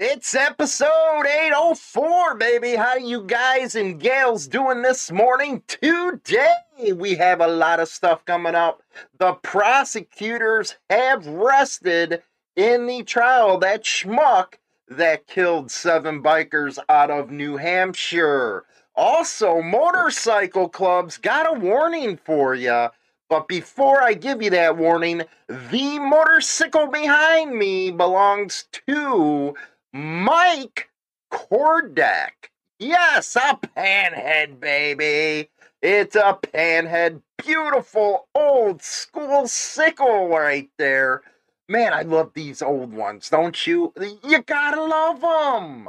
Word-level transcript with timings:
It's 0.00 0.36
episode 0.36 1.26
804, 1.26 2.36
baby. 2.36 2.76
How 2.76 2.94
you 2.94 3.24
guys 3.24 3.74
and 3.74 3.98
gals 3.98 4.46
doing 4.46 4.82
this 4.82 5.10
morning? 5.10 5.60
Today, 5.66 6.92
we 6.94 7.16
have 7.16 7.40
a 7.40 7.48
lot 7.48 7.80
of 7.80 7.88
stuff 7.88 8.24
coming 8.24 8.54
up. 8.54 8.80
The 9.18 9.32
prosecutors 9.42 10.76
have 10.88 11.26
rested 11.26 12.22
in 12.54 12.86
the 12.86 13.02
trial 13.02 13.58
that 13.58 13.82
schmuck 13.82 14.54
that 14.86 15.26
killed 15.26 15.72
seven 15.72 16.22
bikers 16.22 16.78
out 16.88 17.10
of 17.10 17.32
New 17.32 17.56
Hampshire. 17.56 18.66
Also, 18.94 19.60
motorcycle 19.60 20.68
clubs 20.68 21.16
got 21.16 21.50
a 21.50 21.58
warning 21.58 22.20
for 22.24 22.54
you. 22.54 22.86
But 23.28 23.48
before 23.48 24.00
I 24.00 24.14
give 24.14 24.42
you 24.42 24.50
that 24.50 24.76
warning, 24.76 25.24
the 25.48 25.98
motorcycle 25.98 26.86
behind 26.86 27.58
me 27.58 27.90
belongs 27.90 28.66
to 28.86 29.56
Mike 29.92 30.90
Kordak. 31.32 32.50
Yes, 32.78 33.36
a 33.36 33.58
panhead, 33.76 34.60
baby. 34.60 35.50
It's 35.80 36.14
a 36.14 36.38
panhead, 36.42 37.22
beautiful 37.38 38.28
old 38.34 38.82
school 38.82 39.48
sickle 39.48 40.28
right 40.28 40.68
there. 40.78 41.22
Man, 41.68 41.92
I 41.92 42.02
love 42.02 42.32
these 42.34 42.62
old 42.62 42.92
ones, 42.92 43.30
don't 43.30 43.66
you? 43.66 43.92
You 44.24 44.42
gotta 44.42 44.82
love 44.82 45.20
them. 45.20 45.88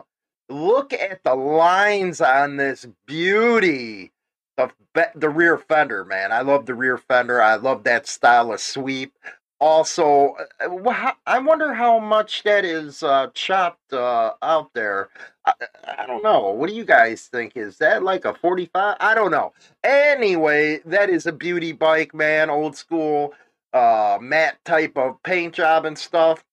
Look 0.50 0.94
at 0.94 1.24
the 1.24 1.36
lines 1.36 2.22
on 2.22 2.58
this 2.58 2.88
beauty. 3.06 4.12
The, 4.58 4.72
the 5.16 5.30
rear 5.30 5.58
fender, 5.58 6.04
man. 6.04 6.32
I 6.32 6.42
love 6.42 6.66
the 6.66 6.76
rear 6.76 6.98
fender. 6.98 7.42
I 7.42 7.56
love 7.56 7.84
that 7.84 8.08
style 8.08 8.52
of 8.52 8.60
sweep 8.60 9.18
also 9.60 10.36
uh, 10.60 11.12
i 11.26 11.38
wonder 11.38 11.74
how 11.74 12.00
much 12.00 12.44
that 12.44 12.64
is 12.64 13.04
uh, 13.04 13.28
chopped 13.34 13.92
uh, 13.94 14.32
out 14.42 14.74
there. 14.74 15.10
I, 15.46 15.54
I, 16.00 16.06
don't 16.06 16.24
know. 16.24 16.52
What 16.52 16.70
do 16.70 16.76
you 16.76 16.86
guys 16.86 17.28
think? 17.28 17.54
Is 17.56 17.78
that 17.78 18.04
like 18.04 18.26
a 18.26 18.34
45 18.34 18.98
i 19.00 19.16
don't 19.16 19.32
know. 19.32 19.54
Anyway 19.84 20.82
that 20.86 21.10
is 21.10 21.26
a 21.26 21.32
beauty 21.32 21.72
bike 21.72 22.14
man. 22.14 22.50
Old 22.50 22.76
school 22.76 23.34
uh, 23.74 24.18
matte 24.22 24.58
type 24.66 24.98
of 24.98 25.22
paint 25.24 25.56
job 25.56 25.86
and 25.86 25.98
stuff. 25.98 26.44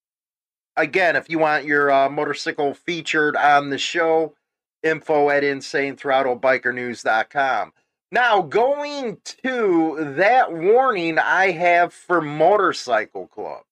Again 0.77 1.17
if 1.17 1.29
you 1.31 1.39
want 1.39 1.65
your 1.65 1.91
uh, 1.91 2.09
motorcycle 2.09 2.75
featured 2.75 3.37
on 3.37 3.71
the 3.71 3.79
show 3.79 4.35
info 4.83 5.31
at 5.31 5.43
insanethrottlebikernews.com 5.43 7.73
now, 8.13 8.41
going 8.43 9.19
to 9.43 10.15
that 10.17 10.53
warning 10.53 11.19
I 11.19 11.51
have 11.51 11.93
for 11.93 12.21
motorcycle 12.21 13.27
clubs. 13.27 13.65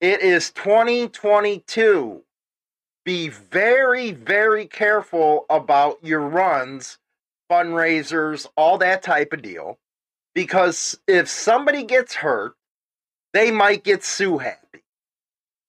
It 0.00 0.20
is 0.20 0.50
2022. 0.50 2.22
Be 3.04 3.28
very, 3.28 4.12
very 4.12 4.66
careful 4.66 5.46
about 5.48 5.98
your 6.02 6.20
runs, 6.20 6.98
fundraisers, 7.50 8.48
all 8.56 8.78
that 8.78 9.02
type 9.02 9.32
of 9.32 9.42
deal. 9.42 9.78
Because 10.34 10.98
if 11.06 11.28
somebody 11.28 11.84
gets 11.84 12.14
hurt, 12.14 12.54
they 13.32 13.50
might 13.50 13.84
get 13.84 14.02
sue 14.02 14.38
happy. 14.38 14.82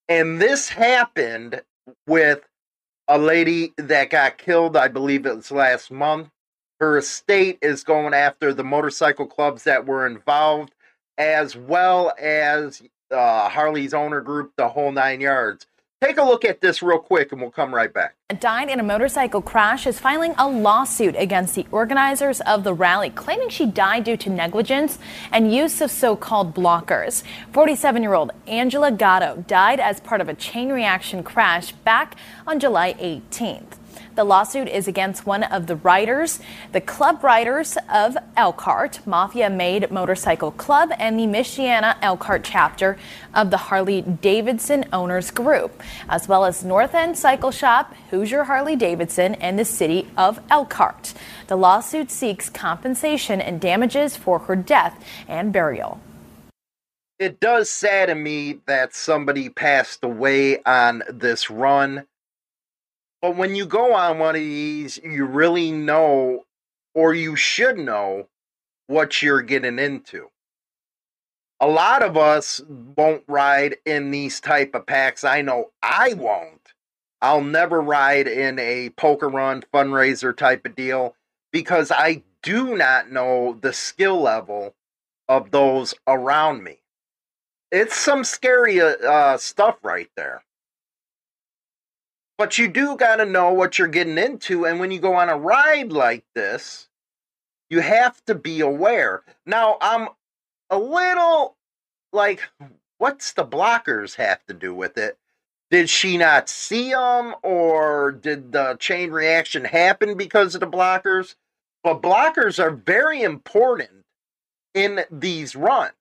And 0.09 0.41
this 0.41 0.69
happened 0.69 1.61
with 2.07 2.41
a 3.07 3.17
lady 3.17 3.73
that 3.77 4.09
got 4.09 4.37
killed, 4.39 4.75
I 4.75 4.87
believe 4.87 5.25
it 5.25 5.35
was 5.35 5.51
last 5.51 5.91
month 5.91 6.29
her 6.81 6.97
estate 6.97 7.59
is 7.61 7.83
going 7.83 8.15
after 8.15 8.53
the 8.55 8.63
motorcycle 8.63 9.27
clubs 9.27 9.63
that 9.65 9.85
were 9.85 10.07
involved, 10.07 10.73
as 11.15 11.55
well 11.55 12.11
as 12.19 12.81
uh, 13.11 13.47
Harley's 13.49 13.93
owner 13.93 14.19
group, 14.19 14.53
the 14.57 14.67
whole 14.67 14.91
nine 14.91 15.21
yards. 15.21 15.67
Take 16.01 16.17
a 16.17 16.23
look 16.23 16.43
at 16.43 16.61
this 16.61 16.81
real 16.81 16.97
quick 16.97 17.31
and 17.31 17.39
we'll 17.39 17.51
come 17.51 17.75
right 17.75 17.93
back. 17.93 18.15
Died 18.39 18.69
in 18.69 18.79
a 18.79 18.83
motorcycle 18.83 19.43
crash 19.43 19.85
is 19.85 19.99
filing 19.99 20.33
a 20.39 20.49
lawsuit 20.49 21.15
against 21.15 21.53
the 21.53 21.67
organizers 21.71 22.41
of 22.41 22.63
the 22.63 22.73
rally, 22.73 23.11
claiming 23.11 23.49
she 23.49 23.67
died 23.67 24.05
due 24.05 24.17
to 24.17 24.31
negligence 24.31 24.97
and 25.31 25.53
use 25.53 25.79
of 25.81 25.91
so 25.91 26.15
called 26.15 26.55
blockers. 26.55 27.21
47 27.53 28.01
year 28.01 28.15
old 28.15 28.31
Angela 28.47 28.91
Gatto 28.91 29.43
died 29.47 29.79
as 29.79 29.99
part 29.99 30.21
of 30.21 30.27
a 30.27 30.33
chain 30.33 30.69
reaction 30.71 31.21
crash 31.21 31.71
back 31.71 32.15
on 32.47 32.59
July 32.59 32.95
18th. 32.95 33.77
The 34.15 34.25
lawsuit 34.25 34.67
is 34.67 34.89
against 34.89 35.25
one 35.25 35.43
of 35.43 35.67
the 35.67 35.77
riders, 35.77 36.39
the 36.73 36.81
club 36.81 37.23
riders 37.23 37.77
of 37.89 38.17
Elkhart, 38.35 38.99
Mafia 39.07 39.49
Made 39.49 39.89
Motorcycle 39.89 40.51
Club, 40.51 40.91
and 40.99 41.17
the 41.17 41.23
Michiana 41.23 41.95
Elkhart 42.01 42.43
chapter 42.43 42.97
of 43.33 43.51
the 43.51 43.57
Harley 43.57 44.01
Davidson 44.01 44.85
Owners 44.91 45.31
Group, 45.31 45.81
as 46.09 46.27
well 46.27 46.43
as 46.43 46.63
North 46.63 46.93
End 46.93 47.17
Cycle 47.17 47.51
Shop, 47.51 47.93
Hoosier 48.09 48.43
Harley 48.43 48.75
Davidson, 48.75 49.35
and 49.35 49.57
the 49.57 49.63
city 49.63 50.09
of 50.17 50.41
Elkhart. 50.49 51.13
The 51.47 51.55
lawsuit 51.55 52.11
seeks 52.11 52.49
compensation 52.49 53.39
and 53.39 53.61
damages 53.61 54.17
for 54.17 54.39
her 54.39 54.57
death 54.57 55.01
and 55.29 55.53
burial 55.53 56.01
it 57.21 57.39
does 57.39 57.69
sadden 57.69 58.23
me 58.23 58.61
that 58.65 58.95
somebody 58.95 59.47
passed 59.47 60.03
away 60.03 60.59
on 60.63 61.03
this 61.07 61.51
run. 61.51 62.07
But 63.21 63.35
when 63.35 63.55
you 63.55 63.65
go 63.65 63.93
on 63.93 64.19
one 64.19 64.35
of 64.35 64.41
these, 64.41 64.99
you 65.03 65.25
really 65.25 65.71
know, 65.71 66.45
or 66.95 67.13
you 67.13 67.35
should 67.35 67.77
know, 67.77 68.27
what 68.87 69.21
you're 69.21 69.41
getting 69.41 69.79
into. 69.79 70.29
A 71.59 71.67
lot 71.67 72.03
of 72.03 72.17
us 72.17 72.59
won't 72.67 73.23
ride 73.27 73.77
in 73.85 74.11
these 74.11 74.39
type 74.39 74.75
of 74.75 74.85
packs. 74.85 75.23
I 75.23 75.41
know 75.41 75.71
I 75.81 76.13
won't. 76.13 76.73
I'll 77.21 77.43
never 77.43 77.79
ride 77.81 78.27
in 78.27 78.57
a 78.57 78.89
poker 78.89 79.29
run 79.29 79.63
fundraiser 79.73 80.35
type 80.35 80.65
of 80.65 80.75
deal 80.75 81.15
because 81.51 81.91
I 81.91 82.23
do 82.41 82.75
not 82.75 83.11
know 83.11 83.57
the 83.61 83.73
skill 83.73 84.19
level 84.19 84.73
of 85.29 85.51
those 85.51 85.93
around 86.07 86.63
me. 86.63 86.79
It's 87.71 87.95
some 87.95 88.23
scary 88.23 88.81
uh, 88.81 89.37
stuff 89.37 89.77
right 89.83 90.09
there. 90.17 90.43
But 92.41 92.57
you 92.57 92.67
do 92.67 92.95
got 92.97 93.17
to 93.17 93.25
know 93.27 93.53
what 93.53 93.77
you're 93.77 93.87
getting 93.87 94.17
into. 94.17 94.65
And 94.65 94.79
when 94.79 94.89
you 94.89 94.97
go 94.97 95.13
on 95.13 95.29
a 95.29 95.37
ride 95.37 95.91
like 95.91 96.25
this, 96.33 96.89
you 97.69 97.81
have 97.81 98.25
to 98.25 98.33
be 98.33 98.61
aware. 98.61 99.21
Now, 99.45 99.77
I'm 99.79 100.09
a 100.71 100.79
little 100.79 101.55
like, 102.11 102.41
what's 102.97 103.33
the 103.33 103.45
blockers 103.45 104.15
have 104.15 104.43
to 104.47 104.55
do 104.55 104.73
with 104.73 104.97
it? 104.97 105.19
Did 105.69 105.87
she 105.87 106.17
not 106.17 106.49
see 106.49 106.89
them, 106.89 107.35
or 107.43 108.11
did 108.11 108.53
the 108.53 108.75
chain 108.79 109.11
reaction 109.11 109.65
happen 109.65 110.17
because 110.17 110.55
of 110.55 110.61
the 110.61 110.67
blockers? 110.67 111.35
But 111.83 112.01
blockers 112.01 112.57
are 112.57 112.71
very 112.71 113.21
important 113.21 114.03
in 114.73 115.01
these 115.11 115.55
runs. 115.55 115.93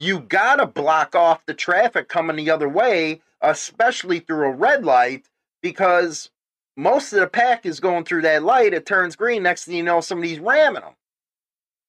You 0.00 0.18
got 0.18 0.56
to 0.56 0.66
block 0.66 1.14
off 1.14 1.46
the 1.46 1.54
traffic 1.54 2.08
coming 2.08 2.34
the 2.34 2.50
other 2.50 2.68
way, 2.68 3.20
especially 3.40 4.18
through 4.18 4.48
a 4.48 4.56
red 4.56 4.84
light, 4.84 5.28
because 5.62 6.30
most 6.76 7.12
of 7.12 7.20
the 7.20 7.26
pack 7.26 7.66
is 7.66 7.80
going 7.80 8.04
through 8.04 8.22
that 8.22 8.42
light. 8.42 8.74
It 8.74 8.86
turns 8.86 9.16
green. 9.16 9.42
Next 9.42 9.64
thing 9.64 9.76
you 9.76 9.82
know, 9.82 10.00
somebody's 10.00 10.40
ramming 10.40 10.82
them. 10.82 10.94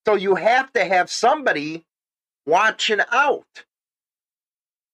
So 0.05 0.15
you 0.15 0.35
have 0.35 0.71
to 0.73 0.83
have 0.83 1.09
somebody 1.09 1.85
watching 2.45 2.99
out. 3.11 3.65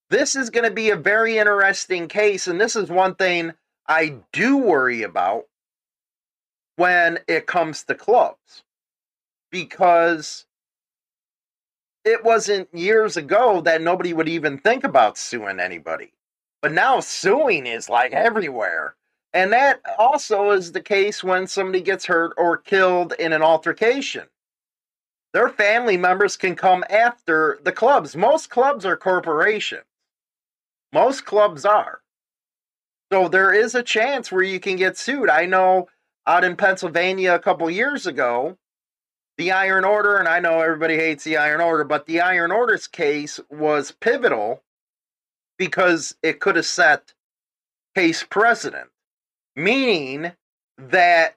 This 0.10 0.36
is 0.36 0.50
going 0.50 0.66
to 0.66 0.72
be 0.72 0.90
a 0.90 0.96
very 0.96 1.38
interesting 1.38 2.08
case. 2.08 2.48
And 2.48 2.60
this 2.60 2.76
is 2.76 2.90
one 2.90 3.16
thing 3.16 3.54
I 3.88 4.18
do 4.32 4.58
worry 4.58 5.04
about 5.04 5.46
when 6.76 7.20
it 7.28 7.48
comes 7.48 7.84
to 7.84 7.96
clubs. 7.96 8.64
Because 9.52 10.46
it 12.06 12.24
wasn't 12.24 12.74
years 12.74 13.18
ago 13.18 13.62
that 13.62 13.82
nobody 13.82 14.14
would 14.14 14.30
even 14.30 14.60
think 14.60 14.84
about 14.84 15.18
suing 15.18 15.60
anybody. 15.60 16.14
But 16.62 16.74
now 16.74 17.00
suing 17.00 17.66
is 17.66 17.90
like 17.90 18.12
everywhere. 18.12 18.96
And 19.34 19.54
that 19.54 19.82
also 19.98 20.52
is 20.52 20.72
the 20.72 20.82
case 20.82 21.24
when 21.24 21.48
somebody 21.48 21.82
gets 21.82 22.06
hurt 22.06 22.34
or 22.38 22.58
killed 22.58 23.14
in 23.20 23.32
an 23.32 23.42
altercation. 23.42 24.26
Their 25.34 25.50
family 25.50 25.98
members 25.98 26.36
can 26.36 26.56
come 26.56 26.84
after 26.90 27.60
the 27.64 27.72
clubs. 27.72 28.16
Most 28.16 28.50
clubs 28.50 28.86
are 28.86 28.98
corporations. 28.98 29.84
Most 30.92 31.26
clubs 31.26 31.66
are. 31.66 32.02
So 33.12 33.28
there 33.28 33.54
is 33.54 33.76
a 33.76 33.84
chance 33.84 34.32
where 34.32 34.44
you 34.44 34.60
can 34.60 34.76
get 34.76 34.98
sued. 34.98 35.30
I 35.30 35.46
know 35.46 35.88
out 36.26 36.44
in 36.44 36.56
Pennsylvania 36.56 37.36
a 37.36 37.40
couple 37.40 37.70
years 37.70 38.08
ago, 38.08 38.58
the 39.38 39.52
Iron 39.52 39.86
Order, 39.86 40.18
and 40.18 40.28
I 40.28 40.40
know 40.40 40.60
everybody 40.60 40.96
hates 40.96 41.24
the 41.24 41.38
Iron 41.38 41.62
Order, 41.62 41.84
but 41.84 42.08
the 42.08 42.22
Iron 42.22 42.52
Order's 42.52 42.88
case 42.88 43.40
was 43.50 43.92
pivotal 43.92 44.64
because 45.60 46.16
it 46.24 46.40
could 46.40 46.56
have 46.56 46.66
set 46.66 47.14
case 47.96 48.24
precedent, 48.24 48.90
meaning 49.56 50.32
that 50.78 51.36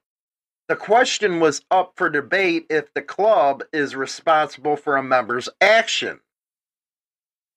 the 0.69 0.77
question 0.77 1.41
was 1.41 1.63
up 1.71 1.93
for 1.97 2.09
debate 2.09 2.67
if 2.71 2.95
the 2.95 3.03
club 3.03 3.63
is 3.73 3.95
responsible 3.97 4.77
for 4.77 4.97
a 4.97 5.03
member's 5.03 5.49
action. 5.61 6.21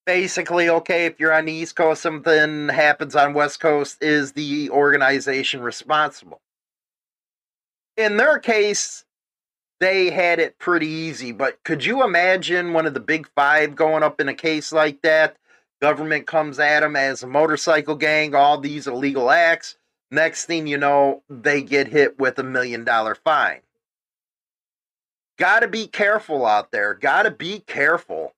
Basically, 0.06 0.70
okay, 0.70 1.06
if 1.06 1.20
you're 1.20 1.34
on 1.34 1.46
the 1.46 1.54
East 1.54 1.76
Coast, 1.76 2.02
something 2.02 2.70
happens 2.70 3.16
on 3.16 3.34
West 3.34 3.60
Coast, 3.60 4.02
is 4.02 4.34
the 4.34 4.70
organization 4.72 5.62
responsible? 5.62 6.42
In 7.96 8.18
their 8.18 8.40
case, 8.40 9.06
they 9.80 10.10
had 10.10 10.40
it 10.40 10.60
pretty 10.60 10.88
easy, 10.88 11.32
but 11.32 11.64
could 11.64 11.86
you 11.86 12.04
imagine 12.04 12.74
one 12.74 12.86
of 12.86 12.94
the 12.94 13.00
big 13.00 13.28
five 13.36 13.76
going 13.76 14.04
up 14.04 14.20
in 14.20 14.28
a 14.28 14.34
case 14.34 14.72
like 14.72 15.02
that? 15.04 15.38
Government 15.86 16.26
comes 16.26 16.58
at 16.58 16.80
them 16.80 16.96
as 16.96 17.22
a 17.22 17.28
motorcycle 17.28 17.94
gang, 17.94 18.34
all 18.34 18.58
these 18.58 18.88
illegal 18.88 19.30
acts. 19.30 19.78
Next 20.10 20.46
thing 20.46 20.66
you 20.66 20.78
know, 20.78 21.22
they 21.30 21.62
get 21.62 21.90
hit 21.90 22.18
with 22.18 22.40
a 22.40 22.44
million 22.44 22.84
dollar 22.84 23.14
fine. 23.14 23.60
Gotta 25.38 25.68
be 25.68 25.86
careful 25.86 26.44
out 26.44 26.72
there. 26.72 26.96
Gotta 26.96 27.30
be 27.30 27.60
careful. 27.60 28.34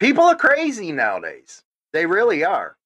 People 0.00 0.24
are 0.24 0.34
crazy 0.34 0.90
nowadays. 0.90 1.62
They 1.92 2.06
really 2.06 2.44
are. 2.44 2.76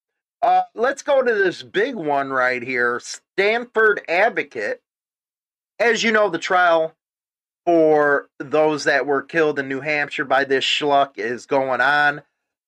Uh, 0.43 0.65
let's 0.75 1.01
go 1.01 1.23
to 1.23 1.35
this 1.35 1.63
big 1.63 1.95
one 1.95 2.29
right 2.29 2.63
here 2.63 3.01
Stamford 3.01 4.03
Advocate. 4.07 4.83
As 5.79 6.03
you 6.03 6.13
know, 6.13 6.29
the 6.29 6.37
trial 6.39 6.95
for 7.65 8.29
those 8.39 8.85
that 8.85 9.07
were 9.07 9.23
killed 9.23 9.59
in 9.59 9.67
New 9.67 9.81
Hampshire 9.81 10.27
by 10.27 10.45
this 10.45 10.63
schluck 10.63 11.17
is 11.17 11.47
going 11.47 11.81
on. 11.81 12.21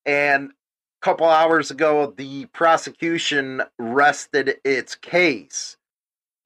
And 0.06 0.52
couple 1.02 1.26
hours 1.26 1.70
ago, 1.70 2.14
the 2.16 2.46
prosecution 2.46 3.62
rested 3.78 4.56
its 4.64 4.94
case. 4.94 5.76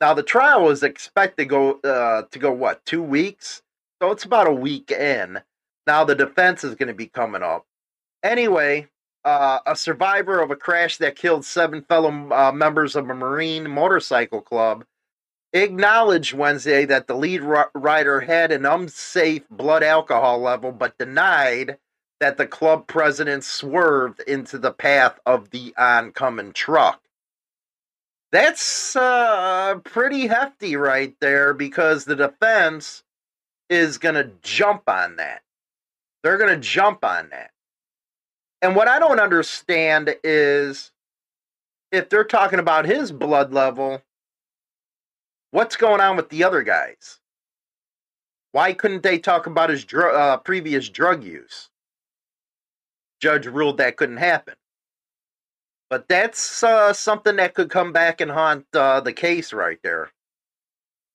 Now, 0.00 0.14
the 0.14 0.22
trial 0.22 0.64
was 0.64 0.82
expected 0.82 1.44
to 1.44 1.48
go 1.48 1.72
uh, 1.80 2.22
to 2.30 2.38
go 2.38 2.52
what 2.52 2.84
two 2.84 3.02
weeks, 3.02 3.62
so 4.02 4.10
it's 4.10 4.24
about 4.24 4.48
a 4.48 4.52
week 4.52 4.90
in. 4.90 5.40
Now 5.86 6.04
the 6.04 6.14
defense 6.14 6.64
is 6.64 6.74
going 6.74 6.88
to 6.88 6.94
be 6.94 7.06
coming 7.06 7.42
up. 7.42 7.64
Anyway, 8.22 8.88
uh, 9.24 9.60
a 9.66 9.76
survivor 9.76 10.40
of 10.40 10.50
a 10.50 10.56
crash 10.56 10.98
that 10.98 11.16
killed 11.16 11.44
seven 11.44 11.82
fellow 11.82 12.10
uh, 12.32 12.52
members 12.52 12.96
of 12.96 13.08
a 13.08 13.14
Marine 13.14 13.70
motorcycle 13.70 14.40
club 14.40 14.84
acknowledged 15.52 16.34
Wednesday 16.34 16.84
that 16.84 17.06
the 17.06 17.14
lead 17.14 17.42
rider 17.74 18.20
had 18.20 18.52
an 18.52 18.66
unsafe 18.66 19.48
blood 19.48 19.82
alcohol 19.82 20.40
level, 20.40 20.72
but 20.72 20.98
denied 20.98 21.78
that 22.20 22.36
the 22.36 22.46
club 22.46 22.86
president 22.86 23.44
swerved 23.44 24.20
into 24.20 24.58
the 24.58 24.72
path 24.72 25.18
of 25.26 25.50
the 25.50 25.74
oncoming 25.76 26.52
truck. 26.52 27.00
That's 28.32 28.96
uh, 28.96 29.76
pretty 29.84 30.26
hefty 30.26 30.76
right 30.76 31.14
there 31.20 31.54
because 31.54 32.04
the 32.04 32.16
defense 32.16 33.02
is 33.68 33.98
going 33.98 34.14
to 34.14 34.32
jump 34.42 34.82
on 34.88 35.16
that. 35.16 35.42
They're 36.22 36.38
going 36.38 36.54
to 36.54 36.60
jump 36.60 37.04
on 37.04 37.28
that. 37.30 37.50
And 38.62 38.74
what 38.74 38.88
I 38.88 38.98
don't 38.98 39.20
understand 39.20 40.16
is 40.24 40.90
if 41.92 42.08
they're 42.08 42.24
talking 42.24 42.58
about 42.58 42.84
his 42.86 43.12
blood 43.12 43.52
level, 43.52 44.02
what's 45.50 45.76
going 45.76 46.00
on 46.00 46.16
with 46.16 46.30
the 46.30 46.44
other 46.44 46.62
guys? 46.62 47.20
Why 48.52 48.72
couldn't 48.72 49.02
they 49.02 49.18
talk 49.18 49.46
about 49.46 49.70
his 49.70 49.84
dr- 49.84 50.14
uh, 50.14 50.36
previous 50.38 50.88
drug 50.88 51.22
use? 51.22 51.68
Judge 53.20 53.46
ruled 53.46 53.78
that 53.78 53.96
couldn't 53.96 54.18
happen. 54.18 54.54
But 55.88 56.08
that's 56.08 56.62
uh, 56.62 56.92
something 56.92 57.36
that 57.36 57.54
could 57.54 57.70
come 57.70 57.92
back 57.92 58.20
and 58.20 58.30
haunt 58.30 58.66
uh, 58.74 59.00
the 59.00 59.12
case 59.12 59.52
right 59.52 59.78
there. 59.82 60.10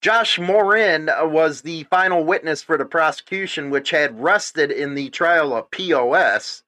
Josh 0.00 0.38
Morin 0.38 1.08
uh, 1.08 1.26
was 1.26 1.62
the 1.62 1.84
final 1.84 2.24
witness 2.24 2.62
for 2.62 2.76
the 2.76 2.84
prosecution, 2.84 3.70
which 3.70 3.90
had 3.90 4.20
rested 4.20 4.72
in 4.72 4.94
the 4.94 5.10
trial 5.10 5.54
of 5.54 5.70
POS, 5.70 6.64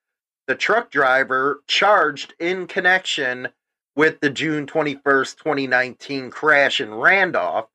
the 0.47 0.55
truck 0.55 0.91
driver 0.91 1.63
charged 1.67 2.35
in 2.39 2.67
connection 2.67 3.49
with 3.97 4.21
the 4.21 4.31
June 4.31 4.67
21st, 4.67 5.37
2019 5.39 6.31
crash 6.31 6.81
in 6.81 6.95
Randolph. 6.95 7.69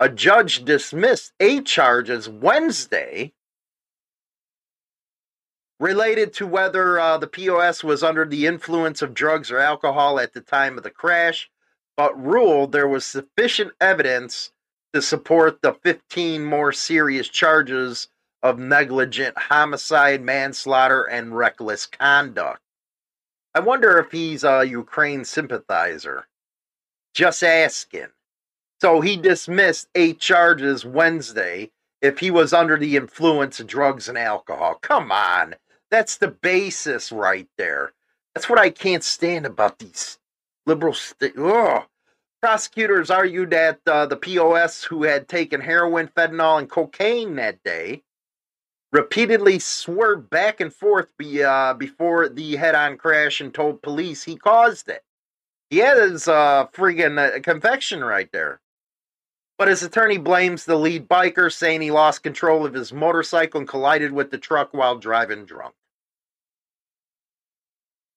A 0.00 0.08
judge 0.08 0.64
dismissed 0.64 1.32
eight 1.38 1.66
charges 1.66 2.28
Wednesday 2.28 3.32
related 5.84 6.32
to 6.32 6.46
whether 6.46 6.98
uh, 6.98 7.18
the 7.18 7.26
POS 7.26 7.84
was 7.84 8.02
under 8.02 8.24
the 8.24 8.46
influence 8.46 9.02
of 9.02 9.12
drugs 9.12 9.50
or 9.50 9.58
alcohol 9.58 10.18
at 10.18 10.32
the 10.32 10.40
time 10.40 10.78
of 10.78 10.82
the 10.82 10.88
crash, 10.88 11.50
but 11.94 12.18
ruled 12.18 12.72
there 12.72 12.88
was 12.88 13.04
sufficient 13.04 13.70
evidence 13.82 14.50
to 14.94 15.02
support 15.02 15.60
the 15.60 15.74
15 15.74 16.42
more 16.42 16.72
serious 16.72 17.28
charges 17.28 18.08
of 18.42 18.58
negligent 18.58 19.36
homicide, 19.36 20.22
manslaughter, 20.22 21.02
and 21.02 21.36
reckless 21.36 21.84
conduct. 21.84 22.62
I 23.54 23.60
wonder 23.60 23.98
if 23.98 24.10
he's 24.10 24.42
a 24.42 24.64
Ukraine 24.64 25.22
sympathizer. 25.22 26.26
Just 27.12 27.42
asking. 27.42 28.08
So 28.80 29.02
he 29.02 29.18
dismissed 29.18 29.88
eight 29.94 30.18
charges 30.18 30.86
Wednesday 30.86 31.72
if 32.00 32.20
he 32.20 32.30
was 32.30 32.54
under 32.54 32.78
the 32.78 32.96
influence 32.96 33.60
of 33.60 33.66
drugs 33.66 34.08
and 34.08 34.16
alcohol. 34.16 34.76
Come 34.80 35.12
on. 35.12 35.56
That's 35.94 36.16
the 36.16 36.26
basis 36.26 37.12
right 37.12 37.46
there. 37.56 37.92
That's 38.34 38.50
what 38.50 38.58
I 38.58 38.70
can't 38.70 39.04
stand 39.04 39.46
about 39.46 39.78
these 39.78 40.18
liberal 40.66 40.92
st- 40.92 41.38
Ugh. 41.38 41.84
Prosecutors 42.42 43.12
argued 43.12 43.50
that 43.50 43.78
uh, 43.86 44.06
the 44.06 44.16
POS 44.16 44.82
who 44.82 45.04
had 45.04 45.28
taken 45.28 45.60
heroin, 45.60 46.08
fentanyl, 46.08 46.58
and 46.58 46.68
cocaine 46.68 47.36
that 47.36 47.62
day 47.62 48.02
repeatedly 48.90 49.60
swerved 49.60 50.28
back 50.28 50.60
and 50.60 50.74
forth 50.74 51.06
be, 51.16 51.44
uh, 51.44 51.74
before 51.74 52.28
the 52.28 52.56
head 52.56 52.74
on 52.74 52.96
crash 52.96 53.40
and 53.40 53.54
told 53.54 53.80
police 53.80 54.24
he 54.24 54.34
caused 54.34 54.88
it. 54.88 55.04
He 55.70 55.78
had 55.78 55.96
his 55.96 56.26
uh, 56.26 56.66
friggin' 56.72 57.36
uh, 57.36 57.38
confection 57.38 58.02
right 58.02 58.28
there. 58.32 58.60
But 59.58 59.68
his 59.68 59.84
attorney 59.84 60.18
blames 60.18 60.64
the 60.64 60.74
lead 60.74 61.08
biker, 61.08 61.52
saying 61.52 61.82
he 61.82 61.92
lost 61.92 62.24
control 62.24 62.66
of 62.66 62.74
his 62.74 62.92
motorcycle 62.92 63.60
and 63.60 63.68
collided 63.68 64.10
with 64.10 64.32
the 64.32 64.38
truck 64.38 64.74
while 64.74 64.98
driving 64.98 65.44
drunk 65.44 65.76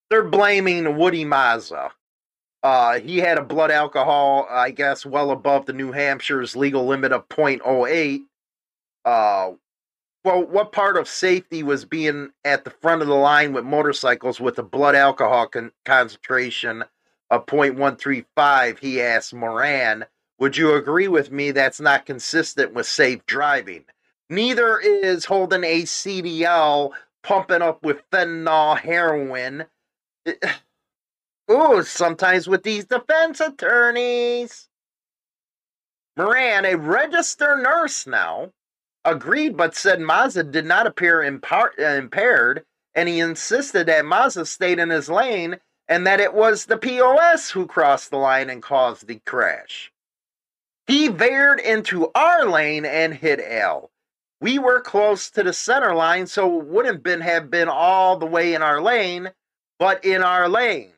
they're 0.09 0.23
blaming 0.23 0.97
Woody 0.97 1.25
Mazza. 1.25 1.91
Uh, 2.63 2.99
he 2.99 3.17
had 3.19 3.37
a 3.37 3.43
blood 3.43 3.71
alcohol, 3.71 4.47
I 4.49 4.71
guess, 4.71 5.05
well 5.05 5.31
above 5.31 5.65
the 5.65 5.73
New 5.73 5.91
Hampshire's 5.91 6.55
legal 6.55 6.85
limit 6.85 7.11
of 7.11 7.27
0.08. 7.29 8.21
Uh, 9.05 9.55
well, 10.25 10.43
what 10.43 10.71
part 10.71 10.97
of 10.97 11.07
safety 11.07 11.63
was 11.63 11.85
being 11.85 12.31
at 12.43 12.63
the 12.65 12.69
front 12.69 13.01
of 13.01 13.07
the 13.07 13.15
line 13.15 13.53
with 13.53 13.63
motorcycles 13.63 14.39
with 14.39 14.59
a 14.59 14.63
blood 14.63 14.95
alcohol 14.95 15.47
con- 15.47 15.71
concentration 15.85 16.83
of 17.29 17.45
0.135? 17.45 18.79
He 18.79 19.01
asked 19.01 19.33
Moran. 19.33 20.05
Would 20.39 20.57
you 20.57 20.75
agree 20.75 21.07
with 21.07 21.31
me 21.31 21.51
that's 21.51 21.79
not 21.79 22.05
consistent 22.05 22.73
with 22.73 22.85
safe 22.85 23.25
driving? 23.25 23.85
Neither 24.29 24.79
is 24.79 25.25
holding 25.25 25.63
a 25.63 25.83
CDL 25.83 26.91
pumping 27.23 27.61
up 27.61 27.83
with 27.83 28.03
fentanyl, 28.11 28.77
heroin, 28.77 29.65
Ooh, 31.51 31.83
sometimes 31.83 32.47
with 32.47 32.63
these 32.63 32.85
defense 32.85 33.39
attorneys. 33.39 34.67
Moran, 36.17 36.65
a 36.65 36.75
registered 36.75 37.61
nurse 37.61 38.07
now, 38.07 38.51
agreed 39.05 39.55
but 39.55 39.75
said 39.75 39.99
Mazza 39.99 40.49
did 40.49 40.65
not 40.65 40.87
appear 40.87 41.19
impar- 41.19 41.79
uh, 41.79 41.95
impaired, 41.97 42.65
and 42.95 43.07
he 43.07 43.19
insisted 43.19 43.87
that 43.87 44.05
Mazza 44.05 44.45
stayed 44.47 44.79
in 44.79 44.89
his 44.89 45.09
lane 45.09 45.59
and 45.87 46.05
that 46.05 46.19
it 46.19 46.33
was 46.33 46.65
the 46.65 46.77
POS 46.77 47.51
who 47.51 47.65
crossed 47.65 48.09
the 48.09 48.17
line 48.17 48.49
and 48.49 48.61
caused 48.61 49.07
the 49.07 49.21
crash. 49.25 49.91
He 50.87 51.07
veered 51.07 51.59
into 51.59 52.11
our 52.13 52.45
lane 52.45 52.85
and 52.85 53.13
hit 53.13 53.39
Al. 53.39 53.91
We 54.41 54.59
were 54.59 54.81
close 54.81 55.29
to 55.31 55.43
the 55.43 55.53
center 55.53 55.95
line, 55.95 56.27
so 56.27 56.59
it 56.59 56.65
wouldn't 56.65 57.03
been, 57.03 57.21
have 57.21 57.49
been 57.49 57.69
all 57.69 58.17
the 58.17 58.25
way 58.25 58.53
in 58.53 58.61
our 58.61 58.81
lane 58.81 59.31
but 59.79 60.03
in 60.03 60.23
our 60.23 60.47
lane. 60.49 60.93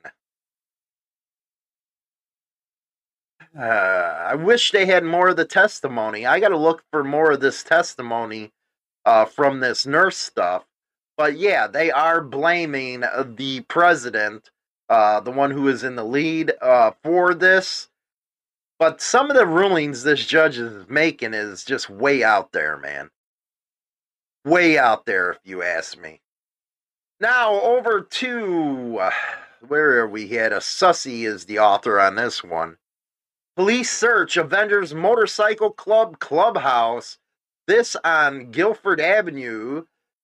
Uh, 3.58 3.64
I 3.64 4.36
wish 4.36 4.72
they 4.72 4.86
had 4.86 5.04
more 5.04 5.30
of 5.30 5.36
the 5.36 5.46
testimony. 5.46 6.26
I 6.26 6.40
got 6.40 6.50
to 6.50 6.58
look 6.58 6.84
for 6.92 7.04
more 7.04 7.32
of 7.32 7.40
this 7.40 7.64
testimony 7.64 8.52
uh, 9.06 9.26
from 9.26 9.60
this 9.60 9.86
nurse 9.86 10.18
stuff. 10.18 10.66
But 11.18 11.38
yeah, 11.38 11.68
they 11.68 11.92
are 11.92 12.22
blaming 12.22 13.04
the 13.36 13.62
president 13.68 14.52
uh, 14.90 15.20
the 15.20 15.32
one 15.32 15.52
who 15.52 15.68
is 15.68 15.84
in 15.84 15.96
the 15.96 16.04
lead 16.04 16.52
uh, 16.62 16.92
for 17.04 17.34
this. 17.34 17.90
But 18.80 19.02
some 19.02 19.30
of 19.30 19.38
the 19.38 19.46
rulings 19.46 20.04
this 20.04 20.26
judge 20.26 20.58
is 20.58 20.90
making 20.90 21.34
is 21.34 21.64
just 21.64 21.90
way 21.90 22.24
out 22.24 22.52
there, 22.52 22.78
man. 22.78 23.12
Way 24.46 24.78
out 24.78 25.06
there, 25.06 25.32
if 25.32 25.40
you 25.44 25.62
ask 25.62 26.00
me. 26.00 26.22
Now, 27.22 27.60
over 27.62 28.02
to 28.02 28.98
uh, 29.00 29.12
where 29.68 30.00
are 30.00 30.08
we? 30.08 30.30
Had 30.30 30.54
a 30.54 30.60
Sussy 30.60 31.26
is 31.26 31.46
the 31.46 31.60
author 31.60 32.00
on 32.00 32.16
this 32.16 32.44
one. 32.44 32.78
Police 33.58 33.92
search 33.92 34.38
Avengers 34.38 34.94
Motorcycle 34.94 35.72
Club 35.72 36.20
clubhouse. 36.20 37.18
This 37.68 37.98
on 38.06 38.52
Guilford 38.52 39.02
Avenue. 39.02 39.84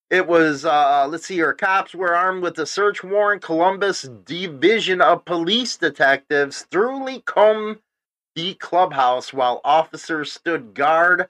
It 0.10 0.25
was, 0.25 0.64
uh, 0.64 1.06
let's 1.10 1.25
see 1.25 1.36
here, 1.36 1.54
cops 1.54 1.94
were 1.94 2.16
armed 2.16 2.44
with 2.44 2.58
a 2.60 2.66
search 2.66 3.04
warrant. 3.04 3.42
Columbus 3.42 4.04
Division 4.04 5.02
of 5.02 5.25
Police 5.25 5.75
detectives 5.75 6.62
thoroughly 6.72 7.24
combed 7.25 7.80
the 8.36 8.54
clubhouse 8.54 9.34
while 9.34 9.60
officers 9.66 10.32
stood 10.32 10.74
guard 10.74 11.28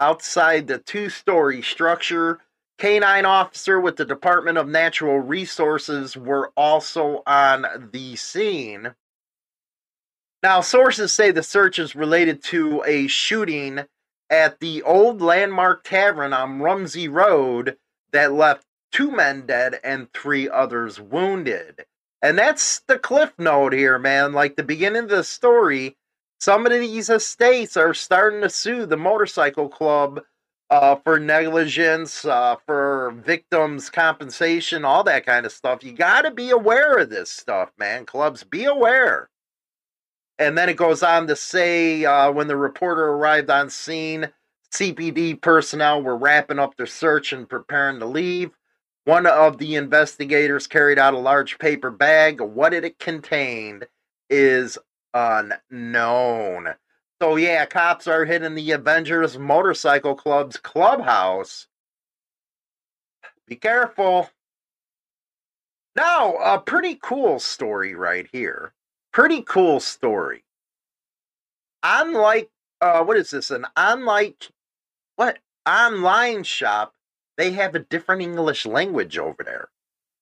outside 0.00 0.68
the 0.68 0.78
two 0.78 1.10
story 1.10 1.60
structure. 1.60 2.40
Canine 2.82 3.24
officer 3.24 3.80
with 3.80 3.94
the 3.94 4.04
Department 4.04 4.58
of 4.58 4.66
Natural 4.66 5.20
Resources 5.20 6.16
were 6.16 6.50
also 6.56 7.22
on 7.28 7.90
the 7.92 8.16
scene. 8.16 8.96
Now, 10.42 10.62
sources 10.62 11.14
say 11.14 11.30
the 11.30 11.44
search 11.44 11.78
is 11.78 11.94
related 11.94 12.42
to 12.46 12.82
a 12.84 13.06
shooting 13.06 13.82
at 14.28 14.58
the 14.58 14.82
old 14.82 15.22
landmark 15.22 15.84
tavern 15.84 16.32
on 16.32 16.58
Rumsey 16.58 17.06
Road 17.06 17.76
that 18.10 18.32
left 18.32 18.64
two 18.90 19.12
men 19.12 19.46
dead 19.46 19.78
and 19.84 20.12
three 20.12 20.50
others 20.50 21.00
wounded. 21.00 21.84
And 22.20 22.36
that's 22.36 22.80
the 22.88 22.98
cliff 22.98 23.32
note 23.38 23.74
here, 23.74 23.96
man. 23.96 24.32
Like 24.32 24.56
the 24.56 24.64
beginning 24.64 25.04
of 25.04 25.08
the 25.08 25.22
story, 25.22 25.96
some 26.40 26.66
of 26.66 26.72
these 26.72 27.10
estates 27.10 27.76
are 27.76 27.94
starting 27.94 28.40
to 28.40 28.50
sue 28.50 28.86
the 28.86 28.96
motorcycle 28.96 29.68
club 29.68 30.22
uh, 30.72 30.96
for 31.04 31.20
negligence, 31.20 32.24
uh, 32.24 32.56
for 32.64 33.12
victims' 33.26 33.90
compensation, 33.90 34.86
all 34.86 35.04
that 35.04 35.26
kind 35.26 35.44
of 35.44 35.52
stuff. 35.52 35.84
You 35.84 35.92
got 35.92 36.22
to 36.22 36.30
be 36.30 36.48
aware 36.48 36.96
of 36.96 37.10
this 37.10 37.30
stuff, 37.30 37.70
man. 37.78 38.06
Clubs, 38.06 38.42
be 38.42 38.64
aware. 38.64 39.28
And 40.38 40.56
then 40.56 40.70
it 40.70 40.78
goes 40.78 41.02
on 41.02 41.26
to 41.26 41.36
say 41.36 42.06
uh, 42.06 42.32
when 42.32 42.48
the 42.48 42.56
reporter 42.56 43.04
arrived 43.10 43.50
on 43.50 43.68
scene, 43.68 44.30
CPD 44.72 45.42
personnel 45.42 46.02
were 46.02 46.16
wrapping 46.16 46.58
up 46.58 46.74
their 46.78 46.86
search 46.86 47.34
and 47.34 47.46
preparing 47.46 48.00
to 48.00 48.06
leave. 48.06 48.52
One 49.04 49.26
of 49.26 49.58
the 49.58 49.76
investigators 49.76 50.66
carried 50.66 50.98
out 50.98 51.12
a 51.12 51.18
large 51.18 51.58
paper 51.58 51.90
bag. 51.90 52.40
What 52.40 52.72
it 52.72 52.98
contained 52.98 53.84
is 54.30 54.78
unknown. 55.12 56.76
So, 57.22 57.36
yeah, 57.36 57.66
cops 57.66 58.08
are 58.08 58.24
hitting 58.24 58.56
the 58.56 58.72
Avengers 58.72 59.38
Motorcycle 59.38 60.16
Club's 60.16 60.56
clubhouse. 60.56 61.68
Be 63.46 63.54
careful. 63.54 64.28
Now, 65.94 66.34
a 66.38 66.58
pretty 66.58 66.98
cool 67.00 67.38
story 67.38 67.94
right 67.94 68.26
here 68.32 68.72
pretty 69.12 69.42
cool 69.42 69.78
story. 69.78 70.42
Unlike 71.84 72.50
uh, 72.80 73.04
what 73.04 73.16
is 73.16 73.30
this? 73.30 73.52
An 73.52 73.66
online 73.76 74.34
what 75.14 75.38
online 75.64 76.42
shop? 76.42 76.92
They 77.36 77.52
have 77.52 77.76
a 77.76 77.78
different 77.78 78.22
English 78.22 78.66
language 78.66 79.16
over 79.16 79.44
there. 79.44 79.68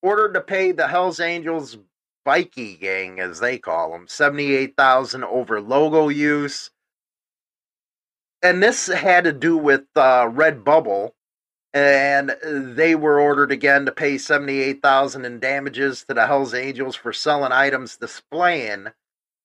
Ordered 0.03 0.35
to 0.35 0.41
pay 0.41 0.71
the 0.71 0.87
Hell's 0.87 1.19
Angels 1.19 1.79
bikie 2.27 2.79
gang, 2.79 3.19
as 3.19 3.39
they 3.39 3.57
call 3.57 3.91
them, 3.91 4.05
seventy-eight 4.07 4.77
thousand 4.77 5.23
over 5.23 5.59
logo 5.59 6.09
use. 6.09 6.69
And 8.43 8.61
this 8.61 8.87
had 8.87 9.25
to 9.25 9.33
do 9.33 9.55
with 9.55 9.85
uh, 9.95 10.25
Redbubble, 10.25 11.11
and 11.73 12.35
they 12.43 12.95
were 12.95 13.19
ordered 13.19 13.51
again 13.51 13.85
to 13.85 13.91
pay 13.91 14.17
78,000 14.17 15.25
in 15.25 15.39
damages 15.39 16.03
to 16.05 16.15
the 16.15 16.25
Hells 16.25 16.53
Angels 16.53 16.95
for 16.95 17.13
selling 17.13 17.51
items 17.51 17.97
displaying 17.97 18.87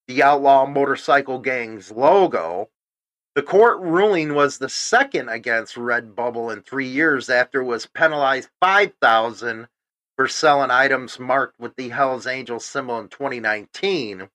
the 0.09 0.23
outlaw 0.23 0.67
motorcycle 0.67 1.39
gang's 1.39 1.91
logo. 1.91 2.71
The 3.35 3.43
court 3.43 3.81
ruling 3.81 4.35
was 4.35 4.57
the 4.57 4.71
second 4.71 5.29
against 5.29 5.75
Redbubble 5.75 6.51
in 6.51 6.63
3 6.63 6.87
years 6.87 7.29
after 7.29 7.61
it 7.61 7.67
was 7.67 7.85
penalized 7.85 8.49
5,000 8.63 9.69
for 10.17 10.27
selling 10.27 10.71
items 10.71 11.19
marked 11.19 11.61
with 11.61 11.77
the 11.77 11.91
Hells 11.91 12.27
Angels 12.27 12.65
symbol 12.65 12.99
in 12.99 13.09
2019 13.09 14.31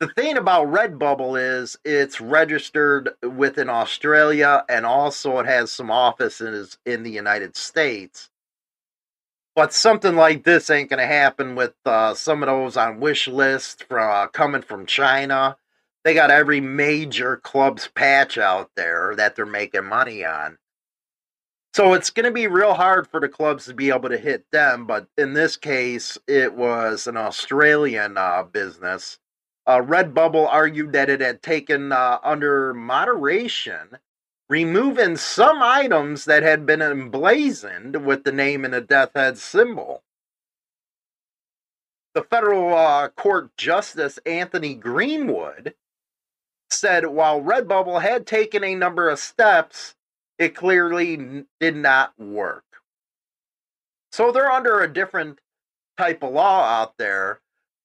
the 0.00 0.08
thing 0.08 0.36
about 0.36 0.66
Redbubble 0.68 1.40
is 1.40 1.78
it's 1.84 2.20
registered 2.20 3.10
within 3.22 3.70
Australia 3.70 4.64
and 4.68 4.84
also 4.84 5.38
it 5.38 5.46
has 5.46 5.70
some 5.70 5.90
offices 5.90 6.78
in 6.84 7.02
the 7.02 7.10
United 7.10 7.56
States. 7.56 8.30
But 9.54 9.72
something 9.72 10.16
like 10.16 10.42
this 10.42 10.68
ain't 10.68 10.90
going 10.90 10.98
to 10.98 11.06
happen 11.06 11.54
with 11.54 11.74
uh, 11.86 12.14
some 12.14 12.42
of 12.42 12.48
those 12.48 12.76
on 12.76 12.98
wish 12.98 13.28
list 13.28 13.84
from 13.84 14.10
uh, 14.10 14.26
coming 14.26 14.62
from 14.62 14.84
China. 14.84 15.56
They 16.02 16.12
got 16.12 16.30
every 16.32 16.60
major 16.60 17.36
club's 17.36 17.86
patch 17.88 18.36
out 18.36 18.70
there 18.74 19.14
that 19.16 19.36
they're 19.36 19.46
making 19.46 19.84
money 19.84 20.24
on. 20.24 20.58
So 21.72 21.94
it's 21.94 22.10
going 22.10 22.26
to 22.26 22.32
be 22.32 22.46
real 22.46 22.74
hard 22.74 23.08
for 23.08 23.20
the 23.20 23.28
clubs 23.28 23.66
to 23.66 23.74
be 23.74 23.90
able 23.90 24.08
to 24.08 24.18
hit 24.18 24.44
them. 24.50 24.86
But 24.86 25.06
in 25.16 25.34
this 25.34 25.56
case, 25.56 26.18
it 26.26 26.54
was 26.54 27.06
an 27.06 27.16
Australian 27.16 28.18
uh, 28.18 28.42
business 28.42 29.18
uh, 29.66 29.80
Redbubble 29.80 30.48
argued 30.48 30.92
that 30.92 31.10
it 31.10 31.20
had 31.20 31.42
taken 31.42 31.92
uh, 31.92 32.18
under 32.22 32.74
moderation, 32.74 33.98
removing 34.48 35.16
some 35.16 35.62
items 35.62 36.26
that 36.26 36.42
had 36.42 36.66
been 36.66 36.82
emblazoned 36.82 38.04
with 38.04 38.24
the 38.24 38.32
name 38.32 38.64
and 38.64 38.74
the 38.74 38.80
death 38.82 39.12
head 39.14 39.38
symbol. 39.38 40.02
The 42.14 42.22
federal 42.22 42.74
uh, 42.74 43.08
court 43.10 43.56
justice 43.56 44.18
Anthony 44.26 44.74
Greenwood 44.74 45.74
said 46.70 47.06
while 47.06 47.42
Redbubble 47.42 48.02
had 48.02 48.26
taken 48.26 48.64
a 48.64 48.74
number 48.74 49.08
of 49.08 49.18
steps, 49.18 49.94
it 50.38 50.54
clearly 50.54 51.44
did 51.60 51.76
not 51.76 52.18
work. 52.18 52.64
So 54.12 54.32
they're 54.32 54.50
under 54.52 54.80
a 54.80 54.92
different 54.92 55.40
type 55.98 56.22
of 56.24 56.32
law 56.34 56.64
out 56.64 56.98
there, 56.98 57.40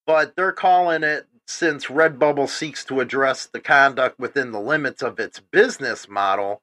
but 0.08 0.36
they're 0.36 0.54
calling 0.54 1.04
it 1.04 1.28
since 1.50 1.88
Redbubble 1.88 2.48
seeks 2.48 2.86
to 2.86 3.00
address 3.00 3.48
the 3.48 3.60
conduct 3.60 4.20
within 4.20 4.52
the 4.52 4.60
limits 4.60 5.02
of 5.02 5.20
its 5.20 5.40
business 5.40 6.08
model, 6.08 6.62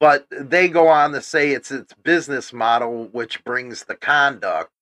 but 0.00 0.26
they 0.30 0.68
go 0.68 0.88
on 0.88 1.12
to 1.12 1.22
say 1.22 1.52
it's 1.52 1.70
its 1.70 1.94
business 2.02 2.52
model 2.52 3.04
which 3.12 3.44
brings 3.44 3.84
the 3.84 3.94
conduct 3.94 4.72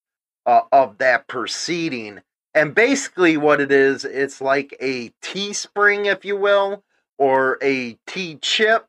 uh, 0.46 0.62
of 0.72 0.96
that 0.96 1.28
proceeding. 1.28 2.22
And 2.54 2.74
basically, 2.74 3.36
what 3.36 3.60
it 3.60 3.70
is, 3.70 4.06
it's 4.06 4.40
like 4.40 4.74
a 4.80 5.10
Teespring, 5.20 6.06
if 6.06 6.24
you 6.24 6.36
will, 6.36 6.82
or 7.18 7.58
a 7.60 7.98
Teechip, 8.06 8.84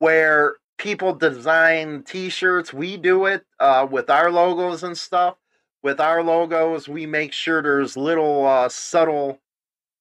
where 0.00 0.56
people 0.78 1.14
design 1.14 2.02
t 2.02 2.28
shirts. 2.28 2.72
We 2.72 2.96
do 2.96 3.26
it 3.26 3.44
uh, 3.60 3.86
with 3.88 4.10
our 4.10 4.32
logos 4.32 4.82
and 4.82 4.98
stuff. 4.98 5.36
With 5.82 6.00
our 6.00 6.24
logos, 6.24 6.88
we 6.88 7.06
make 7.06 7.32
sure 7.32 7.62
there's 7.62 7.96
little 7.96 8.46
uh, 8.46 8.68
subtle 8.68 9.38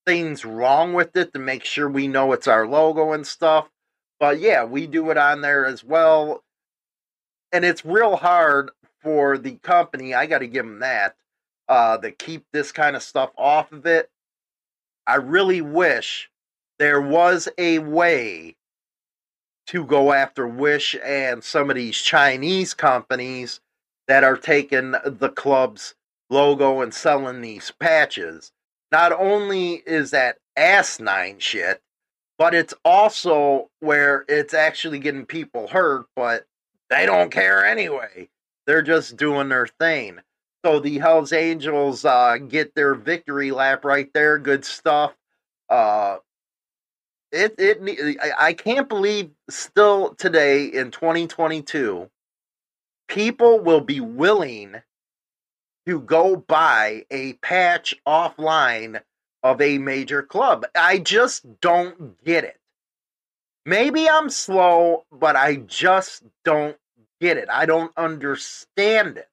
things 0.09 0.43
wrong 0.43 0.93
with 0.93 1.15
it 1.15 1.31
to 1.31 1.37
make 1.37 1.63
sure 1.63 1.87
we 1.87 2.07
know 2.07 2.33
it's 2.33 2.47
our 2.47 2.65
logo 2.65 3.13
and 3.13 3.27
stuff. 3.27 3.69
But 4.19 4.39
yeah, 4.39 4.63
we 4.63 4.87
do 4.87 5.11
it 5.11 5.17
on 5.17 5.41
there 5.41 5.67
as 5.67 5.83
well. 5.83 6.43
And 7.51 7.63
it's 7.63 7.85
real 7.85 8.15
hard 8.15 8.71
for 9.03 9.37
the 9.37 9.57
company, 9.57 10.15
I 10.15 10.25
got 10.25 10.39
to 10.39 10.47
give 10.47 10.65
them 10.65 10.79
that, 10.79 11.15
uh, 11.67 11.99
to 11.99 12.09
keep 12.09 12.43
this 12.51 12.71
kind 12.71 12.95
of 12.95 13.03
stuff 13.03 13.29
off 13.37 13.71
of 13.71 13.85
it. 13.85 14.09
I 15.05 15.17
really 15.17 15.61
wish 15.61 16.31
there 16.79 16.99
was 16.99 17.47
a 17.59 17.77
way 17.77 18.55
to 19.67 19.85
go 19.85 20.11
after 20.11 20.47
Wish 20.47 20.95
and 21.03 21.43
some 21.43 21.69
of 21.69 21.75
these 21.75 21.99
Chinese 21.99 22.73
companies 22.73 23.61
that 24.07 24.23
are 24.23 24.37
taking 24.37 24.95
the 25.05 25.31
club's 25.35 25.93
logo 26.31 26.81
and 26.81 26.95
selling 26.95 27.41
these 27.41 27.71
patches 27.79 28.51
not 28.91 29.11
only 29.11 29.73
is 29.73 30.11
that 30.11 30.37
asinine 30.55 31.39
shit, 31.39 31.81
but 32.37 32.53
it's 32.53 32.73
also 32.85 33.69
where 33.79 34.25
it's 34.27 34.53
actually 34.53 34.99
getting 34.99 35.25
people 35.25 35.67
hurt, 35.67 36.07
but 36.15 36.45
they 36.89 37.05
don't 37.05 37.31
care 37.31 37.65
anyway. 37.65 38.29
They're 38.65 38.81
just 38.81 39.17
doing 39.17 39.49
their 39.49 39.67
thing. 39.67 40.19
So 40.65 40.79
the 40.79 40.99
Hells 40.99 41.33
Angels 41.33 42.05
uh, 42.05 42.37
get 42.37 42.75
their 42.75 42.95
victory 42.95 43.51
lap 43.51 43.85
right 43.85 44.09
there. 44.13 44.37
Good 44.37 44.65
stuff. 44.65 45.13
Uh, 45.69 46.17
it 47.31 47.55
it 47.57 48.17
I 48.37 48.53
can't 48.53 48.89
believe 48.89 49.29
still 49.49 50.15
today 50.15 50.65
in 50.65 50.91
2022 50.91 52.09
people 53.09 53.59
will 53.59 53.81
be 53.81 53.99
willing 53.99 54.75
to 55.89 56.01
go 56.01 56.35
buy 56.35 57.03
a 57.09 57.33
patch 57.33 57.95
offline 58.07 59.01
of 59.41 59.59
a 59.59 59.79
major 59.79 60.21
club. 60.21 60.67
I 60.75 60.99
just 60.99 61.59
don't 61.61 62.23
get 62.23 62.43
it. 62.43 62.59
Maybe 63.65 64.07
I'm 64.07 64.29
slow, 64.29 65.05
but 65.11 65.35
I 65.35 65.55
just 65.55 66.21
don't 66.45 66.77
get 67.19 67.37
it. 67.37 67.49
I 67.51 67.65
don't 67.65 67.91
understand 67.97 69.17
it. 69.17 69.27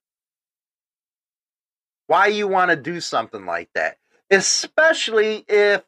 Why 2.06 2.28
you 2.28 2.48
want 2.48 2.70
to 2.70 2.76
do 2.76 3.02
something 3.02 3.44
like 3.44 3.68
that, 3.74 3.98
especially 4.30 5.44
if 5.48 5.82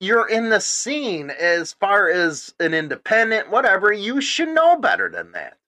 you're 0.00 0.28
in 0.28 0.50
the 0.50 0.60
scene 0.60 1.30
as 1.30 1.74
far 1.74 2.10
as 2.10 2.52
an 2.58 2.74
independent, 2.74 3.52
whatever, 3.52 3.92
you 3.92 4.20
should 4.20 4.48
know 4.48 4.78
better 4.78 5.08
than 5.08 5.30
that. 5.32 5.58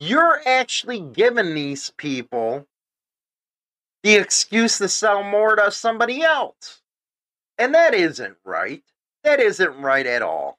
You're 0.00 0.42
actually 0.44 1.00
giving 1.00 1.54
these 1.54 1.88
people 1.96 2.66
the 4.04 4.14
excuse 4.16 4.78
to 4.78 4.88
sell 4.88 5.24
more 5.24 5.56
to 5.56 5.72
somebody 5.72 6.22
else. 6.22 6.82
And 7.58 7.74
that 7.74 7.94
isn't 7.94 8.36
right. 8.44 8.84
That 9.24 9.40
isn't 9.40 9.80
right 9.80 10.06
at 10.06 10.22
all. 10.22 10.58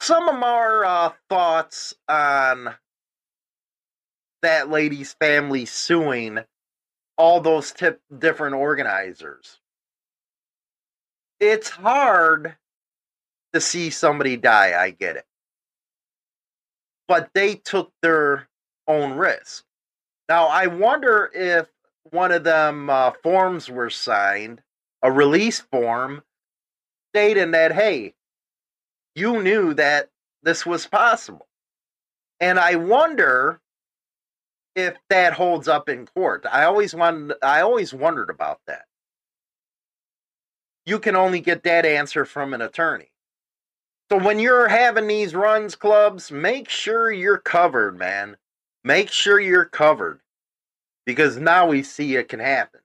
Some 0.00 0.28
of 0.28 0.42
our 0.42 0.84
uh, 0.84 1.12
thoughts 1.28 1.94
on 2.08 2.74
that 4.40 4.70
lady's 4.70 5.12
family 5.20 5.66
suing 5.66 6.40
all 7.18 7.42
those 7.42 7.72
tip- 7.72 8.00
different 8.18 8.54
organizers. 8.56 9.60
It's 11.38 11.68
hard 11.68 12.56
to 13.52 13.60
see 13.60 13.90
somebody 13.90 14.38
die, 14.38 14.82
I 14.82 14.90
get 14.90 15.16
it. 15.16 15.26
But 17.08 17.30
they 17.34 17.56
took 17.56 17.92
their 18.00 18.48
own 18.88 19.12
risk. 19.12 19.64
Now, 20.30 20.46
I 20.46 20.68
wonder 20.68 21.28
if 21.34 21.66
one 22.12 22.30
of 22.30 22.44
them 22.44 22.88
uh, 22.88 23.10
forms 23.20 23.68
were 23.68 23.90
signed, 23.90 24.62
a 25.02 25.10
release 25.10 25.58
form 25.58 26.22
stating 27.12 27.50
that, 27.50 27.72
hey, 27.72 28.14
you 29.16 29.42
knew 29.42 29.74
that 29.74 30.08
this 30.44 30.64
was 30.64 30.86
possible. 30.86 31.48
And 32.38 32.60
I 32.60 32.76
wonder 32.76 33.60
if 34.76 34.96
that 35.08 35.32
holds 35.32 35.66
up 35.66 35.88
in 35.88 36.06
court. 36.06 36.46
I 36.48 36.62
always 36.62 36.94
wanted 36.94 37.36
I 37.42 37.62
always 37.62 37.92
wondered 37.92 38.30
about 38.30 38.60
that. 38.68 38.84
You 40.86 41.00
can 41.00 41.16
only 41.16 41.40
get 41.40 41.64
that 41.64 41.84
answer 41.84 42.24
from 42.24 42.54
an 42.54 42.62
attorney. 42.62 43.10
So 44.12 44.18
when 44.18 44.38
you're 44.38 44.68
having 44.68 45.08
these 45.08 45.34
runs 45.34 45.74
clubs, 45.74 46.30
make 46.30 46.68
sure 46.68 47.10
you're 47.10 47.38
covered, 47.38 47.98
man. 47.98 48.36
Make 48.84 49.10
sure 49.10 49.38
you're 49.40 49.64
covered. 49.64 50.20
Because 51.06 51.36
now 51.36 51.66
we 51.66 51.82
see 51.82 52.16
it 52.16 52.28
can 52.28 52.40
happen. 52.40 52.80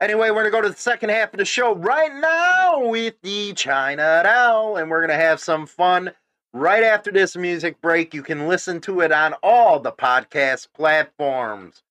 Anyway, 0.00 0.30
we're 0.30 0.42
going 0.42 0.44
to 0.46 0.50
go 0.50 0.62
to 0.62 0.70
the 0.70 0.76
second 0.76 1.10
half 1.10 1.32
of 1.34 1.38
the 1.38 1.44
show 1.44 1.74
right 1.74 2.14
now 2.14 2.86
with 2.88 3.14
the 3.22 3.52
China 3.52 4.22
Doll, 4.24 4.76
and 4.76 4.90
we're 4.90 5.06
going 5.06 5.16
to 5.16 5.24
have 5.24 5.40
some 5.40 5.66
fun 5.66 6.10
right 6.54 6.82
after 6.82 7.12
this 7.12 7.36
music 7.36 7.80
break. 7.82 8.14
You 8.14 8.22
can 8.22 8.48
listen 8.48 8.80
to 8.82 9.00
it 9.00 9.12
on 9.12 9.34
all 9.42 9.78
the 9.78 9.92
podcast 9.92 10.68
platforms, 10.74 11.82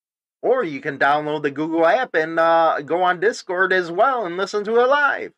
or 0.41 0.63
you 0.63 0.81
can 0.81 0.97
download 0.97 1.43
the 1.43 1.51
Google 1.51 1.85
app 1.85 2.15
and 2.15 2.39
uh, 2.39 2.81
go 2.81 3.03
on 3.03 3.19
Discord 3.19 3.71
as 3.71 3.91
well 3.91 4.25
and 4.25 4.37
listen 4.37 4.63
to 4.63 4.79
it 4.79 4.87
live. 4.87 5.31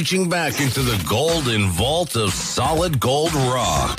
Reaching 0.00 0.30
back 0.30 0.58
into 0.62 0.80
the 0.80 0.96
golden 1.06 1.68
vault 1.68 2.16
of 2.16 2.32
solid 2.32 2.98
gold 2.98 3.34
rock. 3.34 3.98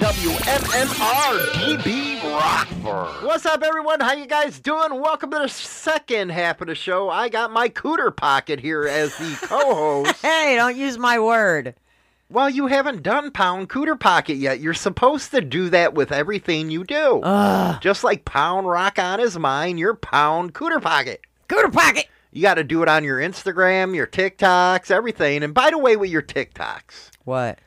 WMMR 0.00 1.38
DB 1.54 2.22
Rockford. 2.22 3.24
What's 3.24 3.46
up, 3.46 3.62
everyone? 3.62 4.00
How 4.00 4.12
you 4.12 4.26
guys 4.26 4.60
doing? 4.60 5.00
Welcome 5.00 5.30
to 5.30 5.38
the 5.38 5.48
second 5.48 6.32
half 6.32 6.60
of 6.60 6.66
the 6.66 6.74
show. 6.74 7.08
I 7.08 7.30
got 7.30 7.50
my 7.50 7.70
cooter 7.70 8.14
pocket 8.14 8.60
here 8.60 8.86
as 8.86 9.16
the 9.16 9.38
co-host. 9.46 10.20
Hey, 10.20 10.56
don't 10.56 10.76
use 10.76 10.98
my 10.98 11.18
word. 11.18 11.74
Well, 12.30 12.48
you 12.48 12.68
haven't 12.68 13.02
done 13.02 13.30
Pound 13.32 13.68
Cooter 13.68 13.98
Pocket 13.98 14.36
yet. 14.36 14.60
You're 14.60 14.72
supposed 14.74 15.30
to 15.32 15.40
do 15.40 15.68
that 15.70 15.94
with 15.94 16.12
everything 16.12 16.70
you 16.70 16.84
do. 16.84 17.20
Ugh. 17.22 17.80
Just 17.82 18.04
like 18.04 18.24
Pound 18.24 18.68
Rock 18.68 18.98
on 18.98 19.18
his 19.18 19.38
mind, 19.38 19.78
your 19.78 19.94
Pound 19.94 20.54
Cooter 20.54 20.80
Pocket. 20.80 21.20
Cooter 21.48 21.72
pocket. 21.72 22.06
You 22.32 22.42
got 22.42 22.54
to 22.54 22.64
do 22.64 22.82
it 22.84 22.88
on 22.88 23.02
your 23.02 23.18
Instagram, 23.18 23.94
your 23.96 24.06
TikToks, 24.06 24.90
everything. 24.90 25.42
And 25.42 25.52
by 25.52 25.70
the 25.70 25.78
way, 25.78 25.96
with 25.96 26.10
your 26.10 26.22
TikToks, 26.22 27.10
What? 27.24 27.58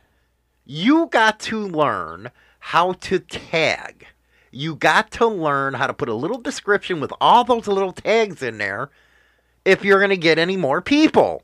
you 0.65 1.08
got 1.08 1.39
to 1.41 1.60
learn 1.67 2.32
how 2.60 2.93
to 2.93 3.19
tag. 3.19 4.08
You 4.52 4.76
got 4.76 5.12
to 5.12 5.28
learn 5.28 5.73
how 5.73 5.88
to 5.88 5.93
put 5.93 6.08
a 6.08 6.13
little 6.13 6.38
description 6.38 7.02
with 7.02 7.12
all 7.19 7.43
those 7.43 7.67
little 7.67 7.91
tags 7.91 8.41
in 8.41 8.58
there 8.58 8.89
if 9.65 9.84
you're 9.84 9.99
going 9.99 10.12
to 10.12 10.17
get 10.17 10.39
any 10.39 10.56
more 10.56 10.80
people. 10.82 11.43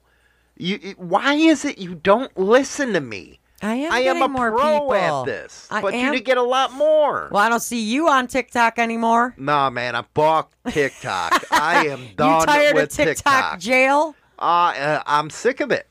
You, 0.59 0.77
it- 0.81 0.99
why 0.99 1.33
is 1.33 1.65
it 1.65 1.77
you 1.79 1.95
don't 1.95 2.35
listen 2.37 2.93
to 2.93 3.01
me? 3.01 3.39
I 3.61 3.73
am. 3.75 3.91
I 3.91 3.99
am 4.01 4.21
a 4.21 4.27
more 4.29 4.51
pro 4.51 4.79
people. 4.79 4.93
at 4.93 5.25
this, 5.25 5.67
I 5.69 5.81
but 5.81 5.93
you 5.93 5.99
am- 5.99 6.13
to 6.13 6.19
get 6.21 6.37
a 6.37 6.41
lot 6.43 6.71
more. 6.71 7.27
Well, 7.31 7.41
I 7.43 7.49
don't 7.49 7.59
see 7.61 7.81
you 7.81 8.07
on 8.07 8.27
TikTok 8.27 8.79
anymore. 8.79 9.33
Nah, 9.37 9.69
man, 9.69 9.95
I 9.95 10.03
fuck 10.15 10.53
TikTok. 10.69 11.43
I 11.51 11.87
am 11.87 12.07
done 12.15 12.39
you 12.41 12.45
tired 12.45 12.75
with 12.75 12.83
of 12.85 12.89
TikTok, 12.91 13.15
TikTok. 13.15 13.59
jail? 13.59 14.15
Uh, 14.37 14.41
uh, 14.77 15.03
I'm 15.05 15.29
sick 15.29 15.59
of 15.59 15.71
it. 15.71 15.87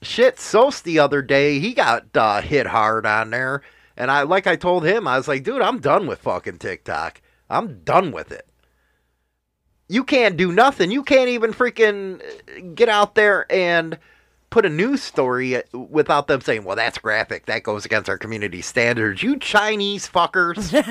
Shit, 0.00 0.38
Sos 0.40 0.80
the 0.80 0.98
other 0.98 1.20
day, 1.22 1.58
he 1.58 1.74
got 1.74 2.06
uh, 2.16 2.40
hit 2.40 2.66
hard 2.66 3.04
on 3.06 3.30
there. 3.30 3.62
And 3.96 4.10
I, 4.10 4.22
like 4.22 4.46
I 4.46 4.56
told 4.56 4.84
him, 4.86 5.06
I 5.06 5.18
was 5.18 5.28
like, 5.28 5.44
dude, 5.44 5.60
I'm 5.60 5.78
done 5.78 6.06
with 6.06 6.20
fucking 6.20 6.56
TikTok. 6.58 7.20
I'm 7.50 7.80
done 7.84 8.10
with 8.12 8.32
it. 8.32 8.46
You 9.92 10.04
can't 10.04 10.38
do 10.38 10.50
nothing. 10.50 10.90
You 10.90 11.02
can't 11.02 11.28
even 11.28 11.52
freaking 11.52 12.22
get 12.74 12.88
out 12.88 13.14
there 13.14 13.44
and 13.52 13.98
put 14.48 14.64
a 14.64 14.70
news 14.70 15.02
story 15.02 15.62
without 15.72 16.28
them 16.28 16.40
saying, 16.40 16.64
well, 16.64 16.76
that's 16.76 16.96
graphic. 16.96 17.44
That 17.44 17.62
goes 17.62 17.84
against 17.84 18.08
our 18.08 18.16
community 18.16 18.62
standards. 18.62 19.22
You 19.22 19.38
Chinese 19.38 20.08
fuckers. 20.08 20.72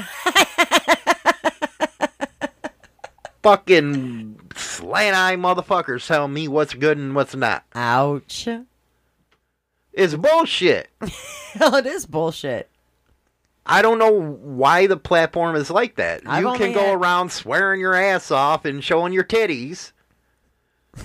fucking 3.43 4.39
slant 4.55 5.15
eye 5.15 5.35
motherfuckers 5.35 6.05
telling 6.05 6.33
me 6.33 6.47
what's 6.47 6.75
good 6.75 6.99
and 6.99 7.15
what's 7.15 7.35
not. 7.35 7.63
Ouch. 7.73 8.47
It's 9.93 10.15
bullshit. 10.15 10.89
Hell, 11.53 11.69
oh, 11.73 11.77
it 11.77 11.87
is 11.87 12.05
bullshit. 12.05 12.70
I 13.71 13.81
don't 13.81 13.99
know 13.99 14.11
why 14.11 14.87
the 14.87 14.97
platform 14.97 15.55
is 15.55 15.69
like 15.71 15.95
that. 15.95 16.21
I've 16.25 16.43
you 16.43 16.53
can 16.55 16.73
go 16.73 16.87
had- 16.87 16.95
around 16.95 17.31
swearing 17.31 17.79
your 17.79 17.95
ass 17.95 18.31
off 18.31 18.65
and 18.65 18.83
showing 18.83 19.13
your 19.13 19.23
titties, 19.23 19.91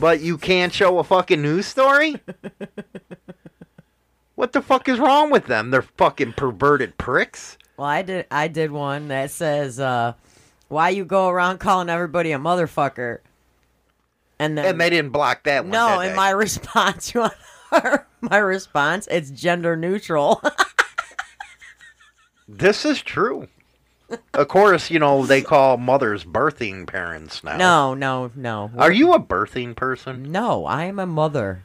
but 0.00 0.20
you 0.20 0.36
can't 0.38 0.72
show 0.72 0.98
a 0.98 1.04
fucking 1.04 1.40
news 1.40 1.66
story? 1.66 2.20
what 4.34 4.52
the 4.52 4.62
fuck 4.62 4.88
is 4.88 4.98
wrong 4.98 5.30
with 5.30 5.46
them? 5.46 5.70
They're 5.70 5.82
fucking 5.82 6.34
perverted 6.34 6.98
pricks. 6.98 7.56
Well, 7.76 7.88
I 7.88 8.02
did. 8.02 8.26
I 8.30 8.48
did 8.48 8.70
one 8.70 9.08
that 9.08 9.30
says, 9.30 9.78
uh, 9.78 10.14
"Why 10.68 10.88
you 10.90 11.04
go 11.04 11.28
around 11.28 11.58
calling 11.58 11.90
everybody 11.90 12.32
a 12.32 12.38
motherfucker?" 12.38 13.18
And 14.38 14.56
then 14.56 14.64
And 14.66 14.80
they 14.80 14.90
didn't 14.90 15.12
block 15.12 15.44
that 15.44 15.64
one. 15.64 15.72
no, 15.72 16.00
in 16.00 16.14
my 16.16 16.30
response, 16.44 17.12
my 18.20 18.36
response? 18.38 19.06
It's 19.10 19.30
gender 19.30 19.76
neutral. 19.76 20.42
This 22.48 22.84
is 22.84 23.02
true. 23.02 23.48
of 24.34 24.48
course, 24.48 24.90
you 24.90 24.98
know, 24.98 25.26
they 25.26 25.42
call 25.42 25.76
mothers 25.76 26.24
birthing 26.24 26.86
parents 26.86 27.42
now. 27.42 27.56
no, 27.56 27.94
no, 27.94 28.30
no. 28.34 28.70
Are 28.76 28.92
you 28.92 29.12
a 29.12 29.20
birthing 29.20 29.74
person? 29.74 30.30
No, 30.30 30.64
I 30.64 30.84
am 30.84 30.98
a 30.98 31.06
mother. 31.06 31.64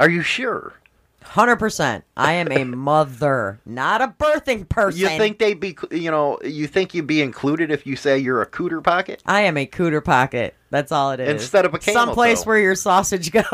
Are 0.00 0.10
you 0.10 0.22
sure? 0.22 0.74
Hundred 1.22 1.56
percent. 1.56 2.04
I 2.16 2.34
am 2.34 2.52
a 2.52 2.64
mother, 2.64 3.58
not 3.64 4.02
a 4.02 4.08
birthing 4.08 4.68
person. 4.68 5.00
You 5.00 5.08
think 5.08 5.38
they'd 5.38 5.58
be, 5.58 5.74
you 5.90 6.10
know, 6.10 6.38
you 6.44 6.66
think 6.66 6.92
you'd 6.92 7.06
be 7.06 7.22
included 7.22 7.70
if 7.70 7.86
you 7.86 7.96
say 7.96 8.18
you're 8.18 8.42
a 8.42 8.46
cooter 8.46 8.84
pocket? 8.84 9.22
I 9.24 9.42
am 9.42 9.56
a 9.56 9.66
cooter 9.66 10.04
pocket? 10.04 10.54
That's 10.68 10.92
all 10.92 11.12
it 11.12 11.20
is. 11.20 11.30
Instead 11.30 11.64
of 11.64 11.72
a 11.72 11.78
camel 11.78 12.02
someplace 12.02 12.42
toe. 12.42 12.48
where 12.48 12.58
your 12.58 12.74
sausage 12.74 13.32
goes. 13.32 13.44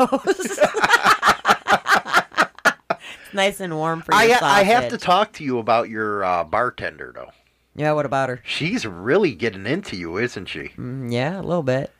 it's 3.31 3.35
nice 3.35 3.59
and 3.59 3.75
warm 3.75 4.01
for 4.01 4.11
your 4.13 4.21
I, 4.21 4.27
sausage. 4.27 4.43
I 4.43 4.63
have 4.63 4.89
to 4.89 4.97
talk 4.97 5.31
to 5.33 5.43
you 5.43 5.59
about 5.59 5.89
your 5.89 6.23
uh, 6.23 6.43
bartender, 6.43 7.11
though. 7.15 7.31
yeah, 7.75 7.93
what 7.93 8.05
about 8.05 8.29
her? 8.29 8.41
She's 8.43 8.85
really 8.85 9.33
getting 9.33 9.65
into 9.65 9.95
you, 9.95 10.17
isn't 10.17 10.47
she? 10.47 10.69
Mm, 10.77 11.11
yeah, 11.11 11.39
a 11.39 11.41
little 11.41 11.63
bit. 11.63 11.91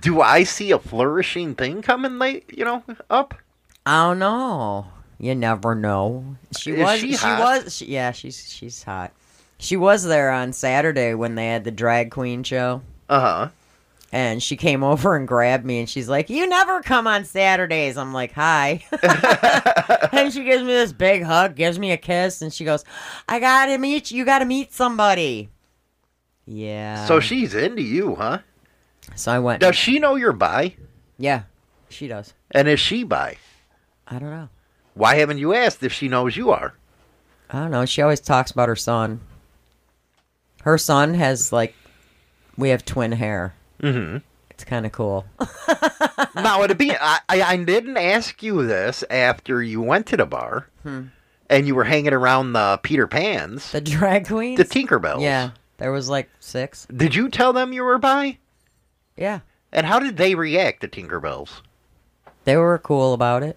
Do 0.00 0.20
I 0.20 0.42
see 0.44 0.70
a 0.72 0.78
flourishing 0.78 1.54
thing 1.54 1.82
coming 1.82 2.18
late, 2.18 2.44
you 2.56 2.64
know, 2.64 2.82
up? 3.08 3.34
I 3.86 4.08
don't 4.08 4.18
know. 4.18 4.86
You 5.20 5.34
never 5.34 5.74
know. 5.74 6.36
She 6.56 6.72
Is 6.72 6.78
was. 6.80 7.00
she 7.00 7.16
She, 7.16 7.26
was. 7.26 7.76
She, 7.76 7.86
yeah, 7.86 8.10
she's 8.12 8.52
she's 8.52 8.82
hot. 8.82 9.12
She 9.58 9.76
was 9.76 10.04
there 10.04 10.30
on 10.30 10.52
Saturday 10.52 11.14
when 11.14 11.34
they 11.34 11.46
had 11.46 11.64
the 11.64 11.70
drag 11.70 12.10
queen 12.10 12.42
show. 12.42 12.82
Uh 13.08 13.20
huh. 13.20 13.48
And 14.10 14.42
she 14.42 14.56
came 14.56 14.82
over 14.84 15.16
and 15.16 15.28
grabbed 15.28 15.64
me 15.64 15.80
and 15.80 15.88
she's 15.88 16.08
like, 16.08 16.30
You 16.30 16.46
never 16.46 16.80
come 16.82 17.06
on 17.06 17.24
Saturdays. 17.24 17.96
I'm 17.96 18.12
like, 18.12 18.32
Hi. 18.32 18.84
and 20.12 20.32
she 20.32 20.44
gives 20.44 20.62
me 20.62 20.68
this 20.68 20.92
big 20.92 21.22
hug, 21.22 21.54
gives 21.54 21.78
me 21.78 21.92
a 21.92 21.96
kiss, 21.96 22.42
and 22.42 22.52
she 22.52 22.64
goes, 22.64 22.84
I 23.28 23.40
gotta 23.40 23.78
meet 23.78 24.10
you. 24.10 24.18
You 24.18 24.24
gotta 24.24 24.44
meet 24.44 24.72
somebody. 24.72 25.50
Yeah. 26.46 27.04
So 27.06 27.20
she's 27.20 27.54
into 27.54 27.82
you, 27.82 28.14
huh? 28.14 28.38
So 29.14 29.32
I 29.32 29.38
went. 29.38 29.60
Does 29.60 29.76
she 29.76 29.98
know 29.98 30.16
you're 30.16 30.32
bi? 30.32 30.76
Yeah, 31.18 31.42
she 31.88 32.08
does. 32.08 32.32
And 32.50 32.68
is 32.68 32.80
she 32.80 33.04
bi? 33.04 33.36
I 34.06 34.18
don't 34.18 34.30
know. 34.30 34.48
Why 34.94 35.16
haven't 35.16 35.38
you 35.38 35.54
asked 35.54 35.82
if 35.82 35.92
she 35.92 36.08
knows 36.08 36.36
you 36.36 36.50
are? 36.50 36.74
I 37.50 37.60
don't 37.60 37.70
know. 37.70 37.84
She 37.84 38.02
always 38.02 38.20
talks 38.20 38.50
about 38.50 38.68
her 38.68 38.76
son. 38.76 39.20
Her 40.62 40.76
son 40.76 41.14
has, 41.14 41.52
like, 41.52 41.74
we 42.56 42.70
have 42.70 42.84
twin 42.84 43.12
hair. 43.12 43.54
Mm-hmm. 43.82 44.18
It's 44.50 44.64
kind 44.64 44.84
of 44.86 44.92
cool. 44.92 45.24
now, 46.34 46.62
it'd 46.64 46.78
be. 46.78 46.92
I, 46.92 47.18
I 47.28 47.56
didn't 47.56 47.96
ask 47.96 48.42
you 48.42 48.66
this 48.66 49.04
after 49.08 49.62
you 49.62 49.80
went 49.80 50.06
to 50.08 50.16
the 50.16 50.26
bar 50.26 50.68
and 50.84 51.66
you 51.66 51.74
were 51.74 51.84
hanging 51.84 52.12
around 52.12 52.54
the 52.54 52.80
Peter 52.82 53.06
Pans, 53.06 53.70
The 53.72 53.80
drag 53.80 54.26
queens? 54.26 54.58
the 54.58 54.64
Tinkerbells. 54.64 55.20
Yeah. 55.22 55.50
There 55.76 55.92
was, 55.92 56.08
like, 56.08 56.28
six. 56.40 56.86
Did 56.94 57.14
you 57.14 57.28
tell 57.28 57.52
them 57.52 57.72
you 57.72 57.84
were 57.84 57.98
by? 57.98 58.38
Yeah. 59.16 59.40
And 59.72 59.86
how 59.86 60.00
did 60.00 60.16
they 60.16 60.34
react 60.34 60.80
to 60.80 60.88
Tinkerbells? 60.88 61.60
They 62.44 62.56
were 62.56 62.78
cool 62.78 63.12
about 63.14 63.42
it. 63.44 63.56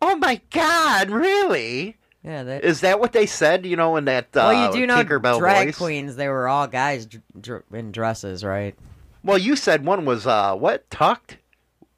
Oh 0.00 0.16
my 0.16 0.40
God! 0.52 1.10
Really? 1.10 1.96
Yeah. 2.26 2.42
They, 2.42 2.60
Is 2.60 2.80
that 2.80 2.98
what 3.00 3.12
they 3.12 3.26
said? 3.26 3.64
You 3.64 3.76
know, 3.76 3.96
in 3.96 4.06
that 4.06 4.36
uh, 4.36 4.50
well, 4.50 4.66
you 4.66 4.80
do 4.80 4.86
know 4.86 5.02
Tinkerbell 5.02 5.38
drag 5.38 5.68
voice. 5.68 5.78
queens, 5.78 6.16
they 6.16 6.28
were 6.28 6.48
all 6.48 6.66
guys 6.66 7.06
dr- 7.06 7.22
dr- 7.40 7.64
in 7.72 7.92
dresses, 7.92 8.44
right? 8.44 8.74
Well, 9.22 9.38
you 9.38 9.56
said 9.56 9.84
one 9.84 10.04
was 10.04 10.26
uh, 10.26 10.54
what 10.56 10.90
tucked. 10.90 11.38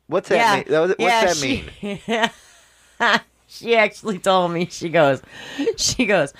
What's 0.06 0.28
that 0.28 0.66
yeah. 0.68 0.70
mean? 0.70 0.88
What's 0.88 0.94
yeah, 0.98 1.24
that 1.24 1.36
she, 1.36 2.30
mean? 3.00 3.20
she 3.46 3.76
actually 3.76 4.18
told 4.18 4.52
me, 4.52 4.66
she 4.70 4.88
goes, 4.88 5.20
she 5.76 6.06
goes, 6.06 6.32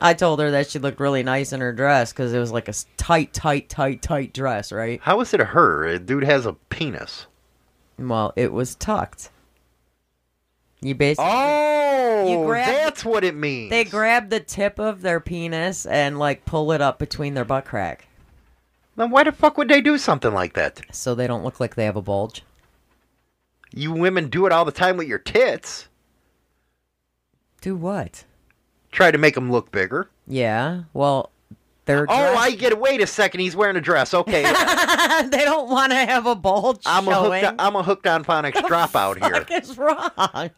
I 0.00 0.12
told 0.12 0.40
her 0.40 0.50
that 0.50 0.68
she 0.68 0.78
looked 0.78 1.00
really 1.00 1.22
nice 1.22 1.52
in 1.52 1.60
her 1.60 1.72
dress 1.72 2.12
because 2.12 2.34
it 2.34 2.38
was 2.38 2.52
like 2.52 2.68
a 2.68 2.74
tight, 2.98 3.32
tight, 3.32 3.70
tight, 3.70 4.02
tight 4.02 4.34
dress, 4.34 4.72
right? 4.72 5.00
How 5.02 5.20
is 5.20 5.32
it 5.32 5.40
a 5.40 5.46
her? 5.46 5.86
A 5.86 5.98
dude 5.98 6.24
has 6.24 6.44
a 6.44 6.52
penis. 6.68 7.26
Well, 7.98 8.32
it 8.36 8.52
was 8.52 8.74
tucked. 8.74 9.30
You 10.80 10.94
basically 10.94 11.24
Oh, 11.30 12.26
You 12.28 12.46
grab- 12.46 12.66
that's 12.66 13.04
what 13.04 13.24
it 13.24 13.34
means. 13.34 13.70
they 13.70 13.84
grab 13.84 14.28
the 14.30 14.40
tip 14.40 14.78
of 14.78 15.00
their 15.02 15.20
penis 15.20 15.86
and 15.86 16.18
like 16.18 16.44
pull 16.44 16.72
it 16.72 16.80
up 16.82 16.98
between 16.98 17.34
their 17.34 17.44
butt 17.44 17.64
crack, 17.64 18.06
Then 18.96 19.10
why 19.10 19.24
the 19.24 19.32
fuck 19.32 19.56
would 19.58 19.68
they 19.68 19.80
do 19.80 19.96
something 19.98 20.32
like 20.34 20.52
that? 20.54 20.82
so 20.92 21.14
they 21.14 21.26
don't 21.26 21.42
look 21.44 21.58
like 21.60 21.74
they 21.74 21.84
have 21.86 21.96
a 21.96 22.02
bulge. 22.02 22.42
You 23.72 23.92
women 23.92 24.28
do 24.28 24.46
it 24.46 24.52
all 24.52 24.64
the 24.64 24.70
time 24.72 24.96
with 24.96 25.08
your 25.08 25.18
tits. 25.18 25.88
Do 27.60 27.74
what? 27.74 28.24
Try 28.92 29.10
to 29.10 29.18
make 29.18 29.34
them 29.34 29.50
look 29.50 29.72
bigger. 29.72 30.08
Yeah. 30.26 30.82
Well, 30.92 31.30
They're 31.86 32.06
Oh, 32.08 32.14
I 32.36 32.52
get 32.52 32.72
it. 32.72 32.78
Wait 32.80 33.00
a 33.02 33.06
second. 33.06 33.40
He's 33.40 33.54
wearing 33.54 33.76
a 33.76 33.80
dress. 33.80 34.14
Okay. 34.14 34.42
they 35.30 35.44
don't 35.44 35.68
want 35.68 35.92
to 35.92 35.96
have 35.98 36.26
a 36.26 36.34
bulge 36.34 36.82
I'm 36.86 37.06
a 37.08 37.10
showing. 37.10 37.44
hooked. 37.44 37.56
I'm 37.60 37.76
a 37.76 37.82
hooked 37.82 38.06
on 38.06 38.24
phonics 38.24 38.52
dropout 38.54 39.22
here. 39.22 39.44
What 39.46 39.50
is 39.62 39.76
wrong? 39.76 40.10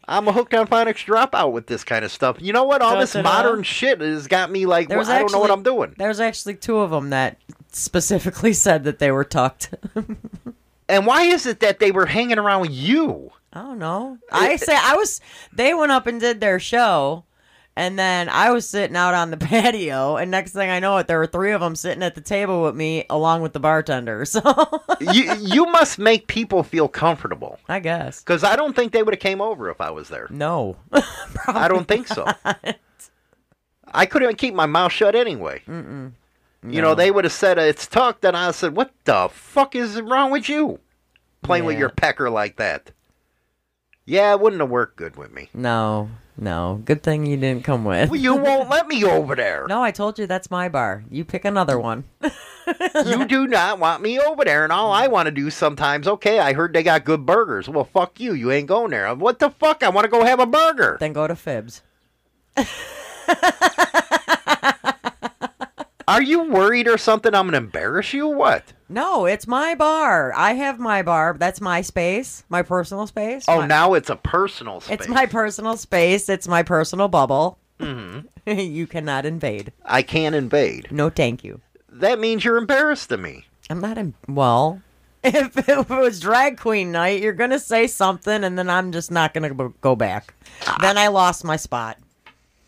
I'm 0.07 0.27
a 0.27 0.31
hooked 0.31 0.53
on 0.53 0.67
phonics 0.67 1.05
dropout 1.05 1.51
with 1.51 1.67
this 1.67 1.83
kind 1.83 2.05
of 2.05 2.11
stuff. 2.11 2.37
You 2.39 2.53
know 2.53 2.63
what? 2.63 2.81
All 2.81 2.97
this 2.97 3.11
Does 3.13 3.17
it, 3.17 3.25
uh, 3.25 3.29
modern 3.29 3.63
shit 3.63 3.99
has 3.99 4.27
got 4.27 4.49
me 4.51 4.65
like, 4.65 4.89
well, 4.89 5.09
I 5.09 5.19
don't 5.19 5.31
know 5.33 5.39
what 5.39 5.51
I'm 5.51 5.63
doing. 5.63 5.95
There's 5.97 6.19
actually 6.19 6.55
two 6.55 6.77
of 6.79 6.91
them 6.91 7.09
that 7.09 7.37
specifically 7.71 8.53
said 8.53 8.85
that 8.85 8.99
they 8.99 9.11
were 9.11 9.25
tucked. 9.25 9.73
And 10.89 11.05
why 11.05 11.23
is 11.23 11.45
it 11.45 11.59
that 11.59 11.79
they 11.79 11.91
were 11.91 12.05
hanging 12.05 12.37
around 12.39 12.61
with 12.61 12.71
you? 12.71 13.31
I 13.51 13.61
don't 13.61 13.79
know. 13.79 14.17
I 14.31 14.55
say 14.55 14.75
I 14.77 14.95
was. 14.95 15.19
They 15.51 15.73
went 15.73 15.91
up 15.91 16.07
and 16.07 16.19
did 16.21 16.39
their 16.39 16.59
show, 16.59 17.25
and 17.77 17.97
then 17.97 18.27
I 18.27 18.49
was 18.49 18.67
sitting 18.67 18.95
out 18.97 19.13
on 19.13 19.29
the 19.29 19.37
patio. 19.51 20.17
And 20.17 20.31
next 20.31 20.51
thing 20.51 20.69
I 20.71 20.79
know, 20.79 20.97
it 20.97 21.05
there 21.07 21.19
were 21.19 21.27
three 21.27 21.51
of 21.51 21.61
them 21.61 21.75
sitting 21.75 22.01
at 22.01 22.15
the 22.15 22.21
table 22.21 22.63
with 22.63 22.75
me, 22.75 23.05
along 23.09 23.43
with 23.43 23.53
the 23.53 23.59
bartender. 23.59 24.25
So 24.37 24.41
you 24.99 25.33
you 25.39 25.65
must 25.67 25.99
make 25.99 26.27
people 26.27 26.63
feel 26.63 26.87
comfortable 26.87 27.59
I 27.69 27.79
guess 27.79 28.21
because 28.21 28.43
I 28.43 28.55
don't 28.55 28.75
think 28.75 28.91
they 28.91 29.03
would 29.03 29.13
have 29.13 29.21
came 29.21 29.41
over 29.41 29.69
if 29.69 29.79
I 29.79 29.91
was 29.91 30.09
there. 30.09 30.27
no. 30.31 30.75
I 31.47 31.67
don't 31.67 31.87
think 31.87 32.07
so. 32.07 32.25
I 33.93 34.05
couldn't 34.05 34.37
keep 34.37 34.53
my 34.53 34.65
mouth 34.65 34.91
shut 34.91 35.15
anyway. 35.15 35.61
Mm-mm. 35.67 36.13
You 36.67 36.81
know, 36.81 36.95
they 36.95 37.11
would 37.11 37.23
have 37.23 37.33
said 37.33 37.57
it's 37.57 37.87
tucked, 37.87 38.25
and 38.25 38.35
I 38.35 38.51
said, 38.51 38.75
"What 38.75 38.91
the 39.05 39.29
fuck 39.31 39.75
is 39.75 40.01
wrong 40.01 40.31
with 40.31 40.49
you, 40.49 40.79
playing 41.43 41.65
with 41.65 41.77
your 41.77 41.89
pecker 41.89 42.29
like 42.29 42.57
that?" 42.57 42.91
Yeah, 44.07 44.31
it 44.31 44.39
wouldn't 44.39 44.61
have 44.61 44.69
worked 44.69 44.95
good 44.95 45.17
with 45.17 45.33
me. 45.33 45.49
No, 45.53 46.09
no. 46.37 46.81
Good 46.85 47.03
thing 47.03 47.25
you 47.25 47.35
didn't 47.35 47.65
come 47.65 47.83
with. 47.83 48.09
Well, 48.09 48.19
you 48.19 48.35
won't 48.37 48.69
let 48.69 48.87
me 48.87 49.03
over 49.03 49.35
there. 49.35 49.65
No, 49.67 49.83
I 49.83 49.91
told 49.91 50.17
you 50.17 50.25
that's 50.25 50.49
my 50.49 50.69
bar. 50.69 51.03
You 51.11 51.25
pick 51.25 51.43
another 51.45 51.77
one. 51.77 52.05
You 53.05 53.25
do 53.25 53.47
not 53.47 53.79
want 53.79 54.01
me 54.01 54.19
over 54.19 54.43
there, 54.43 54.65
and 54.65 54.73
all 54.73 54.91
I 54.91 55.07
want 55.07 55.27
to 55.27 55.31
do 55.31 55.49
sometimes. 55.49 56.05
Okay, 56.05 56.39
I 56.39 56.51
heard 56.51 56.73
they 56.73 56.83
got 56.83 57.05
good 57.05 57.25
burgers. 57.25 57.69
Well, 57.69 57.85
fuck 57.85 58.19
you. 58.19 58.33
You 58.33 58.51
ain't 58.51 58.67
going 58.67 58.91
there. 58.91 59.15
What 59.15 59.39
the 59.39 59.51
fuck? 59.51 59.83
I 59.83 59.89
want 59.89 60.03
to 60.03 60.11
go 60.11 60.25
have 60.25 60.41
a 60.41 60.45
burger. 60.45 60.97
Then 60.99 61.13
go 61.13 61.27
to 61.27 61.35
Fibs. 61.37 61.81
Are 66.07 66.21
you 66.21 66.43
worried 66.49 66.87
or 66.87 66.97
something? 66.97 67.35
I'm 67.35 67.47
gonna 67.47 67.57
embarrass 67.57 68.13
you. 68.13 68.27
What? 68.27 68.71
No, 68.87 69.25
it's 69.25 69.45
my 69.45 69.75
bar. 69.75 70.33
I 70.35 70.53
have 70.53 70.79
my 70.79 71.01
bar. 71.01 71.35
That's 71.37 71.59
my 71.59 71.81
space, 71.81 72.45
my 72.47 72.61
personal 72.61 73.07
space. 73.07 73.43
Oh, 73.47 73.59
My- 73.61 73.67
now 73.67 73.93
it's 73.93 74.09
a 74.09 74.15
personal 74.15 74.79
space. 74.79 74.99
It's 75.01 75.07
my 75.09 75.25
personal 75.25 75.75
space. 75.75 76.29
It's 76.29 76.47
my 76.47 76.63
personal 76.63 77.09
bubble. 77.09 77.59
Mm-hmm. 77.79 78.49
you 78.59 78.87
cannot 78.87 79.25
invade. 79.25 79.73
I 79.85 80.01
can't 80.01 80.33
invade. 80.33 80.91
No, 80.91 81.09
thank 81.09 81.43
you. 81.43 81.59
That 81.91 82.19
means 82.19 82.45
you're 82.45 82.57
embarrassed 82.57 83.11
of 83.11 83.19
me. 83.19 83.45
I'm 83.69 83.81
not 83.81 83.97
in. 83.97 84.13
Well, 84.29 84.81
if 85.25 85.67
it 85.67 85.89
was 85.89 86.21
drag 86.21 86.57
queen 86.57 86.93
night, 86.93 87.21
you're 87.21 87.33
gonna 87.33 87.59
say 87.59 87.85
something, 87.85 88.45
and 88.45 88.57
then 88.57 88.69
I'm 88.69 88.93
just 88.93 89.11
not 89.11 89.33
gonna 89.33 89.53
go- 89.53 89.73
go 89.81 89.95
back. 89.97 90.33
Then 90.79 90.97
I 90.97 91.07
lost 91.09 91.43
my 91.43 91.57
spot. 91.57 91.97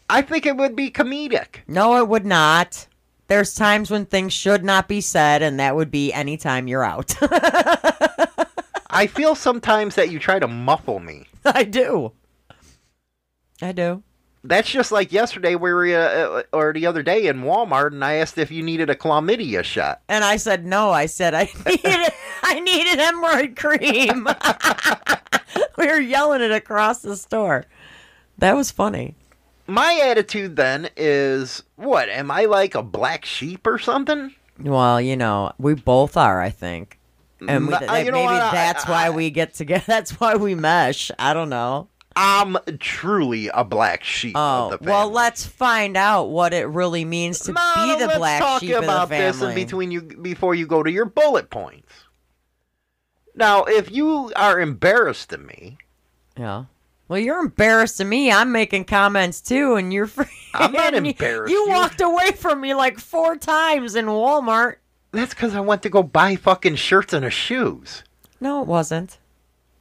I 0.10 0.24
think 0.24 0.46
it 0.46 0.58
would 0.58 0.76
be 0.76 0.92
comedic. 0.92 1.58
No, 1.68 1.96
it 1.98 2.08
would 2.10 2.26
not. 2.26 2.88
There's 3.30 3.54
times 3.54 3.92
when 3.92 4.06
things 4.08 4.34
should 4.34 4.66
not 4.66 4.88
be 4.88 5.02
said, 5.02 5.44
and 5.44 5.60
that 5.60 5.76
would 5.76 5.92
be 5.92 6.12
anytime 6.12 6.68
you're 6.68 6.84
out. 6.84 7.16
I 8.90 9.06
feel 9.06 9.36
sometimes 9.36 9.94
that 9.96 10.10
you 10.10 10.18
try 10.18 10.40
to 10.40 10.48
muffle 10.48 11.00
me. 11.00 11.28
I 11.46 11.64
do. 11.64 12.14
I 13.62 13.72
do. 13.72 14.02
That's 14.44 14.70
just 14.70 14.92
like 14.92 15.12
yesterday, 15.12 15.54
we 15.54 15.72
were, 15.72 15.86
uh, 15.88 16.40
uh, 16.40 16.44
or 16.54 16.74
the 16.74 16.88
other 16.88 17.04
day 17.04 17.28
in 17.28 17.42
Walmart, 17.42 17.92
and 17.92 18.04
I 18.04 18.14
asked 18.16 18.40
if 18.40 18.50
you 18.50 18.64
needed 18.64 18.90
a 18.90 18.96
chlamydia 18.96 19.64
shot. 19.64 20.02
And 20.10 20.24
I 20.24 20.38
said 20.38 20.66
no. 20.66 20.90
I 20.90 21.06
said 21.06 21.36
I 21.36 21.44
needed 21.68 22.14
I 22.42 22.60
needed 22.62 23.00
hemorrhoid 23.00 23.56
cream. 23.58 24.28
we 25.78 25.86
were 25.86 26.00
yelling 26.00 26.42
it 26.42 26.52
across 26.52 27.04
the 27.04 27.16
store. 27.16 27.66
That 28.40 28.56
was 28.56 28.72
funny. 28.72 29.16
My 29.70 30.02
attitude 30.04 30.56
then 30.56 30.90
is, 30.98 31.64
what? 31.76 32.10
Am 32.10 32.32
I 32.32 32.46
like 32.46 32.76
a 32.76 32.82
black 32.84 33.24
sheep 33.26 33.68
or 33.68 33.78
something? 33.80 34.34
Well, 34.60 35.00
you 35.00 35.16
know, 35.16 35.52
we 35.58 35.76
both 35.76 36.18
are, 36.18 36.42
I 36.42 36.50
think. 36.50 37.00
And 37.48 37.68
we, 37.68 37.72
that, 37.74 37.84
uh, 37.88 37.94
maybe 37.94 38.12
what, 38.12 38.34
I- 38.42 38.52
that's 38.52 38.88
why 38.88 39.10
we 39.12 39.30
get 39.30 39.54
together. 39.54 39.84
That's 39.88 40.20
why 40.20 40.36
we 40.36 40.56
mesh. 40.56 41.10
I 41.18 41.34
don't 41.34 41.50
know. 41.50 41.88
I'm 42.16 42.58
truly 42.80 43.48
a 43.48 43.64
black 43.64 44.04
sheep 44.04 44.34
Oh, 44.36 44.66
of 44.66 44.72
the 44.72 44.78
family. 44.80 44.92
well, 44.92 45.10
let's 45.10 45.46
find 45.46 45.96
out 45.96 46.26
what 46.26 46.54
it 46.54 46.68
really 46.68 47.06
means 47.06 47.40
to 47.42 47.54
No, 47.54 47.74
be 47.76 47.96
the 48.00 48.08
let's 48.08 48.18
black 48.18 48.42
talk 48.42 48.60
sheep 48.60 48.72
about 48.76 49.04
of 49.04 49.10
the 49.10 49.16
family. 49.16 49.32
this 49.32 49.42
in 49.42 49.56
between 49.56 49.92
you 49.92 50.02
before 50.02 50.54
you 50.54 50.68
go 50.68 50.84
to 50.84 50.92
your 50.92 51.06
bullet 51.06 51.50
points. 51.50 51.94
Now, 53.36 53.64
if 53.64 53.90
you 53.90 54.34
are 54.36 54.60
embarrassed 54.60 55.32
of 55.32 55.42
me, 55.46 55.78
Yeah. 56.38 56.66
Well, 57.10 57.20
you're 57.20 57.40
embarrassed 57.40 57.98
to 57.98 58.06
me. 58.06 58.32
I'm 58.32 58.52
making 58.52 58.86
comments 58.86 59.42
too, 59.42 59.76
and 59.76 59.92
you're. 59.92 60.08
Free- 60.08 60.26
I'm 60.54 60.72
not 60.72 60.94
embarrassed. 60.94 61.52
You 61.52 61.66
You- 61.66 61.70
walked 61.70 62.00
away 62.02 62.32
from 62.32 62.62
me 62.62 62.74
like 62.74 63.00
four 63.00 63.36
times 63.36 63.96
in 63.96 64.06
Walmart. 64.06 64.76
that's 65.12 65.34
because 65.34 65.56
I 65.56 65.60
went 65.60 65.82
to 65.84 65.90
go 65.90 66.04
buy 66.04 66.36
fucking 66.36 66.76
shirts 66.76 67.12
and 67.14 67.26
a 67.26 67.30
shoes. 67.30 68.04
No, 68.40 68.62
it 68.62 68.68
wasn't. 68.68 69.18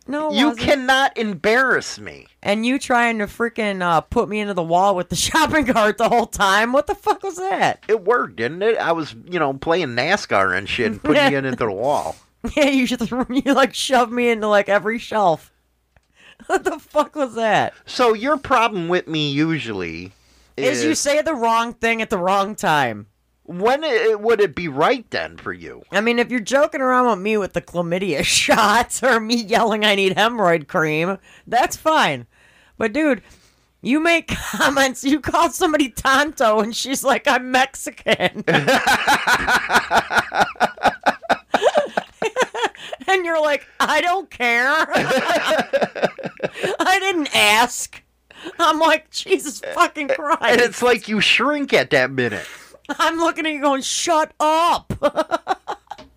No, 0.06 0.30
it 0.30 0.36
You 0.36 0.46
wasn't. 0.48 0.66
cannot 0.66 1.18
embarrass 1.18 1.98
me. 1.98 2.26
And 2.42 2.64
you 2.64 2.78
trying 2.78 3.18
to 3.18 3.26
freaking 3.26 3.82
uh, 3.82 4.00
put 4.00 4.26
me 4.30 4.40
into 4.40 4.54
the 4.54 4.62
wall 4.62 4.96
with 4.96 5.10
the 5.10 5.16
shopping 5.28 5.66
cart 5.66 5.98
the 5.98 6.08
whole 6.08 6.26
time? 6.26 6.72
What 6.72 6.86
the 6.86 6.94
fuck 6.94 7.22
was 7.22 7.36
that? 7.36 7.84
It 7.88 8.04
worked, 8.04 8.36
didn't 8.36 8.62
it? 8.62 8.78
I 8.78 8.92
was, 8.92 9.14
you 9.26 9.38
know, 9.38 9.52
playing 9.52 9.88
NASCAR 9.88 10.56
and 10.56 10.66
shit 10.66 10.92
and 10.92 11.02
putting 11.02 11.30
you 11.32 11.36
into 11.38 11.56
the 11.56 11.70
wall. 11.70 12.16
Yeah, 12.56 12.70
you 12.70 12.86
should 12.86 13.02
you 13.10 13.52
like 13.52 13.74
shoved 13.74 14.10
me 14.12 14.30
into 14.30 14.46
like 14.48 14.70
every 14.70 14.98
shelf. 14.98 15.52
What 16.58 16.64
the 16.64 16.78
fuck 16.78 17.14
was 17.14 17.34
that? 17.34 17.74
So 17.86 18.14
your 18.14 18.36
problem 18.38 18.88
with 18.88 19.06
me 19.06 19.30
usually 19.30 20.12
is, 20.56 20.78
Is 20.78 20.84
you 20.84 20.94
say 20.94 21.20
the 21.22 21.34
wrong 21.34 21.74
thing 21.74 22.00
at 22.02 22.08
the 22.10 22.18
wrong 22.18 22.54
time. 22.56 23.06
when 23.44 23.84
it, 23.84 24.20
would 24.20 24.40
it 24.40 24.54
be 24.54 24.66
right 24.68 25.08
then 25.10 25.36
for 25.36 25.52
you? 25.52 25.82
I 25.92 26.00
mean, 26.00 26.18
if 26.18 26.30
you're 26.30 26.40
joking 26.40 26.80
around 26.80 27.08
with 27.10 27.18
me 27.18 27.36
with 27.36 27.52
the 27.52 27.60
chlamydia 27.62 28.24
shots 28.42 29.02
or 29.02 29.20
me 29.20 29.36
yelling 29.36 29.84
I 29.84 29.94
need 29.94 30.16
hemorrhoid 30.16 30.68
cream, 30.68 31.18
that's 31.46 31.76
fine. 31.76 32.26
But 32.78 32.92
dude, 32.92 33.22
you 33.82 34.00
make 34.00 34.28
comments. 34.56 35.04
You 35.04 35.20
call 35.20 35.50
somebody 35.50 35.90
Tonto, 35.90 36.60
and 36.60 36.74
she's 36.74 37.04
like, 37.04 37.28
"I'm 37.28 37.50
Mexican," 37.52 38.42
and 43.08 43.24
you're 43.24 43.40
like, 43.40 43.66
"I 43.80 44.00
don't 44.00 44.30
care. 44.30 44.68
I 46.80 46.98
didn't 47.00 47.34
ask." 47.34 48.02
I'm 48.58 48.78
like, 48.78 49.10
Jesus 49.10 49.60
fucking 49.74 50.08
Christ. 50.08 50.42
And 50.42 50.60
it's 50.60 50.82
like 50.82 51.08
you 51.08 51.20
shrink 51.20 51.72
at 51.72 51.90
that 51.90 52.10
minute. 52.10 52.46
I'm 52.88 53.18
looking 53.18 53.46
at 53.46 53.52
you 53.52 53.60
going, 53.60 53.82
shut 53.82 54.32
up. 54.40 54.92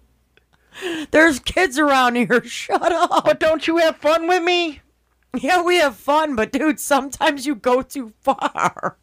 There's 1.11 1.39
kids 1.39 1.77
around 1.77 2.15
here. 2.15 2.43
Shut 2.45 2.91
up. 2.91 3.25
But 3.25 3.39
don't 3.39 3.67
you 3.67 3.77
have 3.77 3.97
fun 3.97 4.27
with 4.27 4.43
me? 4.43 4.81
Yeah, 5.37 5.61
we 5.61 5.77
have 5.77 5.95
fun, 5.95 6.35
but 6.35 6.51
dude, 6.51 6.79
sometimes 6.79 7.45
you 7.45 7.55
go 7.55 7.81
too 7.81 8.13
far. 8.21 8.97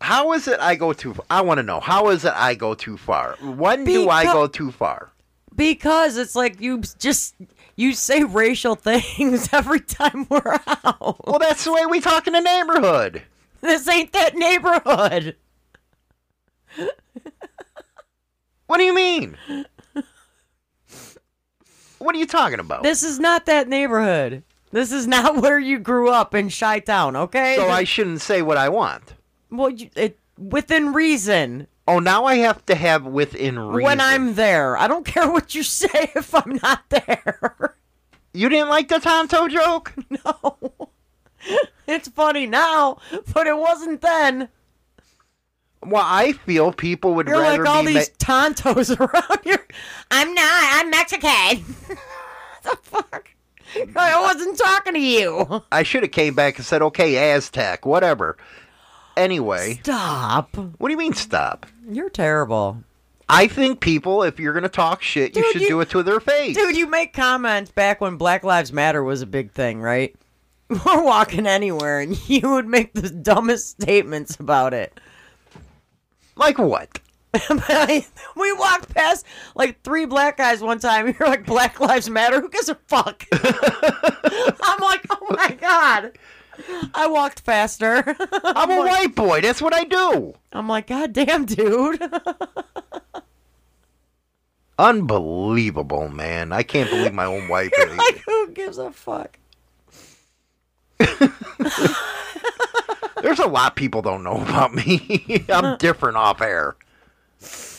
How 0.00 0.32
is 0.32 0.48
it 0.48 0.58
I 0.60 0.74
go 0.74 0.92
too 0.92 1.14
far? 1.14 1.26
I 1.28 1.40
want 1.42 1.58
to 1.58 1.62
know. 1.62 1.80
How 1.80 2.08
is 2.08 2.24
it 2.24 2.32
I 2.34 2.54
go 2.54 2.74
too 2.74 2.96
far? 2.96 3.36
When 3.42 3.84
do 3.84 4.08
I 4.08 4.24
go 4.24 4.46
too 4.46 4.72
far? 4.72 5.10
Because 5.58 6.16
it's 6.16 6.34
like 6.34 6.60
you 6.60 6.80
just 6.98 7.34
you 7.76 7.92
say 7.92 8.24
racial 8.24 8.76
things 8.76 9.48
every 9.52 9.80
time 9.80 10.26
we're 10.30 10.58
out. 10.66 11.26
Well, 11.26 11.38
that's 11.38 11.64
the 11.64 11.72
way 11.72 11.84
we 11.84 12.00
talk 12.00 12.26
in 12.26 12.32
the 12.32 12.40
neighborhood. 12.40 13.22
This 13.60 13.86
ain't 13.88 14.12
that 14.12 14.36
neighborhood. 14.36 15.36
What 18.68 18.78
do 18.78 18.84
you 18.84 18.94
mean? 18.94 19.36
What 21.98 22.14
are 22.14 22.18
you 22.18 22.26
talking 22.26 22.60
about? 22.60 22.82
This 22.84 23.02
is 23.02 23.18
not 23.18 23.46
that 23.46 23.68
neighborhood. 23.68 24.44
This 24.70 24.92
is 24.92 25.06
not 25.06 25.36
where 25.42 25.58
you 25.58 25.78
grew 25.78 26.10
up 26.10 26.34
in 26.34 26.50
Chi 26.50 26.80
Town, 26.80 27.16
okay? 27.16 27.56
so 27.56 27.68
I 27.68 27.84
shouldn't 27.84 28.20
say 28.20 28.42
what 28.42 28.56
I 28.58 28.68
want. 28.68 29.14
well, 29.50 29.70
you, 29.70 29.90
it, 29.96 30.18
within 30.38 30.92
reason. 30.92 31.66
Oh, 31.88 32.00
now 32.00 32.26
I 32.26 32.36
have 32.36 32.64
to 32.66 32.74
have 32.74 33.06
within 33.06 33.58
reason. 33.58 33.82
When 33.82 34.00
I'm 34.00 34.34
there, 34.34 34.76
I 34.76 34.86
don't 34.86 35.06
care 35.14 35.28
what 35.30 35.54
you 35.54 35.62
say 35.62 36.12
if 36.14 36.34
I'm 36.34 36.60
not 36.62 36.82
there. 36.90 37.76
You 38.34 38.48
didn't 38.50 38.68
like 38.68 38.88
the 38.88 38.98
Tonto 39.00 39.48
joke? 39.48 39.94
no, 40.10 40.58
it's 41.86 42.08
funny 42.08 42.46
now, 42.46 42.98
but 43.32 43.46
it 43.46 43.56
wasn't 43.56 44.02
then. 44.02 44.50
Well, 45.82 46.04
I 46.04 46.32
feel 46.32 46.72
people 46.72 47.14
would 47.14 47.26
You're 47.26 47.40
rather 47.40 47.64
like 47.64 47.74
all 47.74 47.82
be. 47.84 47.94
these 47.94 48.10
ma- 48.28 48.48
tontos 48.50 48.98
around 49.00 49.40
here. 49.44 49.64
I'm 50.10 50.34
not. 50.34 50.44
I'm 50.74 50.90
Mexican. 50.90 51.64
the 52.64 52.76
fuck? 52.82 53.30
I 53.96 54.20
wasn't 54.20 54.58
talking 54.58 54.94
to 54.94 55.00
you. 55.00 55.62
I 55.70 55.84
should 55.84 56.02
have 56.02 56.12
came 56.12 56.34
back 56.34 56.56
and 56.58 56.66
said, 56.66 56.82
"Okay, 56.82 57.32
Aztec, 57.32 57.86
whatever." 57.86 58.36
Anyway, 59.18 59.80
Stop. 59.82 60.56
what 60.56 60.88
do 60.88 60.92
you 60.92 60.98
mean 60.98 61.12
stop? 61.12 61.66
You're 61.90 62.08
terrible. 62.10 62.82
I 63.28 63.46
think 63.48 63.80
people, 63.80 64.22
if 64.22 64.38
you're 64.38 64.52
gonna 64.54 64.68
talk 64.68 65.02
shit, 65.02 65.36
you 65.36 65.52
should 65.52 65.62
you- 65.62 65.68
do 65.68 65.80
it 65.80 65.90
to 65.90 66.02
their 66.02 66.20
face. 66.20 66.56
Dude, 66.56 66.76
you 66.76 66.86
make 66.86 67.12
comments 67.12 67.70
back 67.70 68.00
when 68.00 68.16
Black 68.16 68.44
Lives 68.44 68.72
Matter 68.72 69.02
was 69.02 69.20
a 69.20 69.26
big 69.26 69.50
thing, 69.52 69.80
right? 69.80 70.14
We're 70.68 71.02
walking 71.02 71.46
anywhere 71.46 72.00
and 72.00 72.28
you 72.28 72.48
would 72.50 72.66
make 72.68 72.92
the 72.94 73.10
dumbest 73.10 73.68
statements 73.70 74.36
about 74.36 74.72
it. 74.72 74.98
like 76.36 76.58
what? 76.58 77.00
we 78.36 78.52
walked 78.52 78.94
past 78.94 79.26
like 79.54 79.82
three 79.82 80.06
black 80.06 80.38
guys 80.38 80.62
one 80.62 80.78
time. 80.78 81.06
You're 81.18 81.28
like, 81.28 81.44
Black 81.44 81.78
Lives 81.80 82.08
Matter? 82.08 82.40
Who 82.40 82.48
gives 82.48 82.68
a 82.70 82.74
fuck? 82.86 83.24
I'm 83.32 84.80
like, 84.80 85.04
oh 85.10 85.26
my 85.30 85.50
God. 85.60 86.12
I 86.94 87.06
walked 87.08 87.40
faster. 87.40 88.16
I'm 88.44 88.70
a 88.70 88.78
white 88.78 89.14
boy. 89.14 89.40
That's 89.40 89.62
what 89.62 89.74
I 89.74 89.84
do. 89.84 90.34
I'm 90.52 90.68
like, 90.68 90.88
God 90.88 91.12
damn, 91.12 91.44
dude. 91.44 92.02
Unbelievable, 94.78 96.08
man. 96.08 96.52
I 96.52 96.62
can't 96.62 96.88
believe 96.88 97.12
my 97.12 97.24
own 97.24 97.48
wife. 97.48 97.72
like, 97.96 98.22
who 98.24 98.50
gives 98.52 98.78
a 98.78 98.92
fuck? 98.92 99.38
There's 103.22 103.40
a 103.40 103.46
lot 103.48 103.74
people 103.74 104.02
don't 104.02 104.22
know 104.22 104.40
about 104.40 104.72
me. 104.74 105.44
I'm 105.48 105.76
different 105.78 106.16
off 106.16 106.40
air. 106.40 106.76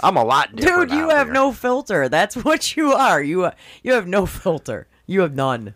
I'm 0.02 0.18
a 0.18 0.24
lot 0.24 0.56
different. 0.56 0.90
Dude, 0.90 0.98
you 0.98 1.10
have 1.10 1.30
no 1.30 1.52
filter. 1.52 2.10
That's 2.10 2.36
what 2.36 2.76
you 2.76 2.92
are. 2.94 3.22
You 3.22 3.52
you 3.84 3.94
have 3.94 4.08
no 4.08 4.26
filter. 4.26 4.88
You 5.06 5.22
have 5.22 5.34
none. 5.34 5.76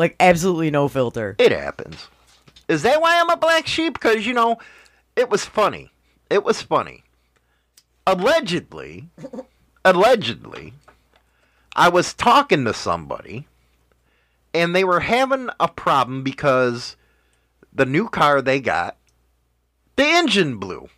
Like 0.00 0.16
absolutely 0.18 0.70
no 0.70 0.88
filter. 0.88 1.36
It 1.38 1.52
happens. 1.52 2.08
Is 2.68 2.84
that 2.84 3.02
why 3.02 3.20
I'm 3.20 3.28
a 3.28 3.36
black 3.36 3.66
sheep? 3.66 3.92
Because, 3.92 4.26
you 4.26 4.32
know, 4.32 4.56
it 5.14 5.28
was 5.28 5.44
funny. 5.44 5.90
It 6.30 6.42
was 6.42 6.62
funny. 6.62 7.04
Allegedly, 8.06 9.10
allegedly, 9.84 10.72
I 11.76 11.90
was 11.90 12.14
talking 12.14 12.64
to 12.64 12.72
somebody 12.72 13.46
and 14.54 14.74
they 14.74 14.84
were 14.84 15.00
having 15.00 15.50
a 15.60 15.68
problem 15.68 16.22
because 16.22 16.96
the 17.70 17.84
new 17.84 18.08
car 18.08 18.40
they 18.40 18.58
got, 18.58 18.96
the 19.96 20.04
engine 20.04 20.56
blew. 20.56 20.88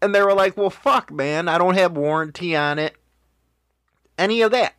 And 0.00 0.14
they 0.14 0.22
were 0.22 0.34
like, 0.34 0.56
well, 0.56 0.70
fuck, 0.70 1.10
man, 1.10 1.48
I 1.48 1.58
don't 1.58 1.74
have 1.74 1.96
warranty 1.96 2.54
on 2.54 2.78
it. 2.78 2.94
Any 4.16 4.40
of 4.42 4.52
that. 4.52 4.74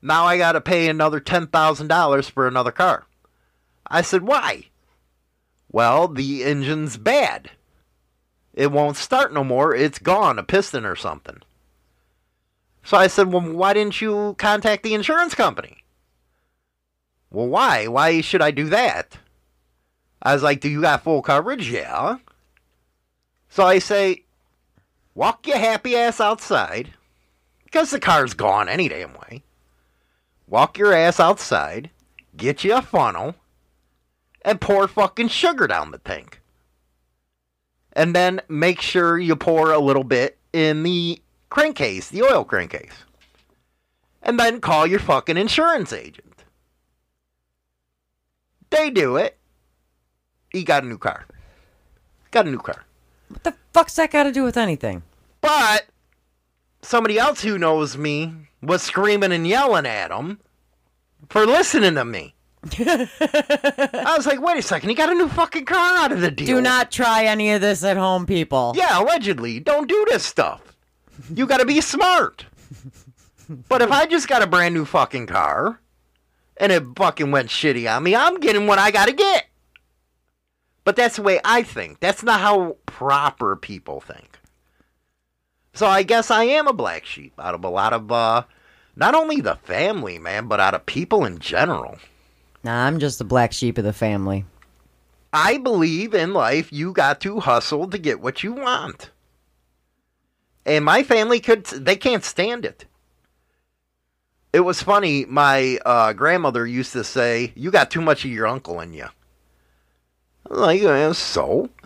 Now 0.00 0.24
I 0.24 0.38
got 0.38 0.52
to 0.52 0.60
pay 0.60 0.88
another 0.88 1.20
$10,000 1.20 2.30
for 2.30 2.46
another 2.46 2.72
car. 2.72 3.06
I 3.86 4.02
said, 4.02 4.22
why? 4.22 4.64
Well, 5.70 6.08
the 6.08 6.44
engine's 6.44 6.96
bad. 6.96 7.50
It 8.54 8.72
won't 8.72 8.96
start 8.96 9.32
no 9.32 9.44
more. 9.44 9.74
It's 9.74 9.98
gone, 9.98 10.38
a 10.38 10.42
piston 10.42 10.84
or 10.84 10.96
something. 10.96 11.38
So 12.82 12.96
I 12.96 13.06
said, 13.06 13.32
well, 13.32 13.42
why 13.42 13.74
didn't 13.74 14.00
you 14.00 14.34
contact 14.38 14.82
the 14.82 14.94
insurance 14.94 15.34
company? 15.34 15.84
Well, 17.30 17.48
why? 17.48 17.86
Why 17.86 18.20
should 18.20 18.40
I 18.40 18.50
do 18.50 18.68
that? 18.70 19.18
I 20.22 20.32
was 20.32 20.42
like, 20.42 20.60
do 20.60 20.68
you 20.68 20.80
got 20.80 21.04
full 21.04 21.22
coverage? 21.22 21.70
Yeah. 21.70 22.16
So 23.50 23.64
I 23.64 23.78
say, 23.78 24.24
walk 25.14 25.46
your 25.46 25.58
happy 25.58 25.96
ass 25.96 26.20
outside, 26.20 26.94
because 27.64 27.90
the 27.90 28.00
car's 28.00 28.34
gone 28.34 28.68
any 28.68 28.88
damn 28.88 29.12
way. 29.14 29.42
Walk 30.48 30.78
your 30.78 30.94
ass 30.94 31.20
outside, 31.20 31.90
get 32.36 32.64
you 32.64 32.74
a 32.74 32.80
funnel, 32.82 33.34
and 34.42 34.60
pour 34.60 34.88
fucking 34.88 35.28
sugar 35.28 35.66
down 35.66 35.90
the 35.90 35.98
tank. 35.98 36.40
And 37.92 38.14
then 38.14 38.40
make 38.48 38.80
sure 38.80 39.18
you 39.18 39.36
pour 39.36 39.72
a 39.72 39.78
little 39.78 40.04
bit 40.04 40.38
in 40.52 40.84
the 40.84 41.20
crankcase, 41.50 42.08
the 42.08 42.22
oil 42.22 42.44
crankcase. 42.44 43.04
And 44.22 44.40
then 44.40 44.60
call 44.60 44.86
your 44.86 45.00
fucking 45.00 45.36
insurance 45.36 45.92
agent. 45.92 46.44
They 48.70 48.90
do 48.90 49.16
it. 49.16 49.36
He 50.50 50.64
got 50.64 50.82
a 50.82 50.86
new 50.86 50.98
car. 50.98 51.26
Got 52.30 52.46
a 52.46 52.50
new 52.50 52.58
car. 52.58 52.84
What 53.28 53.44
the 53.44 53.54
fuck's 53.72 53.96
that 53.96 54.10
got 54.10 54.24
to 54.24 54.32
do 54.32 54.44
with 54.44 54.56
anything? 54.56 55.02
But 55.40 55.86
somebody 56.80 57.18
else 57.18 57.42
who 57.42 57.58
knows 57.58 57.98
me 57.98 58.47
was 58.62 58.82
screaming 58.82 59.32
and 59.32 59.46
yelling 59.46 59.86
at 59.86 60.10
him 60.10 60.40
for 61.28 61.46
listening 61.46 61.94
to 61.94 62.04
me. 62.04 62.34
I 62.78 64.14
was 64.16 64.26
like, 64.26 64.40
wait 64.40 64.58
a 64.58 64.62
second, 64.62 64.88
he 64.88 64.94
got 64.94 65.10
a 65.10 65.14
new 65.14 65.28
fucking 65.28 65.64
car 65.64 65.96
out 65.98 66.12
of 66.12 66.20
the 66.20 66.30
deal. 66.30 66.46
Do 66.46 66.60
not 66.60 66.90
try 66.90 67.24
any 67.24 67.52
of 67.52 67.60
this 67.60 67.84
at 67.84 67.96
home, 67.96 68.26
people. 68.26 68.72
Yeah, 68.74 69.00
allegedly. 69.00 69.60
Don't 69.60 69.88
do 69.88 70.06
this 70.10 70.24
stuff. 70.24 70.76
You 71.32 71.46
gotta 71.46 71.64
be 71.64 71.80
smart. 71.80 72.46
But 73.68 73.80
if 73.80 73.90
I 73.90 74.06
just 74.06 74.28
got 74.28 74.42
a 74.42 74.46
brand 74.46 74.74
new 74.74 74.84
fucking 74.84 75.26
car 75.26 75.80
and 76.58 76.70
it 76.70 76.84
fucking 76.96 77.30
went 77.30 77.48
shitty 77.48 77.90
on 77.90 78.02
me, 78.02 78.14
I'm 78.14 78.40
getting 78.40 78.66
what 78.66 78.78
I 78.78 78.90
gotta 78.90 79.12
get. 79.12 79.46
But 80.84 80.96
that's 80.96 81.16
the 81.16 81.22
way 81.22 81.40
I 81.44 81.62
think. 81.62 82.00
That's 82.00 82.22
not 82.22 82.40
how 82.40 82.76
proper 82.86 83.56
people 83.56 84.00
think. 84.00 84.37
So 85.78 85.86
I 85.86 86.02
guess 86.02 86.28
I 86.32 86.42
am 86.42 86.66
a 86.66 86.72
black 86.72 87.06
sheep 87.06 87.34
out 87.38 87.54
of 87.54 87.62
a 87.62 87.68
lot 87.68 87.92
of, 87.92 88.10
uh, 88.10 88.42
not 88.96 89.14
only 89.14 89.40
the 89.40 89.54
family, 89.54 90.18
man, 90.18 90.48
but 90.48 90.58
out 90.58 90.74
of 90.74 90.86
people 90.86 91.24
in 91.24 91.38
general. 91.38 91.98
Nah, 92.64 92.84
I'm 92.84 92.98
just 92.98 93.20
the 93.20 93.24
black 93.24 93.52
sheep 93.52 93.78
of 93.78 93.84
the 93.84 93.92
family. 93.92 94.44
I 95.32 95.56
believe 95.58 96.14
in 96.14 96.32
life 96.32 96.72
you 96.72 96.92
got 96.92 97.20
to 97.20 97.38
hustle 97.38 97.88
to 97.90 97.96
get 97.96 98.20
what 98.20 98.42
you 98.42 98.54
want. 98.54 99.12
And 100.66 100.84
my 100.84 101.04
family 101.04 101.38
could 101.38 101.64
they 101.66 101.94
can't 101.94 102.24
stand 102.24 102.64
it. 102.64 102.84
It 104.52 104.60
was 104.62 104.82
funny, 104.82 105.26
my 105.26 105.78
uh, 105.86 106.12
grandmother 106.12 106.66
used 106.66 106.92
to 106.94 107.04
say, 107.04 107.52
You 107.54 107.70
got 107.70 107.92
too 107.92 108.00
much 108.02 108.24
of 108.24 108.32
your 108.32 108.48
uncle 108.48 108.80
in 108.80 108.94
you. 108.94 109.06
Like, 110.48 110.82
"Eh, 110.82 111.12
so? 111.12 111.70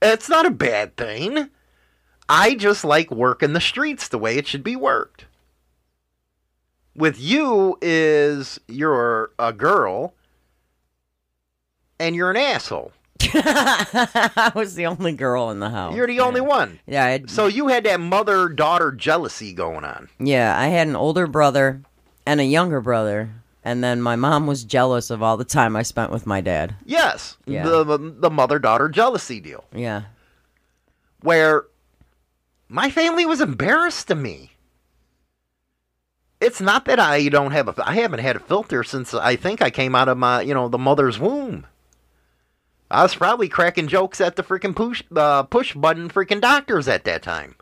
it's 0.00 0.28
not 0.28 0.46
a 0.46 0.50
bad 0.50 0.96
thing. 0.96 1.50
I 2.28 2.54
just 2.54 2.84
like 2.84 3.10
working 3.10 3.52
the 3.54 3.60
streets 3.60 4.08
the 4.08 4.18
way 4.18 4.36
it 4.36 4.46
should 4.46 4.62
be 4.64 4.76
worked. 4.76 5.24
With 6.94 7.18
you 7.20 7.78
is 7.80 8.58
you're 8.66 9.30
a 9.38 9.52
girl 9.52 10.14
and 12.00 12.14
you're 12.16 12.30
an 12.30 12.36
asshole. 12.36 12.92
I 13.22 14.52
was 14.54 14.74
the 14.74 14.86
only 14.86 15.12
girl 15.12 15.50
in 15.50 15.60
the 15.60 15.70
house. 15.70 15.94
You're 15.94 16.06
the 16.06 16.20
only 16.20 16.40
one. 16.40 16.80
Yeah, 16.86 17.04
I 17.04 17.10
had, 17.10 17.30
So 17.30 17.46
you 17.46 17.68
had 17.68 17.84
that 17.84 18.00
mother 18.00 18.48
daughter 18.48 18.92
jealousy 18.92 19.52
going 19.52 19.84
on. 19.84 20.08
yeah, 20.18 20.58
I 20.58 20.68
had 20.68 20.88
an 20.88 20.96
older 20.96 21.26
brother 21.26 21.82
and 22.26 22.40
a 22.40 22.44
younger 22.44 22.80
brother, 22.80 23.30
and 23.64 23.82
then 23.82 24.00
my 24.02 24.16
mom 24.16 24.46
was 24.46 24.64
jealous 24.64 25.10
of 25.10 25.22
all 25.22 25.36
the 25.36 25.44
time 25.44 25.76
I 25.76 25.82
spent 25.82 26.10
with 26.12 26.26
my 26.26 26.40
dad. 26.40 26.74
Yes, 26.84 27.36
Yeah. 27.46 27.64
the 27.64 27.84
the 28.18 28.30
mother 28.30 28.58
daughter 28.58 28.88
jealousy 28.88 29.40
deal, 29.40 29.64
Yeah. 29.74 30.02
where 31.22 31.64
my 32.68 32.90
family 32.90 33.24
was 33.24 33.40
embarrassed 33.40 34.08
to 34.08 34.14
me. 34.14 34.52
It's 36.40 36.60
not 36.60 36.84
that 36.84 37.00
I 37.00 37.28
don't 37.28 37.50
have 37.50 37.68
a 37.68 37.74
I 37.84 37.94
haven't 37.94 38.20
had 38.20 38.36
a 38.36 38.40
filter 38.40 38.84
since 38.84 39.12
I 39.12 39.34
think 39.34 39.60
I 39.60 39.70
came 39.70 39.94
out 39.94 40.08
of 40.08 40.18
my 40.18 40.42
you 40.42 40.54
know 40.54 40.68
the 40.68 40.78
mother's 40.78 41.18
womb. 41.18 41.66
I 42.90 43.02
was 43.02 43.14
probably 43.14 43.48
cracking 43.48 43.88
jokes 43.88 44.20
at 44.20 44.36
the 44.36 44.42
freaking 44.42 44.74
push 44.74 45.02
uh, 45.14 45.42
push 45.44 45.74
button 45.74 46.08
freaking 46.08 46.40
doctors 46.40 46.86
at 46.86 47.04
that 47.04 47.22
time. 47.22 47.56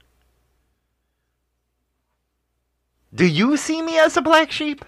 Do 3.14 3.24
you 3.24 3.56
see 3.56 3.80
me 3.80 3.98
as 3.98 4.16
a 4.16 4.22
black 4.22 4.50
sheep? 4.50 4.84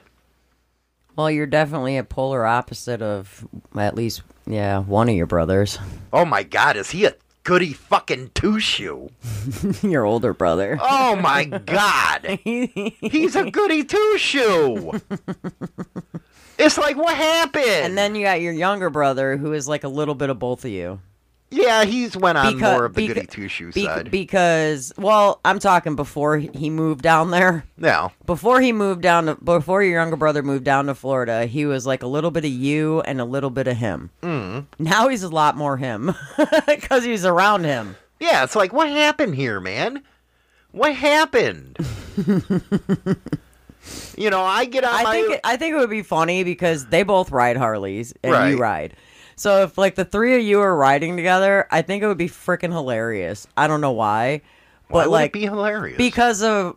Well, 1.17 1.31
you're 1.31 1.47
definitely 1.47 1.97
a 1.97 2.05
polar 2.05 2.45
opposite 2.45 3.01
of 3.01 3.49
at 3.75 3.95
least 3.95 4.23
yeah 4.47 4.81
one 4.81 5.09
of 5.09 5.15
your 5.15 5.27
brothers. 5.27 5.79
Oh 6.13 6.27
my 6.27 6.43
god, 6.43 6.77
is 6.77 6.91
he 6.91 7.07
a 7.07 7.15
goody 7.49 7.73
fucking 7.73 8.31
two 8.35 8.61
shoe? 8.61 9.09
your 9.83 10.05
older 10.05 10.35
brother. 10.35 10.79
Oh 10.83 11.17
my 11.17 11.47
god. 11.47 12.39
He's 12.45 13.35
a 13.37 13.51
goody 13.51 13.85
two 13.85 14.19
shoe. 14.19 14.93
It's 16.59 16.77
like 16.77 16.99
what 16.99 17.17
happened? 17.17 17.65
And 17.65 17.97
then 17.97 18.15
you 18.15 18.27
got 18.27 18.43
your 18.43 18.53
younger 18.53 18.91
brother, 18.91 19.39
who 19.39 19.55
is 19.55 19.67
like 19.67 19.83
a 19.83 19.89
little 19.89 20.15
bit 20.15 20.29
of 20.29 20.39
both 20.39 20.67
of 20.67 20.71
you. 20.71 21.01
Yeah, 21.51 21.85
he's 21.85 22.17
went 22.17 22.37
on 22.39 22.55
Becau- 22.55 22.61
more 22.61 22.85
of 22.85 22.95
the 22.95 23.09
beca- 23.09 23.15
goody 23.15 23.27
two 23.27 23.49
shoe 23.49 23.73
Bec- 23.73 23.85
side. 23.85 24.11
because, 24.11 24.93
well, 24.99 25.41
I'm 25.45 25.59
talking 25.59 25.97
before 25.97 26.39
he 26.39 26.69
moved 26.71 27.03
down 27.03 27.31
there. 27.31 27.65
now, 27.77 28.13
Before 28.27 28.61
he 28.61 28.73
moved 28.73 29.03
down 29.03 29.27
to, 29.27 29.35
before 29.37 29.83
your 29.83 29.95
younger 29.95 30.17
brother 30.17 30.43
moved 30.43 30.65
down 30.65 30.87
to 30.87 30.95
Florida, 30.95 31.47
he 31.47 31.65
was 31.67 31.87
like 31.87 32.03
a 32.03 32.07
little 32.07 32.31
bit 32.31 32.45
of 32.45 32.51
you 32.51 33.01
and 33.03 33.21
a 33.21 33.25
little 33.25 33.51
bit 33.51 33.67
of 33.69 33.77
him. 33.79 34.11
Mm. 34.23 34.67
Now 34.79 35.09
he's 35.09 35.23
a 35.23 35.29
lot 35.31 35.57
more 35.57 35.77
him 35.79 36.15
because 36.67 37.05
he's 37.05 37.25
around 37.25 37.65
him. 37.65 37.97
yeah, 38.21 38.45
it's 38.45 38.57
like 38.57 38.73
what 38.73 38.89
happened 38.89 39.35
here, 39.35 39.59
man? 39.61 40.03
What 40.73 40.95
happened? 40.95 41.79
you 44.17 44.29
know, 44.31 44.43
I 44.43 44.65
get 44.67 44.85
on 44.85 44.95
I 44.95 45.03
my 45.03 45.13
think 45.13 45.31
it, 45.35 45.41
I 45.45 45.57
think 45.57 45.75
it 45.75 45.79
would 45.79 45.89
be 45.91 46.03
funny 46.03 46.45
because 46.45 46.87
they 46.87 47.03
both 47.05 47.31
ride 47.31 47.57
Harleys 47.57 48.13
and 48.23 48.33
Right. 48.33 48.49
you 48.51 48.59
ride. 48.59 48.95
So 49.39 49.63
if 49.63 49.79
like 49.79 49.95
the 49.95 50.05
three 50.05 50.37
of 50.37 50.43
you 50.43 50.61
are 50.61 50.77
riding 50.77 51.17
together, 51.17 51.67
I 51.71 51.83
think 51.83 52.03
it 52.03 52.07
would 52.07 52.19
be 52.19 52.29
freaking 52.29 52.73
hilarious. 52.73 53.47
I 53.57 53.67
don't 53.69 53.81
know 53.81 53.93
why, 53.93 54.43
Why 54.89 55.03
but 55.03 55.07
it 55.07 55.11
like 55.11 55.33
be 55.33 55.43
hilarious? 55.43 55.97
because 55.97 56.43
of 56.43 56.77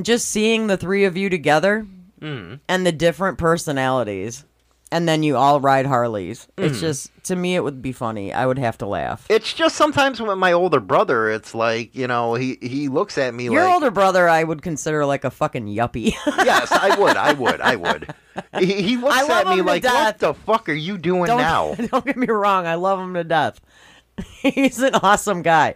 just 0.00 0.28
seeing 0.28 0.66
the 0.66 0.76
three 0.76 1.04
of 1.04 1.16
you 1.16 1.28
together 1.28 1.86
Mm-hmm. 2.20 2.56
and 2.68 2.84
the 2.86 2.92
different 2.92 3.38
personalities, 3.38 4.44
and 4.92 5.08
then 5.08 5.22
you 5.22 5.36
all 5.36 5.60
ride 5.60 5.86
Harleys. 5.86 6.48
It's 6.56 6.72
Mm-hmm. 6.76 6.80
just 6.80 7.10
to 7.24 7.36
me, 7.36 7.54
it 7.54 7.62
would 7.62 7.80
be 7.82 7.92
funny. 7.92 8.32
I 8.32 8.46
would 8.46 8.58
have 8.58 8.76
to 8.78 8.86
laugh. 8.86 9.24
it's 9.28 9.52
just 9.54 9.76
sometimes 9.76 10.20
with 10.20 10.36
my 10.38 10.52
older 10.52 10.80
brother, 10.80 11.28
it's 11.30 11.54
like 11.54 11.94
you 11.94 12.06
know 12.06 12.34
he 12.34 12.58
he 12.60 12.88
looks 12.88 13.16
at 13.18 13.32
me 13.34 13.48
like 13.48 13.54
Your 13.54 13.64
like 13.64 13.74
older 13.74 13.90
brother, 13.90 14.28
I 14.28 14.42
would 14.44 14.62
consider 14.62 15.04
like 15.06 15.24
a 15.24 15.30
fucking 15.30 15.66
yuppie. 15.66 16.14
yes, 16.26 16.72
I 16.72 16.98
would, 16.98 17.16
I 17.16 17.32
would, 17.32 17.60
I 17.60 17.76
would. 17.76 18.14
He, 18.58 18.82
he 18.82 18.96
looks 18.96 19.14
I 19.14 19.22
love 19.22 19.46
at 19.46 19.50
me 19.50 19.56
to 19.58 19.62
like, 19.62 19.82
death. 19.82 19.94
what 19.94 20.18
the 20.18 20.34
fuck 20.34 20.68
are 20.68 20.72
you 20.72 20.98
doing 20.98 21.26
don't, 21.26 21.38
now? 21.38 21.74
don't 21.90 22.04
get 22.04 22.16
me 22.16 22.26
wrong, 22.28 22.66
I 22.66 22.74
love 22.76 22.98
him 22.98 23.14
to 23.14 23.24
death. 23.24 23.60
he's 24.42 24.78
an 24.80 24.94
awesome 24.96 25.42
guy. 25.42 25.74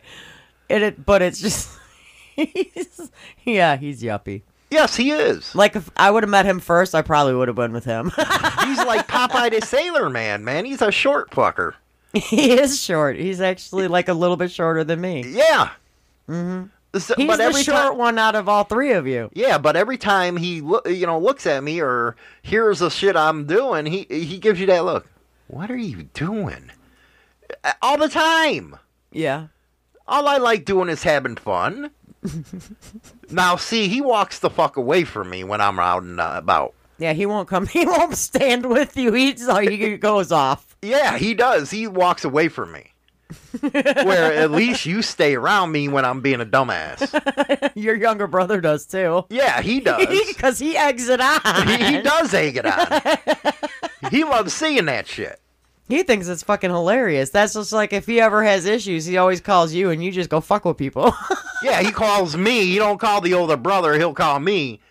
It, 0.68 0.82
it 0.82 1.04
but 1.06 1.20
it's 1.22 1.40
just 1.40 1.70
he's, 2.36 3.10
yeah, 3.44 3.76
he's 3.76 4.02
yuppie. 4.02 4.42
Yes, 4.74 4.96
he 4.96 5.12
is. 5.12 5.54
Like 5.54 5.76
if 5.76 5.88
I 5.96 6.10
would 6.10 6.24
have 6.24 6.30
met 6.30 6.46
him 6.46 6.58
first, 6.58 6.96
I 6.96 7.02
probably 7.02 7.32
would 7.34 7.46
have 7.46 7.56
been 7.56 7.72
with 7.72 7.84
him. 7.84 8.06
He's 8.64 8.78
like 8.84 9.06
Popeye 9.06 9.50
the 9.58 9.64
Sailor 9.64 10.10
Man, 10.10 10.42
man. 10.42 10.64
He's 10.64 10.82
a 10.82 10.90
short 10.90 11.30
fucker. 11.30 11.74
he 12.12 12.50
is 12.50 12.82
short. 12.82 13.16
He's 13.16 13.40
actually 13.40 13.86
like 13.86 14.08
a 14.08 14.14
little 14.14 14.36
bit 14.36 14.50
shorter 14.50 14.82
than 14.82 15.00
me. 15.00 15.22
Yeah. 15.28 15.70
Mm-hmm. 16.28 16.64
He's 16.92 17.06
but 17.28 17.36
the 17.36 17.44
every 17.44 17.62
short 17.62 17.96
one 17.96 18.18
out 18.18 18.34
of 18.34 18.48
all 18.48 18.64
three 18.64 18.92
of 18.92 19.06
you. 19.06 19.30
yeah, 19.32 19.58
but 19.58 19.76
every 19.76 19.96
time 19.96 20.36
he 20.36 20.56
you 20.56 21.06
know 21.06 21.18
looks 21.20 21.46
at 21.46 21.62
me 21.62 21.80
or 21.80 22.16
hears 22.42 22.80
the 22.80 22.88
shit 22.90 23.14
I'm 23.16 23.46
doing, 23.46 23.86
he 23.86 24.06
he 24.08 24.38
gives 24.38 24.58
you 24.58 24.66
that 24.66 24.84
look. 24.84 25.06
What 25.46 25.70
are 25.70 25.76
you 25.76 26.04
doing? 26.14 26.72
All 27.80 27.96
the 27.96 28.08
time. 28.08 28.76
Yeah. 29.12 29.48
All 30.08 30.26
I 30.26 30.38
like 30.38 30.64
doing 30.64 30.88
is 30.88 31.04
having 31.04 31.36
fun. 31.36 31.90
now, 33.30 33.56
see, 33.56 33.88
he 33.88 34.00
walks 34.00 34.38
the 34.38 34.50
fuck 34.50 34.76
away 34.76 35.04
from 35.04 35.30
me 35.30 35.44
when 35.44 35.60
I'm 35.60 35.78
out 35.78 36.02
and 36.02 36.20
uh, 36.20 36.34
about. 36.36 36.74
Yeah, 36.98 37.12
he 37.12 37.26
won't 37.26 37.48
come. 37.48 37.66
He 37.74 37.84
won't 37.86 38.16
stand 38.16 38.66
with 38.66 38.96
you. 38.96 39.12
He's 39.12 39.46
like 39.46 39.68
he 39.68 39.96
goes 39.98 40.32
off. 40.32 40.76
Yeah, 40.82 41.18
he 41.18 41.34
does. 41.34 41.70
He 41.70 41.86
walks 41.86 42.24
away 42.24 42.48
from 42.48 42.72
me. 42.72 42.90
Where 43.60 44.32
at 44.34 44.50
least 44.50 44.86
you 44.86 45.00
stay 45.02 45.34
around 45.34 45.72
me 45.72 45.88
when 45.88 46.04
I'm 46.04 46.20
being 46.20 46.40
a 46.40 46.46
dumbass. 46.46 47.72
Your 47.74 47.96
younger 47.96 48.26
brother 48.26 48.60
does 48.60 48.86
too. 48.86 49.24
Yeah, 49.30 49.60
he 49.60 49.80
does. 49.80 50.06
Because 50.28 50.58
he 50.58 50.76
eggs 50.76 51.08
it 51.08 51.20
on. 51.20 51.40
he, 51.66 51.96
he 51.96 52.02
does 52.02 52.32
egg 52.34 52.58
it 52.58 52.66
on. 52.66 54.10
he 54.10 54.24
loves 54.24 54.52
seeing 54.52 54.84
that 54.84 55.08
shit. 55.08 55.40
He 55.88 56.02
thinks 56.02 56.28
it's 56.28 56.42
fucking 56.42 56.70
hilarious. 56.70 57.30
That's 57.30 57.54
just 57.54 57.72
like 57.72 57.92
if 57.92 58.06
he 58.06 58.20
ever 58.20 58.42
has 58.42 58.64
issues, 58.64 59.04
he 59.04 59.18
always 59.18 59.40
calls 59.40 59.74
you 59.74 59.90
and 59.90 60.02
you 60.02 60.10
just 60.10 60.30
go 60.30 60.40
fuck 60.40 60.64
with 60.64 60.76
people. 60.76 61.14
Yeah, 61.62 61.80
he 61.80 61.92
calls 61.92 62.36
me. 62.36 62.66
He 62.66 62.76
don't 62.76 63.00
call 63.00 63.22
the 63.22 63.32
older 63.32 63.56
brother. 63.56 63.94
He'll 63.94 64.12
call 64.12 64.38
me. 64.38 64.82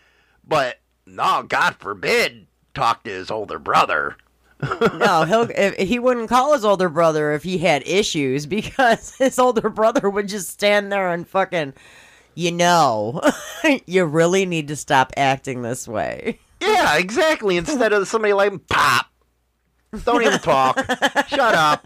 But 0.44 0.80
no, 1.06 1.44
God 1.48 1.76
forbid, 1.76 2.48
talk 2.74 3.04
to 3.04 3.12
his 3.12 3.30
older 3.30 3.60
brother. 3.60 4.18
no, 4.96 5.24
he'll 5.24 5.52
if, 5.52 5.76
he 5.78 6.00
wouldn't 6.00 6.30
call 6.30 6.54
his 6.54 6.66
older 6.66 6.90
brother 6.90 7.34
if 7.34 7.44
he 7.44 7.60
had 7.60 7.88
issues 7.88 8.46
because 8.48 9.16
his 9.18 9.38
older 9.38 9.70
brother 9.70 10.10
would 10.10 10.28
just 10.28 10.50
stand 10.50 10.92
there 10.92 11.14
and 11.14 11.28
fucking 11.28 11.74
you 12.34 12.52
know, 12.52 13.22
you 13.86 14.06
really 14.06 14.48
need 14.48 14.68
to 14.70 14.76
stop 14.76 15.14
acting 15.16 15.62
this 15.62 15.88
way. 15.88 16.40
Yeah, 16.60 16.98
exactly. 16.98 17.58
Instead 17.58 17.94
of 17.94 18.08
somebody 18.08 18.34
like 18.34 18.68
pop. 18.68 19.06
Don't 20.06 20.24
even 20.24 20.40
talk. 20.40 20.78
Shut 21.28 21.56
up. 21.56 21.86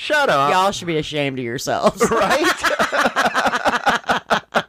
Shut 0.00 0.30
up. 0.30 0.50
Y'all 0.50 0.72
should 0.72 0.86
be 0.86 0.96
ashamed 0.96 1.38
of 1.38 1.44
yourselves. 1.44 2.00
Right? 2.10 2.42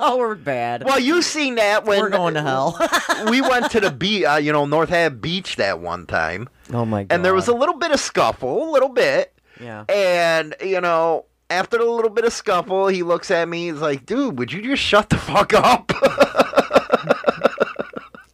oh, 0.00 0.18
we're 0.18 0.34
bad. 0.34 0.84
well, 0.84 1.00
you 1.00 1.22
seen 1.22 1.54
that 1.54 1.86
when 1.86 2.00
we're 2.00 2.10
going 2.10 2.34
to 2.34 2.42
hell. 2.42 2.78
we 3.30 3.40
went 3.40 3.70
to 3.72 3.80
the 3.80 3.90
beach, 3.90 4.24
uh, 4.24 4.36
you 4.36 4.52
know, 4.52 4.66
North 4.66 4.90
Ave 4.90 5.16
Beach 5.16 5.56
that 5.56 5.80
one 5.80 6.06
time, 6.06 6.48
oh 6.72 6.84
my 6.84 7.04
god. 7.04 7.14
and 7.14 7.24
there 7.24 7.34
was 7.34 7.48
a 7.48 7.54
little 7.54 7.76
bit 7.76 7.90
of 7.90 8.00
scuffle, 8.00 8.68
a 8.68 8.70
little 8.70 8.90
bit, 8.90 9.32
yeah. 9.60 9.84
and 9.88 10.54
you 10.62 10.80
know, 10.80 11.24
after 11.50 11.78
a 11.78 11.90
little 11.90 12.10
bit 12.10 12.24
of 12.24 12.32
scuffle, 12.32 12.88
he 12.88 13.02
looks 13.02 13.30
at 13.30 13.48
me, 13.48 13.70
he's 13.70 13.80
like, 13.80 14.06
"Dude, 14.06 14.38
would 14.38 14.52
you 14.52 14.62
just 14.62 14.82
shut 14.82 15.08
the 15.08 15.16
fuck 15.16 15.52
up?" 15.54 15.90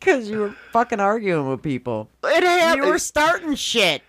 Because 0.04 0.28
you 0.28 0.38
were 0.38 0.54
fucking 0.72 1.00
arguing 1.00 1.48
with 1.48 1.62
people. 1.62 2.10
it 2.24 2.42
happened. 2.42 2.84
You 2.84 2.90
were 2.90 2.98
starting 2.98 3.54
shit. 3.54 4.02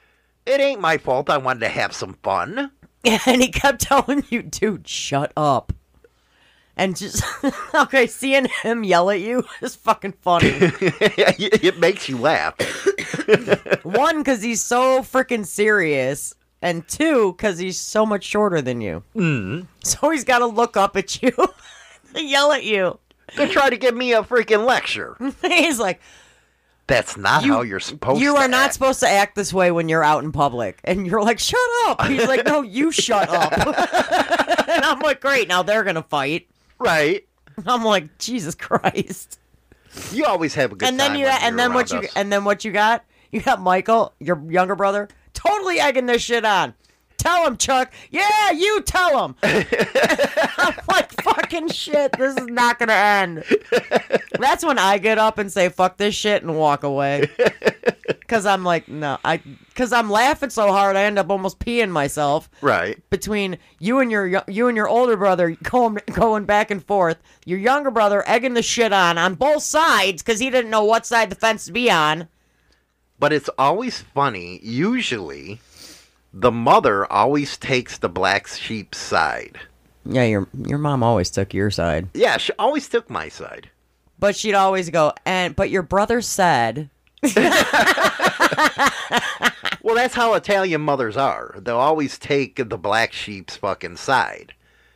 It 0.45 0.59
ain't 0.59 0.81
my 0.81 0.97
fault. 0.97 1.29
I 1.29 1.37
wanted 1.37 1.61
to 1.61 1.69
have 1.69 1.93
some 1.93 2.13
fun. 2.21 2.71
And 3.27 3.39
he 3.39 3.49
kept 3.49 3.81
telling 3.81 4.23
you, 4.29 4.41
dude, 4.41 4.87
shut 4.87 5.31
up. 5.37 5.71
And 6.75 6.97
just, 6.97 7.23
okay, 7.75 8.07
seeing 8.07 8.47
him 8.63 8.83
yell 8.83 9.11
at 9.11 9.21
you 9.21 9.43
is 9.61 9.75
fucking 9.75 10.13
funny. 10.21 10.49
it 10.51 11.77
makes 11.77 12.09
you 12.09 12.17
laugh. 12.17 12.55
One, 13.83 14.17
because 14.17 14.41
he's 14.41 14.63
so 14.63 15.01
freaking 15.01 15.45
serious. 15.45 16.33
And 16.63 16.87
two, 16.87 17.33
because 17.33 17.59
he's 17.59 17.79
so 17.79 18.07
much 18.07 18.23
shorter 18.23 18.59
than 18.59 18.81
you. 18.81 19.03
Mm. 19.15 19.67
So 19.83 20.09
he's 20.09 20.23
got 20.23 20.39
to 20.39 20.47
look 20.47 20.75
up 20.75 20.97
at 20.97 21.21
you 21.21 21.31
and 22.15 22.27
yell 22.27 22.51
at 22.51 22.63
you. 22.63 22.97
To 23.35 23.47
try 23.47 23.69
to 23.69 23.77
give 23.77 23.95
me 23.95 24.13
a 24.13 24.23
freaking 24.23 24.65
lecture. 24.65 25.15
he's 25.41 25.79
like, 25.79 25.99
That's 26.87 27.17
not 27.17 27.43
You- 27.43 27.53
how 27.53 27.61
you're 27.61 27.79
supposed 27.79 28.21
You 28.21 28.33
to 28.33 28.33
You 28.33 28.37
are 28.43 28.47
not 28.47 28.73
supposed 28.73 28.99
to 29.01 29.09
act 29.09 29.35
this 29.35 29.53
way 29.53 29.71
when 29.71 29.89
you're 29.89 30.03
out 30.03 30.23
in 30.23 30.31
public. 30.31 30.79
And 30.83 31.05
you're 31.07 31.21
like, 31.23 31.39
shut 31.39 31.59
up. 31.87 32.03
He's 32.05 32.27
like, 32.27 32.45
no, 32.45 32.61
you 32.61 32.91
shut 32.91 33.29
up. 33.29 33.51
and 34.67 34.83
I'm 34.83 34.99
like, 34.99 35.21
great, 35.21 35.47
now 35.47 35.63
they're 35.63 35.83
going 35.83 35.95
to 35.95 36.03
fight. 36.03 36.47
Right. 36.79 37.27
I'm 37.65 37.83
like, 37.83 38.17
Jesus 38.17 38.53
Christ. 38.55 39.39
You 40.11 40.25
always 40.25 40.53
have 40.55 40.71
a 40.73 40.75
good 40.75 40.89
and 40.89 40.99
then 40.99 41.11
time 41.11 41.19
you 41.19 41.25
and 41.25 41.57
then 41.57 41.73
what 41.73 41.89
you 41.91 42.01
and 42.17 42.31
then 42.31 42.43
what 42.43 42.65
you 42.65 42.71
got? 42.73 43.05
You 43.31 43.41
got 43.41 43.61
Michael, 43.61 44.13
your 44.19 44.41
younger 44.51 44.75
brother, 44.75 45.07
totally 45.33 45.79
egging 45.79 46.05
this 46.05 46.21
shit 46.21 46.43
on. 46.43 46.73
Tell 47.25 47.47
him, 47.47 47.57
Chuck. 47.57 47.91
Yeah, 48.11 48.51
you 48.51 48.81
tell 48.83 49.25
him. 49.25 49.35
I'm 49.43 50.75
like, 50.87 51.11
fucking 51.23 51.69
shit. 51.69 52.11
This 52.19 52.37
is 52.37 52.45
not 52.47 52.77
gonna 52.77 52.93
end. 52.93 53.43
That's 54.39 54.63
when 54.63 54.77
I 54.77 54.99
get 54.99 55.17
up 55.17 55.39
and 55.39 55.51
say, 55.51 55.69
"Fuck 55.69 55.97
this 55.97 56.13
shit" 56.13 56.43
and 56.43 56.55
walk 56.55 56.83
away. 56.83 57.27
Cause 58.27 58.47
I'm 58.47 58.63
like, 58.63 58.87
no, 58.87 59.19
I, 59.23 59.39
cause 59.75 59.93
I'm 59.93 60.09
laughing 60.09 60.49
so 60.49 60.71
hard, 60.71 60.95
I 60.95 61.03
end 61.03 61.19
up 61.19 61.29
almost 61.29 61.59
peeing 61.59 61.91
myself 61.91 62.49
Right. 62.59 62.99
between 63.11 63.59
you 63.79 63.99
and 63.99 64.09
your 64.09 64.43
you 64.47 64.67
and 64.67 64.75
your 64.75 64.87
older 64.89 65.15
brother 65.15 65.55
going 65.61 65.99
going 66.11 66.45
back 66.45 66.71
and 66.71 66.83
forth. 66.83 67.17
Your 67.45 67.59
younger 67.59 67.91
brother 67.91 68.23
egging 68.27 68.55
the 68.55 68.63
shit 68.63 68.91
on 68.93 69.19
on 69.19 69.35
both 69.35 69.61
sides 69.61 70.23
because 70.23 70.39
he 70.39 70.49
didn't 70.49 70.71
know 70.71 70.83
what 70.83 71.05
side 71.05 71.29
the 71.29 71.35
fence 71.35 71.65
to 71.65 71.71
be 71.71 71.89
on. 71.91 72.27
But 73.19 73.31
it's 73.31 73.49
always 73.59 73.99
funny. 74.01 74.59
Usually, 74.63 75.59
the 76.37 76.51
mother 76.51 77.11
always 77.11 77.57
takes 77.57 77.97
the 77.97 78.09
black 78.09 78.45
sheep's 78.47 78.97
side. 78.97 79.57
Yeah, 80.05 80.23
your 80.25 80.47
your 80.53 80.77
mom 80.77 81.01
always 81.01 81.31
took 81.31 81.53
your 81.53 81.71
side, 81.71 82.09
Yeah, 82.13 82.37
she 82.37 82.51
always 82.59 82.87
took 82.87 83.09
my 83.09 83.29
side. 83.29 83.69
but 84.19 84.35
she'd 84.35 84.53
always 84.53 84.89
go 84.91 85.13
and 85.25 85.55
but 85.55 85.69
your 85.71 85.81
brother 85.81 86.21
said 86.21 86.89
Well, 89.81 89.93
that's 89.95 90.15
how 90.15 90.33
Italian 90.33 90.81
mothers 90.81 91.15
are. 91.15 91.55
They'll 91.59 91.77
always 91.77 92.17
take 92.17 92.55
the 92.57 92.77
black 92.77 93.13
sheep's 93.13 93.55
fucking 93.55 93.97
side. 93.97 94.53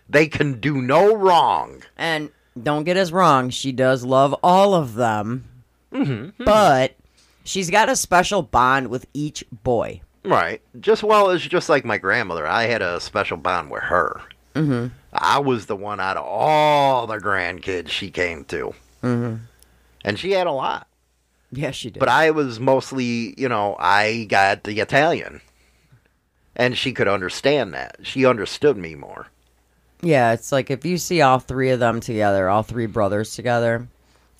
They 0.09 0.27
can 0.27 0.59
do 0.59 0.81
no 0.81 1.15
wrong. 1.15 1.83
and 1.95 2.31
don't 2.61 2.83
get 2.83 2.97
us 2.97 3.11
wrong, 3.11 3.51
she 3.51 3.71
does 3.71 4.03
love 4.03 4.33
all 4.43 4.73
of 4.73 4.95
them, 4.95 5.45
mm-hmm. 5.93 6.43
but 6.43 6.95
she's 7.43 7.69
got 7.69 7.87
a 7.87 7.95
special 7.95 8.41
bond 8.41 8.87
with 8.89 9.05
each 9.13 9.43
boy. 9.63 10.01
Right. 10.23 10.61
Just 10.79 11.03
well, 11.03 11.29
it's 11.29 11.45
just 11.45 11.69
like 11.69 11.85
my 11.85 11.97
grandmother. 11.97 12.45
I 12.45 12.63
had 12.63 12.81
a 12.81 12.99
special 12.99 13.37
bond 13.37 13.71
with 13.71 13.83
her. 13.83 14.21
Mm-hmm. 14.55 14.87
I 15.13 15.39
was 15.39 15.65
the 15.65 15.75
one 15.75 15.99
out 15.99 16.17
of 16.17 16.25
all 16.25 17.07
the 17.07 17.17
grandkids 17.17 17.89
she 17.89 18.11
came 18.11 18.43
to. 18.45 18.73
Mm-hmm. 19.01 19.35
And 20.03 20.19
she 20.19 20.31
had 20.31 20.47
a 20.47 20.51
lot. 20.51 20.87
Yeah, 21.51 21.71
she 21.71 21.89
did. 21.89 21.99
But 21.99 22.09
I 22.09 22.31
was 22.31 22.59
mostly, 22.59 23.33
you 23.39 23.49
know, 23.49 23.75
I 23.79 24.25
got 24.29 24.63
the 24.63 24.79
Italian. 24.79 25.41
And 26.55 26.77
she 26.77 26.91
could 26.91 27.07
understand 27.07 27.73
that. 27.73 27.97
She 28.03 28.25
understood 28.25 28.77
me 28.77 28.95
more. 28.95 29.27
Yeah, 30.01 30.33
it's 30.33 30.51
like 30.51 30.69
if 30.69 30.85
you 30.85 30.97
see 30.97 31.21
all 31.21 31.39
three 31.39 31.71
of 31.71 31.79
them 31.79 31.99
together, 31.99 32.49
all 32.49 32.63
three 32.63 32.85
brothers 32.85 33.35
together, 33.35 33.87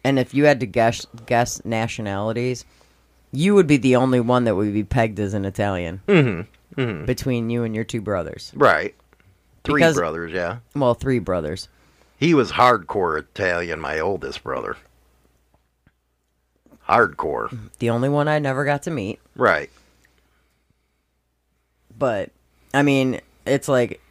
and 0.04 0.18
if 0.18 0.34
you 0.34 0.46
had 0.46 0.62
to 0.62 0.66
guess 0.66 1.06
guess 1.26 1.64
nationalities, 1.66 2.64
you 3.32 3.54
would 3.56 3.68
be 3.68 3.78
the 3.78 3.96
only 3.96 4.20
one 4.20 4.44
that 4.46 4.56
would 4.56 4.74
be 4.74 4.84
pegged 4.84 5.20
as 5.20 5.34
an 5.34 5.46
Italian. 5.46 6.02
Mm-hmm. 6.08 7.06
Between 7.06 7.50
you 7.50 7.64
and 7.64 7.76
your 7.76 7.84
two 7.84 8.02
brothers. 8.02 8.52
Right. 8.56 8.96
Three 9.64 9.82
Because- 9.82 9.96
brothers, 9.98 10.32
yeah. 10.32 10.60
Well, 10.76 10.94
three 10.94 11.20
brothers. 11.20 11.68
He 12.18 12.34
was 12.34 12.52
hardcore 12.54 13.20
Italian, 13.20 13.80
my 13.80 14.00
oldest 14.00 14.44
brother. 14.44 14.76
hardcore. 16.88 17.58
The 17.80 17.90
only 17.90 18.10
one 18.10 18.28
I 18.28 18.40
never 18.40 18.66
got 18.66 18.84
to 18.84 18.92
meet. 18.92 19.20
Right. 19.36 19.70
But 21.98 22.32
I 22.74 22.82
mean, 22.84 23.22
it's 23.46 23.68
like 23.68 24.02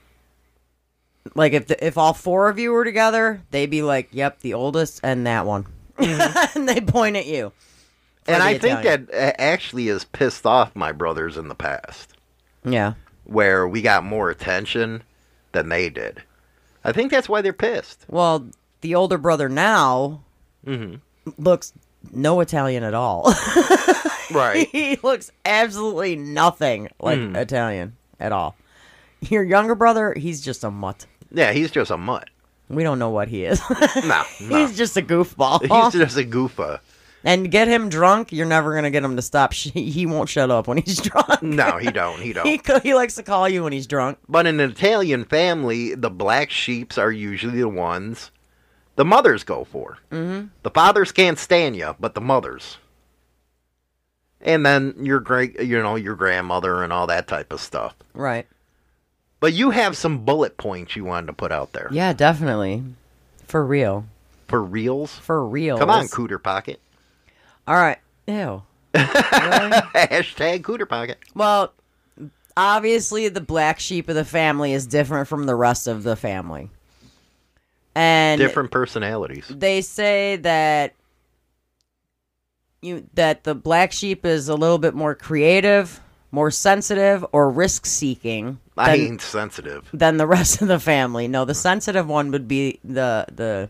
like 1.34 1.52
if 1.52 1.66
the, 1.66 1.84
if 1.86 1.98
all 1.98 2.12
four 2.14 2.48
of 2.48 2.58
you 2.58 2.72
were 2.72 2.84
together, 2.84 3.42
they'd 3.50 3.70
be 3.70 3.82
like, 3.82 4.08
"Yep, 4.12 4.40
the 4.40 4.54
oldest 4.54 5.00
and 5.02 5.26
that 5.26 5.46
one," 5.46 5.66
and 5.98 6.68
they 6.68 6.80
point 6.80 7.16
at 7.16 7.26
you. 7.26 7.52
And 8.28 8.42
I 8.42 8.58
think 8.58 8.82
that 8.82 9.08
uh, 9.12 9.32
actually 9.38 9.86
has 9.86 10.04
pissed 10.04 10.46
off 10.46 10.76
my 10.76 10.92
brothers 10.92 11.36
in 11.36 11.48
the 11.48 11.54
past, 11.54 12.12
yeah, 12.64 12.94
where 13.24 13.66
we 13.66 13.82
got 13.82 14.04
more 14.04 14.30
attention 14.30 15.02
than 15.52 15.68
they 15.70 15.88
did. 15.90 16.22
I 16.84 16.92
think 16.92 17.10
that's 17.10 17.28
why 17.28 17.40
they're 17.42 17.52
pissed. 17.52 18.04
well, 18.08 18.46
the 18.82 18.94
older 18.94 19.18
brother 19.18 19.48
now 19.48 20.22
Mm-hmm. 20.66 20.96
looks 21.42 21.72
no 22.12 22.40
Italian 22.40 22.82
at 22.82 22.94
all. 22.94 23.32
Right. 24.30 24.68
he 24.70 24.96
looks 25.02 25.32
absolutely 25.46 26.14
nothing 26.16 26.88
like 27.00 27.18
Hmm. 27.18 27.34
Italian 27.34 27.96
at 28.20 28.30
all. 28.30 28.56
Your 29.22 29.42
younger 29.42 29.74
brother, 29.74 30.12
he's 30.14 30.42
just 30.42 30.64
a 30.64 30.70
mutt. 30.70 31.06
yeah, 31.32 31.52
he's 31.52 31.70
just 31.70 31.90
a 31.90 31.96
mutt. 31.96 32.28
We 32.68 32.82
don't 32.82 32.98
know 32.98 33.08
what 33.08 33.28
he 33.28 33.44
is. 33.44 33.58
No, 34.04 34.22
no. 34.42 34.56
he's 34.66 34.76
just 34.76 34.98
a 34.98 35.02
goofball. 35.02 35.62
He's 35.62 35.98
just 35.98 36.18
a 36.18 36.24
goofa. 36.24 36.80
And 37.24 37.50
get 37.50 37.68
him 37.68 37.88
drunk, 37.88 38.32
you're 38.32 38.46
never 38.46 38.74
gonna 38.74 38.90
get 38.90 39.02
him 39.04 39.16
to 39.16 39.22
stop. 39.22 39.52
He 39.54 40.06
won't 40.06 40.28
shut 40.28 40.50
up 40.50 40.66
when 40.68 40.78
he's 40.78 41.00
drunk. 41.00 41.42
No, 41.42 41.76
he 41.78 41.90
don't. 41.90 42.20
He 42.20 42.32
don't. 42.34 42.46
He, 42.46 42.60
he 42.82 42.94
likes 42.94 43.14
to 43.16 43.22
call 43.22 43.48
you 43.48 43.64
when 43.64 43.72
he's 43.72 43.86
drunk. 43.86 44.18
But 44.28 44.46
in 44.46 44.60
an 44.60 44.70
Italian 44.70 45.24
family, 45.24 45.94
the 45.94 46.10
black 46.10 46.50
sheeps 46.50 46.98
are 46.98 47.12
usually 47.12 47.60
the 47.60 47.68
ones 47.68 48.30
the 48.96 49.04
mothers 49.04 49.44
go 49.44 49.62
for. 49.64 49.98
Mm-hmm. 50.10 50.48
The 50.64 50.70
fathers 50.70 51.12
can't 51.12 51.38
stand 51.38 51.76
you, 51.76 51.94
but 52.00 52.14
the 52.14 52.20
mothers. 52.20 52.78
And 54.40 54.66
then 54.66 54.94
your 55.00 55.20
great, 55.20 55.60
you 55.60 55.80
know, 55.80 55.94
your 55.96 56.16
grandmother 56.16 56.82
and 56.82 56.92
all 56.92 57.06
that 57.06 57.28
type 57.28 57.52
of 57.52 57.60
stuff. 57.60 57.94
Right. 58.12 58.46
But 59.40 59.52
you 59.52 59.70
have 59.70 59.96
some 59.96 60.24
bullet 60.24 60.56
points 60.56 60.96
you 60.96 61.04
wanted 61.04 61.28
to 61.28 61.32
put 61.32 61.52
out 61.52 61.72
there 61.72 61.88
Yeah, 61.92 62.12
definitely. 62.12 62.82
For 63.46 63.64
real. 63.64 64.06
for 64.48 64.62
reals. 64.62 65.12
For 65.16 65.46
real. 65.46 65.78
Come 65.78 65.90
on, 65.90 66.06
Cooter 66.06 66.42
Pocket. 66.42 66.80
All 67.68 67.74
right. 67.76 67.98
Ew. 68.26 68.62
Hashtag 68.94 70.62
Cooter 70.62 70.88
Pocket. 70.88 71.18
Well, 71.34 71.72
obviously, 72.56 73.28
the 73.28 73.40
black 73.42 73.78
sheep 73.78 74.08
of 74.08 74.14
the 74.14 74.24
family 74.24 74.72
is 74.72 74.86
different 74.86 75.28
from 75.28 75.44
the 75.44 75.54
rest 75.54 75.86
of 75.86 76.02
the 76.02 76.16
family. 76.16 76.70
And 77.94 78.38
Different 78.40 78.70
personalities. 78.70 79.46
they 79.48 79.80
say 79.82 80.36
that 80.36 80.94
you 82.80 83.06
that 83.14 83.44
the 83.44 83.54
black 83.54 83.92
sheep 83.92 84.24
is 84.24 84.48
a 84.48 84.54
little 84.54 84.78
bit 84.78 84.94
more 84.94 85.14
creative, 85.14 86.00
more 86.30 86.50
sensitive, 86.50 87.24
or 87.32 87.50
risk 87.50 87.84
seeking 87.86 88.60
I 88.76 88.94
ain't 88.94 89.20
sensitive. 89.20 89.88
than 89.92 90.16
the 90.16 90.26
rest 90.26 90.62
of 90.62 90.68
the 90.68 90.78
family. 90.78 91.26
No, 91.28 91.44
the 91.44 91.54
sensitive 91.54 92.06
one 92.06 92.30
would 92.30 92.46
be 92.48 92.78
the 92.84 93.26
the 93.32 93.68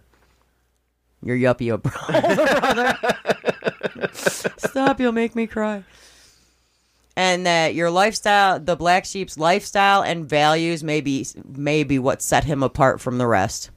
your 1.23 1.37
yuppie 1.37 1.81
brother. 1.81 2.97
Stop! 4.13 5.01
You'll 5.01 5.13
make 5.13 5.35
me 5.35 5.47
cry. 5.47 5.85
And 7.17 7.47
that 7.47 7.75
your 7.75 7.91
lifestyle, 7.91 8.61
the 8.61 8.77
black 8.77 9.05
sheep's 9.05 9.37
lifestyle 9.37 10.03
and 10.03 10.29
values, 10.29 10.85
may 10.85 11.01
be 11.01 11.27
may 11.45 11.83
be 11.83 11.99
what 11.99 12.23
set 12.23 12.45
him 12.45 12.63
apart 12.63 13.01
from 13.01 13.19
the 13.19 13.27
rest. 13.27 13.71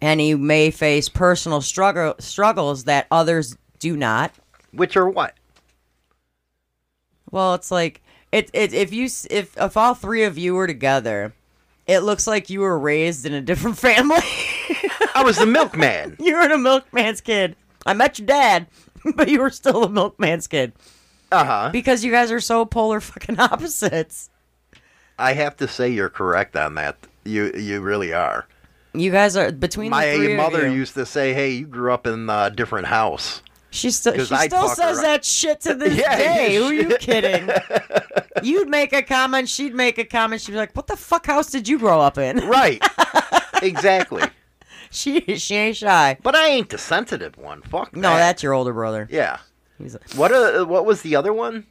And 0.00 0.20
he 0.20 0.34
may 0.34 0.70
face 0.70 1.08
personal 1.08 1.60
struggle 1.60 2.14
struggles 2.20 2.84
that 2.84 3.06
others 3.10 3.56
do 3.78 3.96
not. 3.96 4.32
Which 4.72 4.96
are 4.96 5.08
what? 5.08 5.34
Well, 7.30 7.54
it's 7.54 7.70
like 7.72 8.00
it, 8.30 8.48
it 8.52 8.72
if 8.72 8.92
you 8.92 9.06
if 9.30 9.56
if 9.56 9.76
all 9.76 9.94
three 9.94 10.22
of 10.22 10.38
you 10.38 10.54
were 10.54 10.68
together, 10.68 11.34
it 11.86 12.00
looks 12.00 12.26
like 12.26 12.50
you 12.50 12.60
were 12.60 12.78
raised 12.78 13.26
in 13.26 13.34
a 13.34 13.40
different 13.40 13.78
family. 13.88 14.18
I 15.14 15.22
was 15.24 15.36
the 15.36 15.46
milkman. 15.46 16.16
you 16.20 16.34
were 16.34 16.40
a 16.42 16.58
milkman's 16.58 17.20
kid. 17.20 17.56
I 17.86 17.92
met 17.94 18.18
your 18.18 18.26
dad, 18.26 18.66
but 19.14 19.28
you 19.28 19.40
were 19.40 19.50
still 19.50 19.84
a 19.84 19.88
milkman's 19.88 20.46
kid 20.46 20.72
Uh 21.30 21.44
huh. 21.44 21.68
because 21.72 22.02
you 22.04 22.10
guys 22.10 22.30
are 22.30 22.40
so 22.40 22.64
polar 22.64 23.00
fucking 23.00 23.38
opposites. 23.38 24.30
I 25.18 25.34
have 25.34 25.56
to 25.58 25.68
say 25.68 25.90
you're 25.90 26.08
correct 26.08 26.56
on 26.56 26.74
that. 26.74 26.96
You 27.24 27.52
you 27.52 27.80
really 27.80 28.12
are. 28.12 28.46
You 28.94 29.10
guys 29.10 29.36
are 29.36 29.50
between 29.52 29.90
My 29.90 30.06
the 30.06 30.36
mother 30.36 30.66
of 30.66 30.72
you. 30.72 30.78
used 30.78 30.94
to 30.94 31.06
say, 31.06 31.32
"Hey, 31.34 31.50
you 31.50 31.66
grew 31.66 31.92
up 31.92 32.06
in 32.06 32.28
a 32.30 32.50
different 32.50 32.86
house." 32.88 33.42
She 33.74 33.90
still 33.90 34.14
she 34.16 34.24
still 34.36 34.68
says 34.68 35.00
that 35.02 35.24
shit 35.24 35.60
to 35.62 35.74
this 35.82 35.98
Yeah, 35.98 36.16
day. 36.16 36.56
Who 36.56 36.64
are 36.64 36.72
you 36.72 36.96
kidding? 36.98 37.50
You'd 38.42 38.68
make 38.68 38.92
a 38.92 39.02
comment, 39.02 39.48
she'd 39.48 39.74
make 39.74 39.98
a 39.98 40.04
comment. 40.04 40.40
She'd 40.42 40.52
be 40.52 40.58
like, 40.58 40.74
"What 40.76 40.86
the 40.86 40.96
fuck 40.96 41.26
house 41.26 41.50
did 41.50 41.66
you 41.68 41.78
grow 41.78 42.00
up 42.00 42.16
in?" 42.16 42.38
Right. 42.48 42.80
exactly. 43.62 44.22
she 44.90 45.20
she 45.38 45.56
ain't 45.56 45.76
shy. 45.76 46.16
But 46.22 46.36
I 46.36 46.48
ain't 46.48 46.68
the 46.68 46.78
sensitive 46.78 47.36
one. 47.36 47.62
Fuck. 47.62 47.96
No, 47.96 48.10
that. 48.10 48.18
that's 48.18 48.42
your 48.44 48.52
older 48.52 48.72
brother. 48.72 49.08
yeah. 49.10 49.38
He's 49.78 49.96
What 50.14 50.30
uh, 50.32 50.64
what 50.66 50.86
was 50.86 51.02
the 51.02 51.16
other 51.16 51.32
one? 51.32 51.66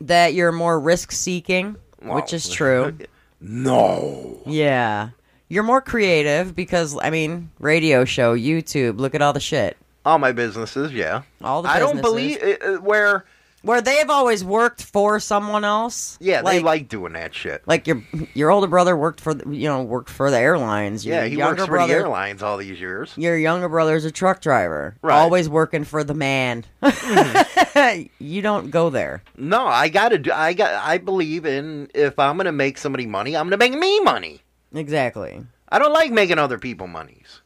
that 0.00 0.32
you're 0.32 0.52
more 0.52 0.80
risk 0.80 1.12
seeking, 1.12 1.76
which 2.00 2.32
is 2.32 2.48
true. 2.48 2.96
No. 3.42 4.40
Yeah. 4.46 5.10
You're 5.48 5.64
more 5.64 5.82
creative 5.82 6.56
because 6.56 6.96
I 7.02 7.10
mean, 7.10 7.50
radio 7.58 8.06
show, 8.06 8.34
YouTube, 8.34 8.98
look 8.98 9.14
at 9.14 9.20
all 9.20 9.34
the 9.34 9.40
shit. 9.40 9.76
All 10.04 10.18
my 10.18 10.32
businesses, 10.32 10.92
yeah. 10.92 11.22
All 11.42 11.62
the 11.62 11.68
I 11.68 11.78
don't 11.78 11.96
businesses. 12.02 12.38
believe 12.38 12.60
uh, 12.62 12.66
uh, 12.66 12.76
where. 12.80 13.24
where 13.62 13.82
they've 13.82 14.08
always 14.08 14.42
worked 14.42 14.82
for 14.82 15.20
someone 15.20 15.62
else. 15.64 16.16
Yeah, 16.20 16.40
they 16.40 16.60
like 16.60 16.88
doing 16.88 17.12
that 17.12 17.34
shit. 17.34 17.62
like 17.66 17.86
your 17.86 18.02
your 18.32 18.50
older 18.50 18.66
brother 18.66 18.96
worked 18.96 19.20
for 19.20 19.34
the, 19.34 19.54
you 19.54 19.68
know 19.68 19.82
worked 19.82 20.08
for 20.08 20.30
the 20.30 20.38
airlines. 20.38 21.04
Your 21.04 21.16
Yeah, 21.16 21.24
he 21.26 21.36
works 21.36 21.60
for 21.66 21.72
brother, 21.72 21.92
the 21.92 21.98
airlines 22.00 22.42
all 22.42 22.56
these 22.56 22.80
years. 22.80 23.12
Your 23.18 23.36
younger 23.36 23.68
brother's 23.68 24.06
a 24.06 24.10
truck 24.10 24.40
driver, 24.40 24.96
Right. 25.02 25.12
Mm-hmm. 25.12 25.22
always 25.22 25.48
working 25.50 25.84
for 25.84 26.02
the 26.02 26.14
man. 26.14 26.64
you 28.18 28.42
don't 28.42 28.70
go 28.70 28.88
there. 28.90 29.22
No, 29.36 29.66
I 29.66 29.88
gotta 29.90 30.18
do. 30.18 30.32
I 30.32 30.52
got. 30.54 30.72
I 30.82 30.96
believe 30.98 31.44
in 31.44 31.90
if 31.94 32.18
I'm 32.18 32.36
gonna 32.36 32.52
make 32.52 32.78
somebody 32.78 33.06
money, 33.06 33.36
I'm 33.36 33.46
gonna 33.46 33.56
make 33.58 33.74
me 33.74 34.00
money. 34.00 34.40
Exactly. 34.74 35.44
I 35.68 35.78
don't 35.78 35.92
like 35.92 36.10
making 36.12 36.38
other 36.38 36.58
people 36.58 36.86
monies. 36.86 37.42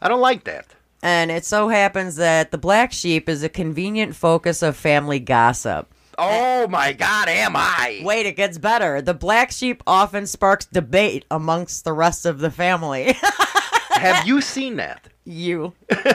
I 0.00 0.08
don't 0.08 0.20
like 0.20 0.44
that. 0.44 0.66
And 1.02 1.30
it 1.30 1.44
so 1.44 1.68
happens 1.68 2.16
that 2.16 2.50
the 2.50 2.58
black 2.58 2.92
sheep 2.92 3.28
is 3.28 3.42
a 3.42 3.48
convenient 3.48 4.14
focus 4.14 4.62
of 4.62 4.76
family 4.76 5.18
gossip. 5.18 5.92
Oh 6.18 6.68
my 6.68 6.92
God, 6.92 7.28
am 7.28 7.56
I? 7.56 8.02
Wait, 8.04 8.26
it 8.26 8.36
gets 8.36 8.58
better. 8.58 9.00
The 9.00 9.14
black 9.14 9.50
sheep 9.50 9.82
often 9.86 10.26
sparks 10.26 10.66
debate 10.66 11.24
amongst 11.30 11.84
the 11.84 11.94
rest 11.94 12.26
of 12.26 12.40
the 12.40 12.50
family. 12.50 13.14
Have 13.90 14.26
you 14.26 14.42
seen 14.42 14.76
that? 14.76 15.08
you. 15.30 15.72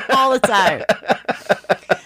All 0.09 0.31
the 0.31 0.39
time. 0.39 0.83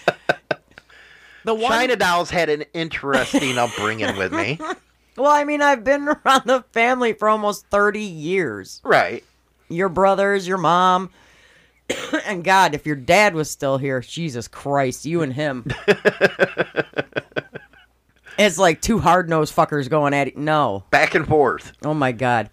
the 1.44 1.54
one 1.54 1.70
China 1.70 1.96
Dolls 1.96 2.30
had 2.30 2.48
an 2.48 2.64
interesting 2.72 3.58
upbringing 3.58 4.16
with 4.16 4.32
me. 4.32 4.58
Well, 5.16 5.30
I 5.30 5.44
mean, 5.44 5.60
I've 5.60 5.84
been 5.84 6.08
around 6.08 6.42
the 6.46 6.64
family 6.72 7.12
for 7.12 7.28
almost 7.28 7.66
30 7.66 8.00
years. 8.00 8.80
Right. 8.82 9.22
Your 9.68 9.90
brothers, 9.90 10.48
your 10.48 10.56
mom, 10.56 11.10
and 12.26 12.44
God, 12.44 12.74
if 12.74 12.86
your 12.86 12.96
dad 12.96 13.34
was 13.34 13.50
still 13.50 13.78
here, 13.78 14.00
Jesus 14.00 14.48
Christ, 14.48 15.04
you 15.04 15.22
and 15.22 15.32
him. 15.32 15.66
it's 18.38 18.58
like 18.58 18.80
two 18.80 18.98
hard-nosed 18.98 19.54
fuckers 19.54 19.88
going 19.88 20.14
at 20.14 20.28
it. 20.28 20.36
No. 20.36 20.84
Back 20.90 21.14
and 21.14 21.26
forth. 21.26 21.72
Oh 21.82 21.94
my 21.94 22.12
God. 22.12 22.50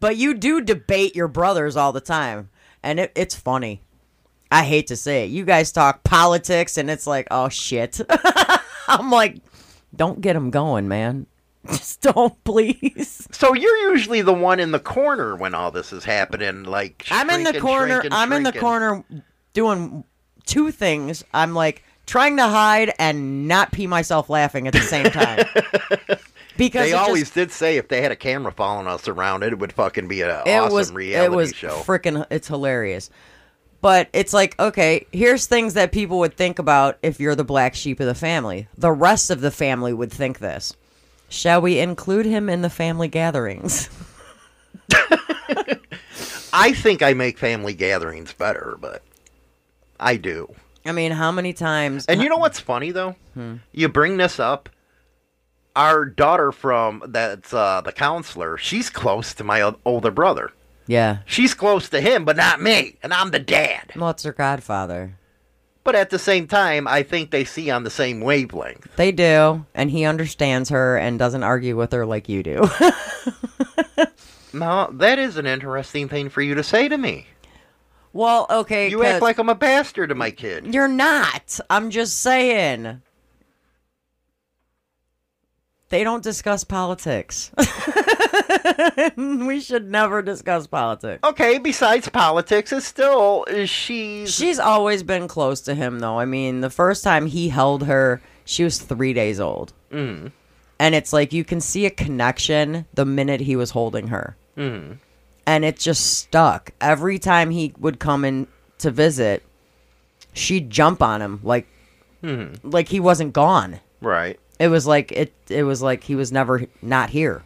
But 0.00 0.16
you 0.16 0.34
do 0.34 0.60
debate 0.60 1.16
your 1.16 1.28
brothers 1.28 1.76
all 1.76 1.92
the 1.92 2.00
time, 2.00 2.50
and 2.82 3.00
it, 3.00 3.12
it's 3.14 3.34
funny. 3.34 3.82
I 4.50 4.64
hate 4.64 4.86
to 4.88 4.96
say 4.96 5.24
it. 5.24 5.30
You 5.30 5.44
guys 5.44 5.72
talk 5.72 6.04
politics, 6.04 6.78
and 6.78 6.90
it's 6.90 7.06
like, 7.06 7.26
oh 7.30 7.48
shit. 7.48 8.00
I'm 8.88 9.10
like, 9.10 9.38
don't 9.94 10.20
get 10.20 10.34
them 10.34 10.50
going, 10.50 10.88
man. 10.88 11.26
Just 11.72 12.00
don't, 12.00 12.42
please. 12.44 13.26
So 13.30 13.54
you're 13.54 13.90
usually 13.90 14.22
the 14.22 14.32
one 14.32 14.60
in 14.60 14.70
the 14.70 14.80
corner 14.80 15.36
when 15.36 15.54
all 15.54 15.70
this 15.70 15.92
is 15.92 16.04
happening. 16.04 16.64
Like 16.64 17.06
I'm 17.10 17.28
in 17.30 17.44
the 17.44 17.60
corner. 17.60 18.00
shrinking, 18.00 18.12
I'm 18.12 18.32
in 18.32 18.42
the 18.42 18.52
corner 18.52 19.04
doing 19.52 20.04
two 20.46 20.70
things. 20.70 21.24
I'm 21.34 21.54
like 21.54 21.82
trying 22.06 22.36
to 22.38 22.48
hide 22.48 22.92
and 22.98 23.46
not 23.46 23.70
pee 23.72 23.86
myself 23.86 24.30
laughing 24.30 24.66
at 24.66 24.72
the 24.72 24.80
same 24.80 25.10
time. 25.10 25.44
because 26.56 26.90
They 26.90 26.92
always 26.94 27.24
just, 27.24 27.34
did 27.34 27.52
say 27.52 27.76
if 27.76 27.88
they 27.88 28.00
had 28.00 28.12
a 28.12 28.16
camera 28.16 28.50
following 28.50 28.86
us 28.86 29.06
around, 29.08 29.42
it 29.42 29.58
would 29.58 29.72
fucking 29.72 30.08
be 30.08 30.22
an 30.22 30.30
awesome 30.30 30.72
was 30.72 30.92
reality 30.92 31.32
it 31.32 31.36
was 31.36 31.54
show. 31.54 31.80
freaking 31.80 32.26
it's 32.30 32.48
hilarious. 32.48 33.10
But 33.80 34.08
it's 34.12 34.32
like, 34.32 34.58
okay, 34.58 35.06
here's 35.12 35.46
things 35.46 35.74
that 35.74 35.92
people 35.92 36.18
would 36.18 36.36
think 36.36 36.58
about 36.58 36.98
if 37.02 37.20
you're 37.20 37.36
the 37.36 37.44
black 37.44 37.76
sheep 37.76 38.00
of 38.00 38.06
the 38.06 38.14
family. 38.14 38.66
The 38.76 38.90
rest 38.90 39.30
of 39.30 39.40
the 39.40 39.52
family 39.52 39.92
would 39.92 40.10
think 40.10 40.40
this. 40.40 40.74
Shall 41.28 41.60
we 41.60 41.78
include 41.78 42.26
him 42.26 42.48
in 42.48 42.62
the 42.62 42.70
family 42.70 43.08
gatherings? 43.08 43.88
I 46.52 46.72
think 46.72 47.02
I 47.02 47.12
make 47.14 47.38
family 47.38 47.74
gatherings 47.74 48.32
better, 48.32 48.76
but 48.80 49.02
I 50.00 50.16
do. 50.16 50.54
I 50.86 50.92
mean, 50.92 51.12
how 51.12 51.30
many 51.30 51.52
times? 51.52 52.06
And 52.06 52.22
you 52.22 52.28
know 52.28 52.38
what's 52.38 52.60
funny 52.60 52.90
though? 52.90 53.16
You 53.72 53.88
bring 53.88 54.16
this 54.16 54.40
up. 54.40 54.68
Our 55.76 56.04
daughter 56.06 56.50
from 56.50 57.04
that's 57.08 57.54
uh, 57.54 57.82
the 57.82 57.92
counselor. 57.92 58.56
She's 58.58 58.90
close 58.90 59.32
to 59.34 59.44
my 59.44 59.74
older 59.84 60.10
brother. 60.10 60.50
yeah. 60.86 61.18
She's 61.26 61.54
close 61.54 61.88
to 61.90 62.00
him, 62.00 62.24
but 62.24 62.36
not 62.36 62.60
me, 62.60 62.96
and 63.02 63.12
I'm 63.14 63.30
the 63.30 63.38
dad. 63.38 63.92
Well, 63.94 64.10
it's 64.10 64.24
her 64.24 64.32
godfather. 64.32 65.17
But 65.84 65.94
at 65.94 66.10
the 66.10 66.18
same 66.18 66.46
time, 66.46 66.86
I 66.86 67.02
think 67.02 67.30
they 67.30 67.44
see 67.44 67.70
on 67.70 67.82
the 67.84 67.90
same 67.90 68.20
wavelength. 68.20 68.94
They 68.96 69.10
do, 69.10 69.64
and 69.74 69.90
he 69.90 70.04
understands 70.04 70.68
her 70.68 70.98
and 70.98 71.18
doesn't 71.18 71.42
argue 71.42 71.76
with 71.76 71.92
her 71.92 72.04
like 72.04 72.28
you 72.28 72.42
do. 72.42 72.68
Now, 74.52 74.86
that 74.86 75.18
is 75.18 75.36
an 75.36 75.46
interesting 75.46 76.08
thing 76.08 76.30
for 76.30 76.40
you 76.40 76.54
to 76.54 76.62
say 76.62 76.88
to 76.88 76.96
me. 76.96 77.26
well, 78.12 78.46
okay. 78.48 78.88
You 78.88 79.04
act 79.04 79.22
like 79.22 79.38
I'm 79.38 79.50
a 79.50 79.54
bastard 79.54 80.08
to 80.08 80.14
my 80.14 80.30
kid. 80.30 80.72
You're 80.72 80.88
not. 80.88 81.60
I'm 81.68 81.90
just 81.90 82.20
saying. 82.20 83.02
They 85.90 86.04
don't 86.04 86.22
discuss 86.22 86.64
politics. 86.64 87.50
we 89.16 89.60
should 89.60 89.90
never 89.90 90.22
discuss 90.22 90.66
politics. 90.66 91.20
Okay, 91.24 91.58
besides 91.58 92.08
politics, 92.08 92.72
it's 92.72 92.86
still 92.86 93.44
she's 93.64 94.34
She's 94.34 94.58
always 94.58 95.02
been 95.02 95.28
close 95.28 95.60
to 95.62 95.74
him, 95.74 95.98
though. 96.00 96.18
I 96.18 96.24
mean, 96.24 96.60
the 96.60 96.70
first 96.70 97.04
time 97.04 97.26
he 97.26 97.48
held 97.48 97.84
her, 97.84 98.20
she 98.44 98.64
was 98.64 98.78
three 98.78 99.12
days 99.12 99.40
old. 99.40 99.72
Mm. 99.90 100.32
And 100.78 100.94
it's 100.94 101.12
like 101.12 101.32
you 101.32 101.44
can 101.44 101.60
see 101.60 101.86
a 101.86 101.90
connection 101.90 102.86
the 102.94 103.04
minute 103.04 103.40
he 103.40 103.56
was 103.56 103.70
holding 103.70 104.08
her. 104.08 104.36
Mm. 104.56 104.98
And 105.46 105.64
it 105.64 105.78
just 105.78 106.18
stuck. 106.18 106.70
Every 106.80 107.18
time 107.18 107.50
he 107.50 107.72
would 107.78 107.98
come 107.98 108.24
in 108.24 108.46
to 108.78 108.90
visit, 108.90 109.42
she'd 110.34 110.70
jump 110.70 111.02
on 111.02 111.20
him 111.22 111.40
like 111.42 111.66
like 112.62 112.88
he 112.88 113.00
wasn't 113.00 113.32
gone. 113.32 113.80
right. 114.00 114.38
It 114.60 114.68
was 114.68 114.86
like 114.88 115.12
it 115.12 115.32
it 115.48 115.62
was 115.62 115.80
like 115.82 116.02
he 116.02 116.16
was 116.16 116.32
never 116.32 116.66
not 116.82 117.10
here. 117.10 117.44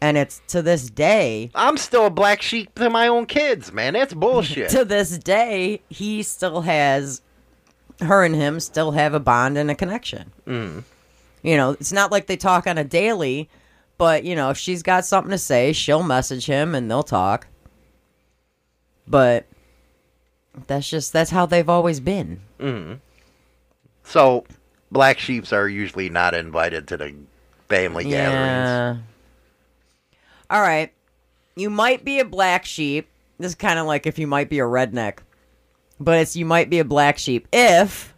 And 0.00 0.16
it's 0.16 0.40
to 0.48 0.62
this 0.62 0.88
day, 0.90 1.50
I'm 1.54 1.76
still 1.76 2.06
a 2.06 2.10
black 2.10 2.40
sheep 2.40 2.74
to 2.76 2.88
my 2.88 3.08
own 3.08 3.26
kids, 3.26 3.72
man. 3.72 3.94
That's 3.94 4.14
bullshit. 4.14 4.70
to 4.70 4.84
this 4.84 5.18
day, 5.18 5.80
he 5.88 6.22
still 6.22 6.60
has 6.60 7.20
her 8.00 8.24
and 8.24 8.34
him 8.34 8.60
still 8.60 8.92
have 8.92 9.14
a 9.14 9.20
bond 9.20 9.58
and 9.58 9.70
a 9.70 9.74
connection. 9.74 10.30
Mm. 10.46 10.84
You 11.42 11.56
know, 11.56 11.72
it's 11.72 11.92
not 11.92 12.12
like 12.12 12.26
they 12.26 12.36
talk 12.36 12.66
on 12.66 12.78
a 12.78 12.84
daily, 12.84 13.48
but 13.96 14.22
you 14.24 14.36
know, 14.36 14.50
if 14.50 14.56
she's 14.56 14.82
got 14.82 15.04
something 15.04 15.30
to 15.30 15.38
say, 15.38 15.72
she'll 15.72 16.04
message 16.04 16.46
him 16.46 16.74
and 16.74 16.88
they'll 16.88 17.02
talk. 17.02 17.48
But 19.06 19.46
that's 20.66 20.88
just 20.88 21.12
that's 21.12 21.30
how 21.30 21.46
they've 21.46 21.68
always 21.68 21.98
been. 21.98 22.40
so, 24.04 24.44
black 24.92 25.18
sheeps 25.18 25.52
are 25.52 25.68
usually 25.68 26.08
not 26.08 26.34
invited 26.34 26.86
to 26.88 26.96
the 26.96 27.14
family 27.68 28.04
gatherings. 28.04 29.04
All 30.50 30.60
right. 30.60 30.92
You 31.56 31.70
might 31.70 32.04
be 32.04 32.20
a 32.20 32.24
black 32.24 32.64
sheep. 32.64 33.08
This 33.38 33.50
is 33.50 33.54
kind 33.54 33.78
of 33.78 33.86
like 33.86 34.06
if 34.06 34.18
you 34.18 34.26
might 34.26 34.48
be 34.48 34.58
a 34.58 34.64
redneck. 34.64 35.18
But 36.00 36.18
it's 36.18 36.36
you 36.36 36.44
might 36.44 36.70
be 36.70 36.78
a 36.78 36.84
black 36.84 37.18
sheep 37.18 37.48
if 37.52 38.14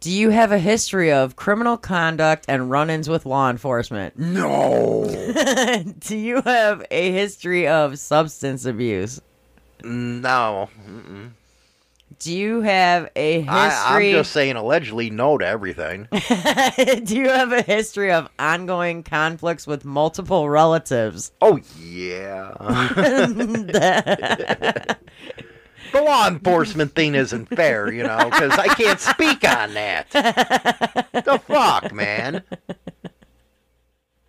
Do 0.00 0.10
you 0.10 0.30
have 0.30 0.52
a 0.52 0.58
history 0.58 1.10
of 1.10 1.34
criminal 1.36 1.76
conduct 1.76 2.44
and 2.48 2.70
run-ins 2.70 3.08
with 3.08 3.24
law 3.26 3.48
enforcement? 3.50 4.18
No. 4.18 5.04
Do 5.98 6.16
you 6.16 6.42
have 6.42 6.84
a 6.90 7.10
history 7.12 7.66
of 7.66 7.98
substance 7.98 8.64
abuse? 8.64 9.20
no. 9.82 10.68
Do 12.18 12.36
you 12.36 12.62
have 12.62 13.10
a 13.14 13.46
I, 13.46 13.96
I'm 13.96 14.10
just 14.10 14.32
saying 14.32 14.56
allegedly 14.56 15.08
no 15.10 15.38
to 15.38 15.46
everything. 15.46 16.08
Do 17.04 17.16
you 17.16 17.28
have 17.28 17.52
a 17.52 17.62
history 17.62 18.10
of 18.10 18.28
ongoing 18.38 19.02
conflicts 19.04 19.66
with 19.66 19.84
multiple 19.84 20.48
relatives? 20.48 21.30
oh, 21.40 21.60
yeah. 21.78 22.52
the 25.92 26.02
law 26.02 26.26
enforcement 26.28 26.94
thing 26.94 27.14
isn't 27.14 27.46
fair, 27.46 27.92
you 27.92 28.02
know, 28.02 28.24
because 28.30 28.52
I 28.58 28.66
can't 28.68 29.00
speak 29.00 29.48
on 29.48 29.74
that. 29.74 30.10
the 30.10 31.40
fuck, 31.46 31.92
man? 31.92 32.42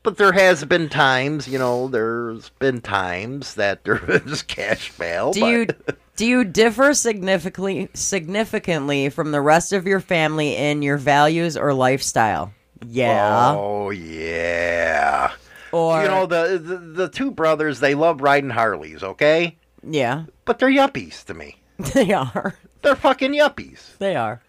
But 0.03 0.17
there 0.17 0.31
has 0.31 0.63
been 0.63 0.89
times, 0.89 1.47
you 1.47 1.59
know, 1.59 1.87
there's 1.87 2.49
been 2.49 2.81
times 2.81 3.55
that 3.55 3.83
there 3.83 4.03
is 4.25 4.43
cash 4.43 4.91
bail. 4.97 5.31
Do 5.31 5.41
but- 5.41 5.49
you 5.49 5.95
do 6.19 6.25
you 6.25 6.43
differ 6.43 6.93
significantly 6.93 7.87
significantly 7.93 9.07
from 9.07 9.31
the 9.31 9.39
rest 9.39 9.71
of 9.71 9.87
your 9.87 10.01
family 10.01 10.53
in 10.53 10.81
your 10.81 10.97
values 10.97 11.55
or 11.55 11.73
lifestyle? 11.73 12.53
Yeah. 12.85 13.53
Oh 13.55 13.89
yeah. 13.91 15.31
or 15.71 16.01
you 16.01 16.09
know 16.09 16.25
the, 16.25 16.57
the 16.61 16.77
the 16.77 17.07
two 17.07 17.31
brothers 17.31 17.79
they 17.79 17.95
love 17.95 18.19
riding 18.19 18.49
Harleys, 18.49 19.01
okay? 19.01 19.55
yeah, 19.81 20.25
But 20.43 20.59
they're 20.59 20.67
yuppies 20.69 21.23
to 21.23 21.33
me. 21.33 21.61
they 21.93 22.11
are. 22.11 22.57
They're 22.81 22.97
fucking 22.97 23.31
yuppies. 23.31 23.97
They 23.99 24.17
are. 24.17 24.41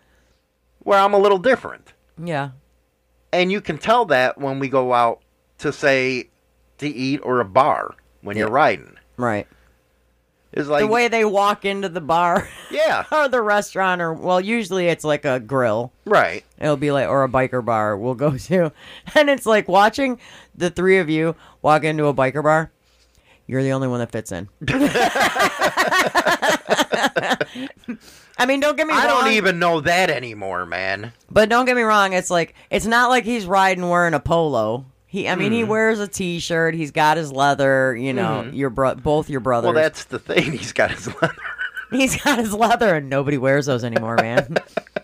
Where 0.81 0.99
I'm 0.99 1.15
a 1.15 1.19
little 1.19 1.39
different. 1.39 1.93
Yeah. 2.21 2.51
And 3.33 3.53
you 3.53 3.61
can 3.61 3.79
tell 3.79 4.07
that 4.07 4.39
when 4.39 4.59
we 4.59 4.69
go 4.69 4.93
out 4.93 5.23
to 5.59 5.73
say 5.73 6.31
to 6.79 6.89
eat 6.89 7.21
or 7.23 7.39
a 7.39 7.45
bar 7.45 7.95
when 8.23 8.37
you're 8.37 8.51
riding. 8.51 8.97
Right. 9.17 9.47
It's 10.53 10.69
like 10.69 10.81
the 10.81 10.87
way 10.89 11.07
they 11.09 11.25
walk 11.25 11.65
into 11.65 11.89
the 11.89 12.01
bar 12.01 12.49
Yeah, 12.73 13.05
or 13.13 13.29
the 13.29 13.41
restaurant 13.41 14.03
or 14.03 14.13
well, 14.13 14.41
usually 14.41 14.89
it's 14.89 15.05
like 15.05 15.25
a 15.25 15.39
grill. 15.41 15.93
right. 16.05 16.45
It'll 16.59 16.77
be 16.77 16.91
like 16.91 17.09
or 17.09 17.23
a 17.25 17.29
biker 17.29 17.65
bar 17.65 17.97
we'll 17.97 18.15
go 18.15 18.37
to. 18.37 18.73
And 19.15 19.31
it's 19.31 19.47
like 19.47 19.69
watching 19.69 20.19
the 20.55 20.69
three 20.71 20.99
of 20.99 21.09
you 21.09 21.37
walk 21.63 21.85
into 21.85 22.07
a 22.07 22.15
biker 22.15 22.43
bar. 22.43 22.73
You're 23.47 23.63
the 23.63 23.73
only 23.73 23.89
one 23.89 23.99
that 24.01 24.13
fits 24.13 24.31
in. 24.33 24.49
I 28.39 28.47
mean, 28.47 28.61
don't 28.61 28.77
get 28.77 28.87
me 28.87 28.95
I 28.95 29.07
wrong. 29.07 29.25
don't 29.25 29.33
even 29.33 29.59
know 29.59 29.81
that 29.81 30.11
anymore, 30.11 30.65
man. 30.67 31.13
But 31.31 31.49
don't 31.49 31.67
get 31.67 31.77
me 31.77 31.83
wrong, 31.83 32.13
it's 32.13 32.31
like 32.31 32.55
it's 32.71 32.87
not 32.87 33.11
like 33.11 33.25
he's 33.25 33.47
riding 33.47 33.89
wearing 33.89 34.15
a 34.15 34.21
polo. 34.21 34.87
He, 35.11 35.29
I 35.29 35.35
Hmm. 35.35 35.41
mean, 35.41 35.53
he 35.53 35.65
wears 35.65 35.99
a 35.99 36.07
t-shirt. 36.09 36.75
He's 36.75 36.93
got 36.93 37.17
his 37.17 37.33
leather. 37.33 37.97
You 37.97 38.13
know, 38.13 38.43
your 38.53 38.71
bro- 38.71 38.95
both 38.95 39.29
your 39.29 39.41
brothers. 39.41 39.67
Well, 39.67 39.75
that's 39.83 40.05
the 40.05 40.19
thing. 40.21 40.53
He's 40.53 40.73
got 40.73 40.91
his 40.93 41.07
leather. 41.09 41.35
He's 41.91 42.23
got 42.23 42.39
his 42.39 42.55
leather, 42.55 42.95
and 42.95 43.11
nobody 43.11 43.37
wears 43.37 43.67
those 43.67 43.83
anymore, 43.83 44.15
man. 44.21 44.57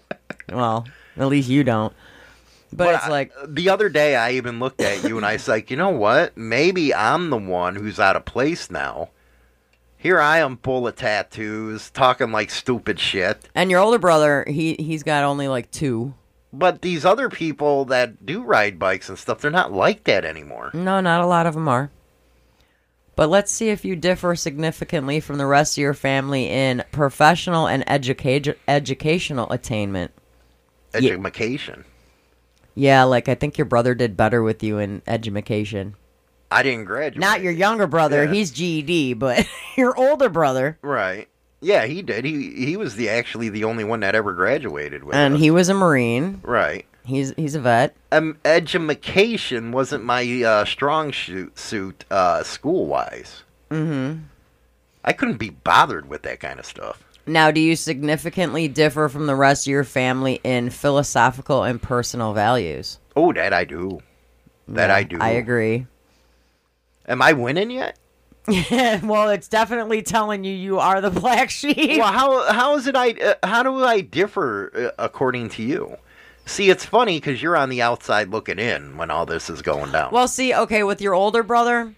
well, 0.52 0.86
at 1.16 1.26
least 1.26 1.48
you 1.48 1.64
don't. 1.64 1.92
But, 2.72 2.94
it's 2.94 3.04
I- 3.04 3.08
like, 3.08 3.32
the 3.48 3.68
other 3.70 3.88
day, 3.88 4.14
I 4.14 4.32
even 4.32 4.60
looked 4.60 4.80
at 4.80 5.02
you 5.02 5.16
and 5.16 5.26
I 5.26 5.32
was 5.32 5.48
like, 5.48 5.70
you 5.70 5.76
know 5.76 5.88
what? 5.90 6.36
Maybe 6.36 6.94
I'm 6.94 7.30
the 7.30 7.36
one 7.38 7.74
who's 7.74 7.98
out 7.98 8.14
of 8.14 8.24
place 8.24 8.70
now. 8.70 9.08
Here 9.98 10.20
I 10.20 10.38
am, 10.38 10.58
full 10.58 10.86
of 10.86 10.94
tattoos, 10.94 11.90
talking 11.90 12.30
like 12.30 12.50
stupid 12.50 13.00
shit. 13.00 13.48
and 13.56 13.70
your 13.70 13.80
older 13.80 13.98
brother, 13.98 14.44
he 14.46 14.76
he's 14.78 15.02
got 15.02 15.24
only 15.24 15.48
like 15.48 15.70
two. 15.72 16.14
But 16.52 16.82
these 16.82 17.04
other 17.04 17.28
people 17.28 17.84
that 17.86 18.24
do 18.24 18.42
ride 18.42 18.78
bikes 18.78 19.08
and 19.08 19.18
stuff, 19.18 19.40
they're 19.40 19.50
not 19.50 19.72
like 19.72 20.04
that 20.04 20.24
anymore. 20.24 20.70
No, 20.72 21.00
not 21.00 21.20
a 21.20 21.26
lot 21.26 21.46
of 21.46 21.54
them 21.54 21.68
are. 21.68 21.90
But 23.14 23.28
let's 23.30 23.50
see 23.50 23.70
if 23.70 23.84
you 23.84 23.96
differ 23.96 24.36
significantly 24.36 25.20
from 25.20 25.38
the 25.38 25.46
rest 25.46 25.76
of 25.76 25.82
your 25.82 25.94
family 25.94 26.48
in 26.50 26.84
professional 26.92 27.66
and 27.66 27.84
educa- 27.86 28.56
educational 28.68 29.50
attainment. 29.50 30.12
Yeah. 30.98 31.12
Education. 31.14 31.84
Yeah, 32.74 33.04
like 33.04 33.28
I 33.28 33.34
think 33.34 33.56
your 33.58 33.64
brother 33.64 33.94
did 33.94 34.16
better 34.16 34.42
with 34.42 34.62
you 34.62 34.78
in 34.78 35.00
education. 35.06 35.94
I 36.50 36.62
didn't 36.62 36.84
graduate. 36.84 37.18
Not 37.20 37.40
your 37.42 37.52
younger 37.52 37.86
brother, 37.86 38.24
Yeah. 38.24 38.32
he's 38.32 38.50
GED, 38.50 39.14
but 39.14 39.46
your 39.76 39.98
older 39.98 40.28
brother. 40.28 40.78
right. 40.82 41.28
Yeah, 41.60 41.86
he 41.86 42.02
did. 42.02 42.24
He 42.24 42.50
he 42.66 42.76
was 42.76 42.96
the 42.96 43.08
actually 43.08 43.48
the 43.48 43.64
only 43.64 43.84
one 43.84 44.00
that 44.00 44.14
ever 44.14 44.32
graduated 44.34 45.04
with 45.04 45.14
And 45.16 45.34
us. 45.34 45.40
he 45.40 45.50
was 45.50 45.68
a 45.68 45.74
Marine. 45.74 46.40
right. 46.42 46.84
He's 47.04 47.32
he's 47.36 47.54
a 47.54 47.60
vet. 47.60 47.94
Um, 48.10 48.36
education 48.44 49.70
wasn't 49.70 50.02
my 50.04 50.42
uh, 50.42 50.64
strong 50.64 51.12
suit, 51.12 51.56
suit 51.56 52.04
uh, 52.10 52.42
school 52.42 52.86
wise. 52.86 53.44
Mm-hmm. 53.70 54.22
I 55.04 55.12
couldn't 55.12 55.36
be 55.38 55.50
bothered 55.50 56.08
with 56.08 56.22
that 56.22 56.40
kind 56.40 56.58
of 56.58 56.66
stuff. 56.66 57.02
Now, 57.24 57.50
do 57.52 57.60
you 57.60 57.76
significantly 57.76 58.66
differ 58.66 59.08
from 59.08 59.26
the 59.26 59.36
rest 59.36 59.66
of 59.66 59.70
your 59.70 59.84
family 59.84 60.40
in 60.42 60.70
philosophical 60.70 61.62
and 61.62 61.80
personal 61.80 62.32
values? 62.32 62.98
Oh, 63.14 63.32
that 63.32 63.52
I 63.52 63.64
do. 63.64 64.00
That 64.68 64.90
I 64.90 65.04
do. 65.04 65.18
I 65.20 65.30
agree. 65.30 65.86
Am 67.08 67.22
I 67.22 67.32
winning 67.34 67.70
yet? 67.70 67.96
well, 69.02 69.28
it's 69.30 69.48
definitely 69.48 70.02
telling 70.02 70.44
you 70.44 70.52
you 70.54 70.78
are 70.78 71.00
the 71.00 71.10
black 71.10 71.50
sheep. 71.50 71.98
well, 71.98 72.12
how 72.12 72.52
how 72.52 72.76
is 72.76 72.86
it? 72.86 72.94
I 72.96 73.10
uh, 73.12 73.34
how 73.46 73.62
do 73.62 73.84
I 73.84 74.00
differ 74.00 74.70
uh, 74.74 75.02
according 75.02 75.48
to 75.50 75.62
you? 75.62 75.96
See, 76.44 76.70
it's 76.70 76.84
funny 76.84 77.18
because 77.18 77.42
you're 77.42 77.56
on 77.56 77.70
the 77.70 77.82
outside 77.82 78.28
looking 78.28 78.60
in 78.60 78.96
when 78.96 79.10
all 79.10 79.26
this 79.26 79.50
is 79.50 79.62
going 79.62 79.90
down. 79.90 80.12
Well, 80.12 80.28
see, 80.28 80.54
okay, 80.54 80.84
with 80.84 81.00
your 81.00 81.12
older 81.14 81.42
brother, 81.42 81.94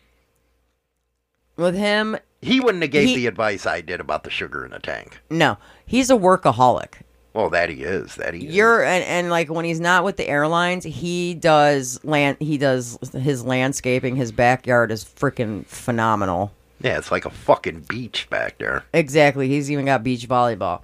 with 1.56 1.74
him, 1.74 2.16
He 2.40 2.58
wouldn't 2.60 2.82
have 2.82 2.90
gave 2.92 3.08
He- 3.08 3.16
the 3.16 3.26
advice 3.26 3.66
I 3.66 3.82
did 3.82 4.00
about 4.00 4.24
the 4.24 4.30
sugar 4.30 4.64
in 4.64 4.70
the 4.70 4.78
tank. 4.78 5.20
No, 5.28 5.58
he's 5.84 6.08
a 6.08 6.14
workaholic. 6.14 7.02
Well, 7.34 7.50
that 7.50 7.68
he 7.68 7.82
is. 7.82 8.16
That 8.16 8.34
he 8.34 8.46
is. 8.46 8.54
You're 8.54 8.82
and, 8.82 9.04
and 9.04 9.30
like 9.30 9.50
when 9.50 9.64
he's 9.64 9.80
not 9.80 10.04
with 10.04 10.16
the 10.16 10.28
airlines, 10.28 10.84
he 10.84 11.34
does 11.34 12.02
land. 12.04 12.38
He 12.40 12.58
does 12.58 12.98
his 13.12 13.44
landscaping. 13.44 14.16
His 14.16 14.32
backyard 14.32 14.90
is 14.90 15.04
freaking 15.04 15.66
phenomenal. 15.66 16.52
Yeah, 16.80 16.98
it's 16.98 17.10
like 17.10 17.24
a 17.24 17.30
fucking 17.30 17.80
beach 17.88 18.28
back 18.30 18.58
there. 18.58 18.84
Exactly. 18.92 19.48
He's 19.48 19.70
even 19.70 19.84
got 19.86 20.02
beach 20.04 20.28
volleyball. 20.28 20.82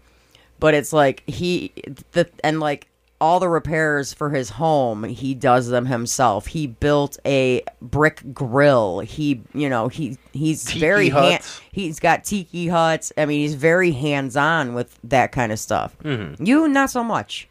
But 0.60 0.74
it's 0.74 0.92
like 0.92 1.22
he 1.28 1.72
the 2.12 2.28
and 2.42 2.60
like 2.60 2.88
all 3.20 3.40
the 3.40 3.48
repairs 3.48 4.12
for 4.12 4.30
his 4.30 4.50
home, 4.50 5.04
he 5.04 5.34
does 5.34 5.68
them 5.68 5.86
himself. 5.86 6.46
He 6.46 6.66
built 6.66 7.18
a 7.24 7.62
brick 7.80 8.22
grill. 8.34 9.00
He, 9.00 9.42
you 9.54 9.68
know, 9.68 9.88
he 9.88 10.18
he's 10.32 10.64
Tiki 10.64 10.80
very 10.80 11.08
han- 11.08 11.40
he's 11.72 12.00
got 12.00 12.24
tiki 12.24 12.68
huts. 12.68 13.12
I 13.16 13.26
mean, 13.26 13.40
he's 13.40 13.54
very 13.54 13.92
hands-on 13.92 14.74
with 14.74 14.98
that 15.04 15.32
kind 15.32 15.52
of 15.52 15.58
stuff. 15.58 15.96
Mm-hmm. 16.02 16.44
You 16.44 16.68
not 16.68 16.90
so 16.90 17.04
much. 17.04 17.48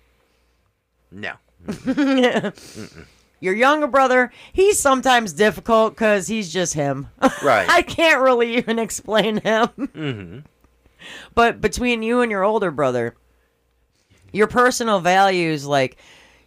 No. 1.11 1.34
Your 3.39 3.53
younger 3.53 3.88
brother, 3.88 4.32
he's 4.53 4.80
sometimes 4.80 5.34
difficult 5.34 5.93
because 5.95 6.28
he's 6.28 6.51
just 6.51 6.74
him. 6.76 7.09
Right. 7.43 7.66
I 7.70 7.82
can't 7.82 8.22
really 8.22 8.55
even 8.57 8.80
explain 8.80 9.38
him. 9.38 9.68
Mm-hmm. 9.78 10.39
But 11.36 11.59
between 11.59 12.03
you 12.03 12.22
and 12.22 12.32
your 12.32 12.43
older 12.43 12.72
brother, 12.72 13.16
your 14.34 14.48
personal 14.48 15.00
values, 15.00 15.66
like 15.66 15.98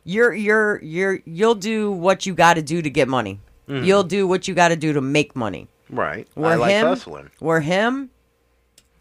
you're 0.05 0.34
you're 0.34 0.82
you're 0.82 1.20
you'll 1.24 1.55
do 1.55 1.91
what 1.91 2.26
you 2.26 2.34
got 2.34 2.55
to 2.55 2.62
do 2.62 2.82
to 2.82 2.91
get 2.91 3.09
money. 3.09 3.41
You'll 3.68 4.05
do 4.05 4.28
what 4.28 4.47
you 4.47 4.55
got 4.55 4.68
to 4.68 4.76
do 4.76 4.93
to 4.93 5.01
make 5.01 5.34
money. 5.34 5.66
Right. 5.91 6.28
Where 6.34 6.53
I 6.53 6.55
like 6.55 6.70
him, 6.70 6.87
hustling. 6.87 7.30
where 7.41 7.59
him, 7.61 8.11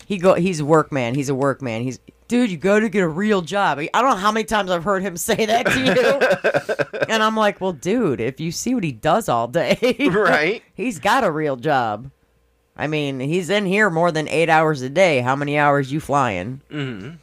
he 0.07 0.17
go. 0.17 0.33
He's 0.33 0.59
a 0.59 0.65
workman. 0.65 1.13
He's 1.13 1.29
a 1.29 1.35
workman. 1.35 1.83
He's 1.83 1.99
dude. 2.27 2.49
You 2.49 2.57
go 2.57 2.79
to 2.79 2.89
get 2.89 3.01
a 3.03 3.07
real 3.07 3.41
job. 3.41 3.77
I 3.79 4.01
don't 4.01 4.09
know 4.11 4.15
how 4.15 4.31
many 4.31 4.43
times 4.45 4.71
I've 4.71 4.83
heard 4.83 5.03
him 5.03 5.17
say 5.17 5.45
that 5.45 5.67
to 5.67 6.95
you, 6.99 6.99
and 7.09 7.21
I'm 7.21 7.35
like, 7.37 7.61
well, 7.61 7.73
dude, 7.73 8.19
if 8.19 8.39
you 8.39 8.51
see 8.51 8.73
what 8.73 8.83
he 8.83 8.91
does 8.91 9.29
all 9.29 9.47
day, 9.47 9.95
Right. 10.11 10.63
He's 10.73 10.97
got 10.97 11.23
a 11.23 11.29
real 11.29 11.57
job. 11.57 12.09
I 12.75 12.87
mean, 12.87 13.19
he's 13.19 13.49
in 13.51 13.65
here 13.67 13.89
more 13.91 14.11
than 14.11 14.27
eight 14.27 14.49
hours 14.49 14.81
a 14.81 14.89
day. 14.89 15.21
How 15.21 15.35
many 15.35 15.57
hours 15.59 15.91
you 15.91 15.99
flying? 15.99 16.61
Mm-hmm. 16.71 17.15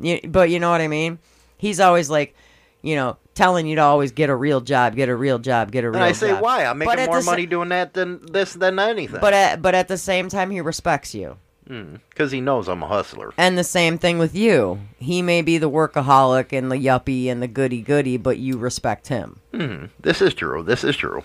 You, 0.00 0.20
but 0.28 0.50
you 0.50 0.58
know 0.60 0.70
what 0.70 0.80
I 0.80 0.88
mean. 0.88 1.18
He's 1.56 1.80
always 1.80 2.10
like, 2.10 2.34
you 2.82 2.96
know, 2.96 3.16
telling 3.34 3.66
you 3.66 3.76
to 3.76 3.82
always 3.82 4.12
get 4.12 4.30
a 4.30 4.34
real 4.36 4.60
job, 4.60 4.94
get 4.96 5.08
a 5.08 5.16
real 5.16 5.38
job, 5.38 5.72
get 5.72 5.84
a 5.84 5.90
real 5.90 6.02
And 6.02 6.14
job. 6.14 6.28
I 6.30 6.34
say, 6.34 6.40
why? 6.40 6.64
I'm 6.64 6.78
making 6.78 7.06
more 7.06 7.16
the 7.16 7.22
sa- 7.22 7.30
money 7.30 7.46
doing 7.46 7.68
that 7.70 7.94
than 7.94 8.24
this 8.26 8.54
than 8.54 8.78
anything. 8.78 9.20
But 9.20 9.32
at, 9.34 9.62
but 9.62 9.74
at 9.74 9.88
the 9.88 9.98
same 9.98 10.28
time, 10.28 10.50
he 10.50 10.60
respects 10.60 11.14
you. 11.14 11.38
Hmm, 11.66 11.96
because 12.10 12.30
he 12.30 12.42
knows 12.42 12.68
I'm 12.68 12.82
a 12.82 12.86
hustler. 12.86 13.32
And 13.38 13.56
the 13.56 13.64
same 13.64 13.96
thing 13.96 14.18
with 14.18 14.34
you. 14.34 14.80
He 14.98 15.22
may 15.22 15.40
be 15.40 15.56
the 15.56 15.70
workaholic 15.70 16.52
and 16.52 16.70
the 16.70 16.76
yuppie 16.76 17.28
and 17.28 17.40
the 17.42 17.48
goody 17.48 17.80
goody, 17.80 18.18
but 18.18 18.36
you 18.36 18.58
respect 18.58 19.08
him. 19.08 19.40
Hmm, 19.54 19.86
this 19.98 20.20
is 20.20 20.34
true. 20.34 20.62
This 20.62 20.84
is 20.84 20.94
true. 20.94 21.22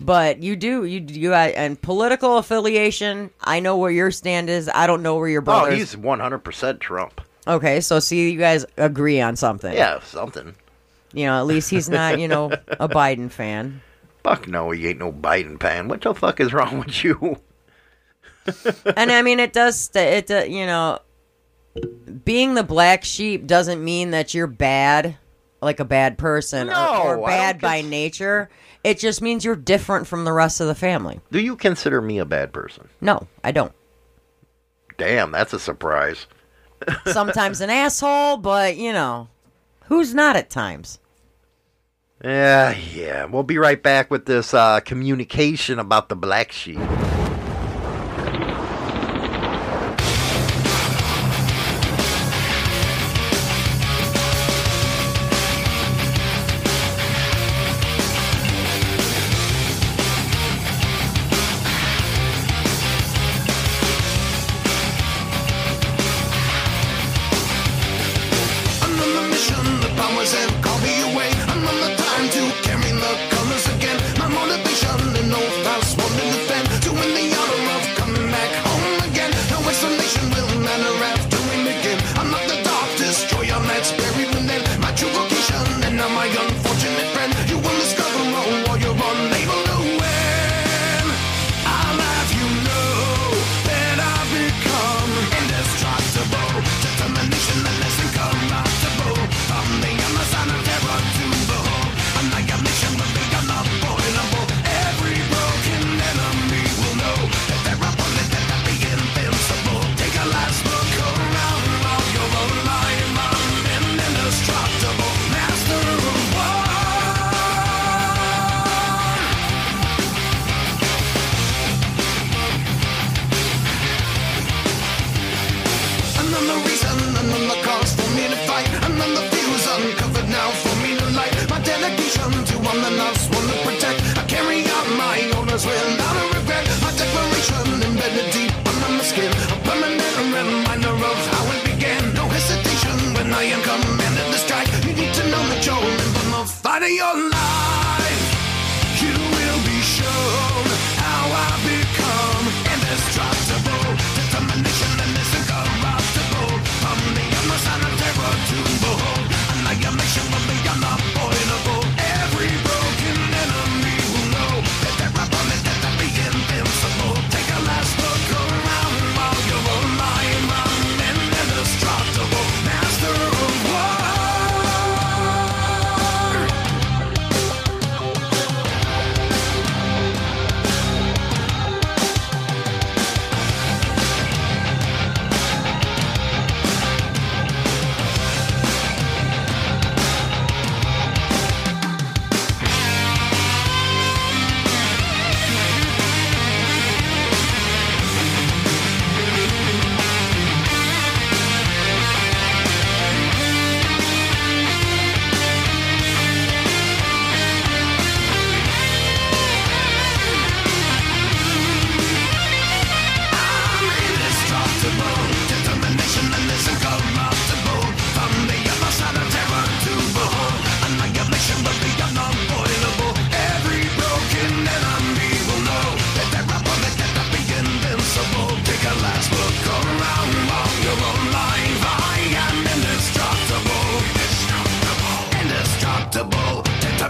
But 0.00 0.42
you 0.42 0.54
do 0.56 0.84
you 0.84 1.00
you 1.08 1.34
and 1.34 1.80
political 1.82 2.38
affiliation. 2.38 3.30
I 3.40 3.60
know 3.60 3.76
where 3.76 3.90
your 3.90 4.10
stand 4.12 4.48
is. 4.48 4.70
I 4.72 4.86
don't 4.86 5.02
know 5.02 5.16
where 5.16 5.28
your 5.28 5.42
brother. 5.42 5.72
Oh, 5.72 5.74
he's 5.74 5.94
100% 5.96 6.78
Trump. 6.80 7.20
Okay. 7.46 7.80
So 7.80 8.00
see, 8.00 8.30
you 8.30 8.38
guys 8.38 8.64
agree 8.76 9.20
on 9.20 9.36
something. 9.36 9.72
Yeah, 9.72 10.00
something. 10.00 10.54
You 11.12 11.26
know, 11.26 11.38
at 11.38 11.46
least 11.46 11.70
he's 11.70 11.88
not 11.88 12.18
you 12.20 12.28
know 12.28 12.52
a 12.68 12.88
Biden 12.88 13.30
fan. 13.30 13.82
Fuck 14.22 14.46
no, 14.48 14.70
he 14.70 14.86
ain't 14.88 14.98
no 14.98 15.12
Biden 15.12 15.60
fan. 15.60 15.88
What 15.88 16.02
the 16.02 16.14
fuck 16.14 16.40
is 16.40 16.52
wrong 16.52 16.78
with 16.78 17.02
you? 17.04 17.38
And 18.96 19.12
I 19.12 19.22
mean, 19.22 19.40
it 19.40 19.52
does. 19.52 19.90
It 19.94 20.30
uh, 20.30 20.44
you 20.44 20.66
know, 20.66 20.98
being 22.24 22.54
the 22.54 22.62
black 22.62 23.04
sheep 23.04 23.46
doesn't 23.46 23.82
mean 23.82 24.10
that 24.10 24.34
you're 24.34 24.46
bad, 24.46 25.16
like 25.60 25.80
a 25.80 25.84
bad 25.84 26.18
person, 26.18 26.68
No, 26.68 27.02
or, 27.04 27.16
or 27.16 27.26
bad 27.26 27.60
by 27.60 27.80
cons- 27.80 27.90
nature. 27.90 28.50
It 28.82 28.98
just 28.98 29.20
means 29.20 29.44
you're 29.44 29.56
different 29.56 30.06
from 30.06 30.24
the 30.24 30.32
rest 30.32 30.60
of 30.60 30.66
the 30.66 30.74
family. 30.74 31.20
Do 31.30 31.38
you 31.40 31.54
consider 31.54 32.00
me 32.00 32.18
a 32.18 32.24
bad 32.24 32.52
person? 32.52 32.88
No, 33.00 33.26
I 33.44 33.52
don't. 33.52 33.72
Damn, 34.96 35.32
that's 35.32 35.52
a 35.52 35.58
surprise. 35.58 36.26
Sometimes 37.06 37.60
an 37.60 37.70
asshole, 37.70 38.38
but 38.38 38.76
you 38.76 38.92
know, 38.92 39.28
who's 39.84 40.14
not 40.14 40.36
at 40.36 40.50
times? 40.50 40.98
Yeah, 42.24 42.76
yeah. 42.94 43.24
We'll 43.24 43.42
be 43.44 43.58
right 43.58 43.82
back 43.82 44.10
with 44.10 44.26
this 44.26 44.52
uh, 44.52 44.80
communication 44.80 45.78
about 45.78 46.08
the 46.08 46.16
black 46.16 46.52
sheep. 46.52 46.78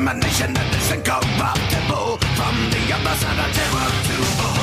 A 0.01 0.15
nation 0.15 0.55
that 0.55 0.75
is 0.75 0.91
incorruptible 0.93 2.17
From 2.35 2.57
the 2.73 2.83
other 2.91 3.15
side 3.21 3.39
of 3.39 3.55
zero 3.55 4.55
to 4.55 4.60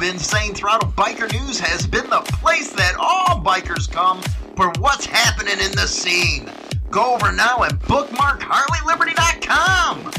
2012, 0.00 0.02
Insane 0.02 0.54
Throttle 0.54 0.90
Biker 0.92 1.30
News 1.32 1.60
has 1.60 1.86
been 1.86 2.08
the 2.08 2.20
place 2.20 2.72
that 2.72 2.94
all 2.98 3.42
bikers 3.42 3.90
come 3.90 4.20
for 4.56 4.72
what's 4.80 5.04
happening 5.06 5.58
in 5.64 5.72
the 5.72 5.86
scene. 5.86 6.50
Go 6.90 7.14
over 7.14 7.30
now 7.32 7.58
and 7.62 7.78
bookmark 7.80 8.40
HarleyLiberty.com. 8.40 10.10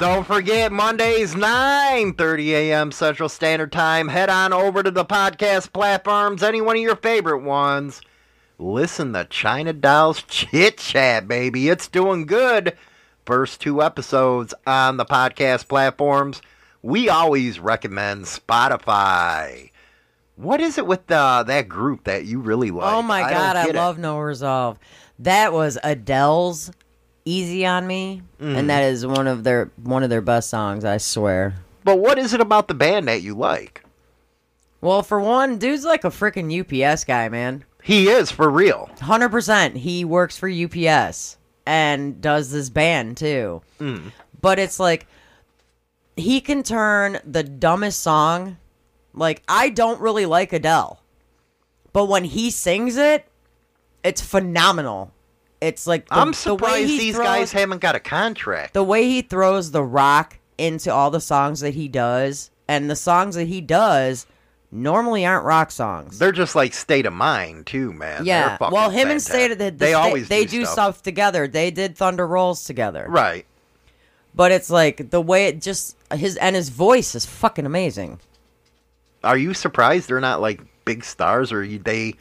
Don't 0.00 0.26
forget 0.26 0.72
Mondays 0.72 1.34
9:30 1.34 2.48
a.m. 2.48 2.90
Central 2.92 3.28
Standard 3.28 3.70
Time. 3.72 4.08
Head 4.08 4.30
on 4.30 4.52
over 4.52 4.82
to 4.82 4.90
the 4.90 5.04
podcast 5.04 5.72
platforms, 5.72 6.42
any 6.42 6.60
one 6.60 6.76
of 6.76 6.82
your 6.82 6.96
favorite 6.96 7.42
ones. 7.42 8.00
Listen 8.58 9.12
to 9.12 9.24
China 9.24 9.72
Dolls 9.72 10.22
Chit 10.24 10.78
Chat, 10.78 11.28
baby. 11.28 11.68
It's 11.68 11.88
doing 11.88 12.26
good. 12.26 12.76
First 13.24 13.60
two 13.60 13.82
episodes 13.82 14.52
on 14.66 14.96
the 14.96 15.04
podcast 15.04 15.68
platforms. 15.68 16.42
We 16.82 17.08
always 17.08 17.60
recommend 17.60 18.24
Spotify. 18.24 19.70
What 20.36 20.60
is 20.60 20.78
it 20.78 20.86
with 20.86 21.10
uh, 21.10 21.44
that 21.44 21.68
group 21.68 22.04
that 22.04 22.24
you 22.24 22.40
really 22.40 22.70
like? 22.70 22.92
oh 22.92 23.02
my 23.02 23.20
god, 23.20 23.56
I 23.56 23.68
it. 23.68 23.74
love 23.74 23.98
No 23.98 24.18
Resolve. 24.18 24.78
That 25.20 25.52
was 25.52 25.78
Adele's 25.84 26.70
"Easy 27.24 27.64
on 27.66 27.86
Me," 27.86 28.22
Mm. 28.40 28.56
and 28.56 28.70
that 28.70 28.82
is 28.82 29.06
one 29.06 29.28
of 29.28 29.44
their 29.44 29.70
one 29.82 30.02
of 30.02 30.10
their 30.10 30.20
best 30.22 30.50
songs. 30.50 30.84
I 30.84 30.96
swear. 30.96 31.54
But 31.84 31.98
what 31.98 32.18
is 32.18 32.32
it 32.34 32.40
about 32.40 32.68
the 32.68 32.74
band 32.74 33.06
that 33.08 33.22
you 33.22 33.34
like? 33.34 33.84
Well, 34.80 35.02
for 35.02 35.20
one, 35.20 35.58
dude's 35.58 35.84
like 35.84 36.02
a 36.04 36.08
freaking 36.10 36.50
UPS 36.60 37.04
guy, 37.04 37.28
man. 37.28 37.64
He 37.82 38.08
is 38.08 38.30
for 38.32 38.48
real. 38.50 38.90
Hundred 39.00 39.28
percent. 39.30 39.76
He 39.76 40.04
works 40.04 40.36
for 40.38 40.48
UPS 40.48 41.36
and 41.66 42.20
does 42.20 42.50
this 42.50 42.70
band 42.70 43.16
too. 43.16 43.62
But 44.40 44.58
it's 44.58 44.80
like 44.80 45.06
he 46.16 46.40
can 46.40 46.62
turn 46.62 47.18
the 47.24 47.42
dumbest 47.42 48.00
song. 48.00 48.58
Like 49.14 49.42
I 49.48 49.68
don't 49.68 50.00
really 50.00 50.26
like 50.26 50.52
Adele, 50.52 51.02
but 51.92 52.06
when 52.06 52.24
he 52.24 52.50
sings 52.50 52.96
it, 52.96 53.26
it's 54.02 54.20
phenomenal. 54.22 55.12
It's 55.60 55.86
like 55.86 56.08
the, 56.08 56.14
I'm 56.14 56.32
the 56.32 56.54
way 56.54 56.58
surprised 56.58 56.88
he 56.88 56.98
these 56.98 57.14
throws- 57.14 57.26
guys 57.26 57.52
haven't 57.52 57.80
got 57.80 57.94
a 57.94 58.00
contract. 58.00 58.72
the 58.74 58.82
way 58.82 59.04
he 59.04 59.22
throws 59.22 59.70
the 59.70 59.84
rock 59.84 60.38
into 60.58 60.92
all 60.92 61.10
the 61.10 61.20
songs 61.20 61.60
that 61.60 61.74
he 61.74 61.88
does, 61.88 62.50
and 62.68 62.90
the 62.90 62.96
songs 62.96 63.34
that 63.34 63.48
he 63.48 63.60
does 63.60 64.26
normally 64.70 65.26
aren't 65.26 65.44
rock 65.44 65.70
songs. 65.70 66.18
They're 66.18 66.32
just 66.32 66.54
like 66.54 66.72
state 66.72 67.04
of 67.04 67.12
mind 67.12 67.66
too, 67.66 67.92
man. 67.92 68.24
Yeah. 68.24 68.56
Well, 68.60 68.88
him 68.88 69.10
and 69.10 69.22
fantastic. 69.22 69.52
State, 69.52 69.58
they, 69.58 69.70
they 69.70 69.92
always 69.94 70.28
they 70.28 70.46
do, 70.46 70.60
do 70.60 70.64
stuff. 70.66 71.02
together. 71.02 71.46
They 71.46 71.70
did 71.70 71.96
Thunder 71.96 72.26
Rolls 72.26 72.64
together. 72.64 73.06
Right. 73.08 73.44
But 74.34 74.50
it's 74.52 74.70
like 74.70 75.10
the 75.10 75.20
way 75.20 75.46
it 75.46 75.60
just 75.60 75.96
his 76.12 76.36
and 76.36 76.56
his 76.56 76.68
voice 76.70 77.14
is 77.14 77.26
fucking 77.26 77.66
amazing. 77.66 78.18
Are 79.24 79.36
you 79.36 79.54
surprised 79.54 80.08
they're 80.08 80.20
not 80.20 80.40
like 80.40 80.60
big 80.84 81.04
stars, 81.04 81.52
or 81.52 81.66
they, 81.66 82.14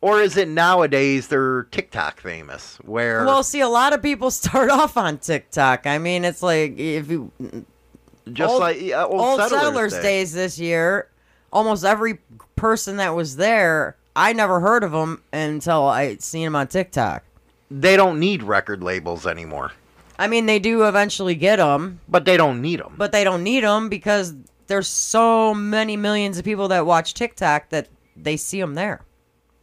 or 0.00 0.20
is 0.22 0.36
it 0.36 0.48
nowadays 0.48 1.28
they're 1.28 1.64
TikTok 1.64 2.20
famous? 2.20 2.78
Where 2.84 3.24
Well, 3.26 3.42
see, 3.42 3.60
a 3.60 3.68
lot 3.68 3.92
of 3.92 4.00
people 4.02 4.30
start 4.42 4.70
off 4.70 4.96
on 4.96 5.18
TikTok. 5.18 5.86
I 5.86 5.98
mean, 5.98 6.24
it's 6.24 6.42
like 6.42 6.78
if 6.78 7.10
you 7.10 7.30
just 8.32 8.52
old- 8.52 8.60
like 8.60 8.80
yeah, 8.80 9.04
old, 9.04 9.20
old 9.20 9.40
settlers, 9.40 9.60
settlers 9.60 9.92
Day. 9.94 10.02
days 10.02 10.32
this 10.32 10.58
year, 10.58 11.08
almost 11.52 11.84
every 11.84 12.18
person 12.56 12.96
that 12.98 13.14
was 13.14 13.36
there, 13.36 13.96
I 14.16 14.32
never 14.32 14.60
heard 14.60 14.84
of 14.84 14.92
them 14.92 15.22
until 15.32 15.86
I 15.86 16.16
seen 16.16 16.44
them 16.44 16.56
on 16.56 16.68
TikTok. 16.68 17.24
they 17.70 17.96
don't 17.96 18.18
need 18.18 18.42
record 18.42 18.82
labels 18.82 19.26
anymore, 19.26 19.72
I 20.18 20.26
mean, 20.26 20.46
they 20.46 20.58
do 20.58 20.84
eventually 20.84 21.34
get 21.34 21.56
them, 21.56 22.00
but 22.08 22.24
they 22.24 22.36
don't 22.36 22.60
need 22.60 22.80
them. 22.80 22.94
but 22.96 23.12
they 23.12 23.22
don't 23.24 23.42
need 23.42 23.62
them 23.64 23.88
because 23.88 24.34
there's 24.66 24.88
so 24.88 25.54
many 25.54 25.96
millions 25.96 26.38
of 26.38 26.44
people 26.44 26.68
that 26.68 26.84
watch 26.86 27.14
TikTok 27.14 27.68
that 27.70 27.88
they 28.16 28.36
see 28.36 28.60
them 28.60 28.74
there. 28.74 29.02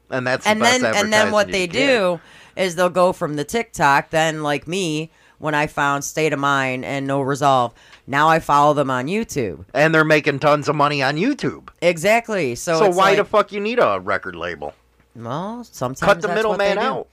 and 0.10 0.26
that's 0.26 0.44
the 0.46 0.52
and 0.52 0.60
best 0.62 0.82
then 0.82 0.96
and 0.96 1.12
then 1.14 1.32
what 1.32 1.52
they 1.52 1.68
can 1.68 1.76
do 1.88 2.20
is 2.56 2.76
they'll 2.76 2.90
go 2.90 3.12
from 3.12 3.36
the 3.36 3.44
TikTok. 3.44 4.10
Then 4.12 4.44
like 4.44 4.66
me, 4.68 5.12
when 5.40 5.54
I 5.54 5.68
found 5.68 6.04
State 6.06 6.32
of 6.32 6.40
Mind 6.40 6.86
and 6.86 7.06
No 7.06 7.20
Resolve, 7.22 7.74
now 8.08 8.30
I 8.30 8.40
follow 8.40 8.74
them 8.74 8.90
on 8.90 9.08
YouTube. 9.08 9.66
and 9.74 9.94
they're 9.94 10.06
making 10.06 10.40
tons 10.40 10.70
of 10.70 10.76
money 10.76 11.04
on 11.04 11.18
YouTube. 11.18 11.68
Exactly. 11.82 12.56
So 12.56 12.80
So, 12.80 12.86
it's 12.86 12.96
why 12.98 13.10
like, 13.10 13.18
the 13.18 13.26
fuck 13.26 13.52
you 13.52 13.60
need 13.60 13.80
a 13.80 14.00
record 14.00 14.36
label? 14.38 14.74
well, 15.16 15.64
sometimes 15.66 16.00
Cut 16.00 16.22
the 16.22 16.28
that's 16.30 16.46
what 16.46 16.58
middleman 16.58 16.78
do. 16.78 16.82
out. 16.84 17.08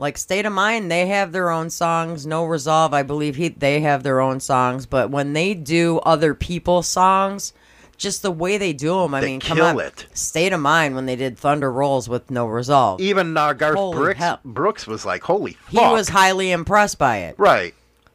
Like 0.00 0.16
State 0.16 0.46
of 0.46 0.52
Mind, 0.54 0.90
they 0.90 1.06
have 1.08 1.30
their 1.32 1.50
own 1.50 1.68
songs. 1.70 2.26
No 2.26 2.44
Resolve, 2.44 2.94
I 2.94 3.02
believe 3.02 3.36
he 3.36 3.48
they 3.50 3.80
have 3.80 4.02
their 4.02 4.20
own 4.20 4.40
songs. 4.40 4.86
But 4.86 5.10
when 5.10 5.34
they 5.34 5.52
do 5.54 5.98
other 5.98 6.34
people's 6.34 6.86
songs, 6.88 7.52
just 7.98 8.22
the 8.22 8.30
way 8.30 8.56
they 8.56 8.72
do 8.72 8.94
them, 9.02 9.12
I 9.14 9.20
They 9.20 9.26
mean, 9.26 9.40
come 9.40 9.60
on. 9.60 9.78
it. 9.78 10.06
State 10.14 10.54
of 10.54 10.60
Mind 10.60 10.94
when 10.94 11.04
they 11.04 11.16
did 11.16 11.36
Thunder 11.38 11.70
Rolls 11.70 12.08
with 12.08 12.30
No 12.30 12.46
Resolve, 12.46 12.98
Even 13.02 13.36
uh, 13.36 13.52
Garth 13.52 13.74
Brooks. 13.94 14.24
Brooks 14.42 14.86
was 14.86 15.04
like, 15.04 15.22
"Holy 15.22 15.52
Fuck. 15.52 15.70
he 15.70 15.78
was 15.92 16.08
highly 16.08 16.50
impressed 16.50 16.98
by 16.98 17.18
it. 17.18 17.34
right. 17.38 17.74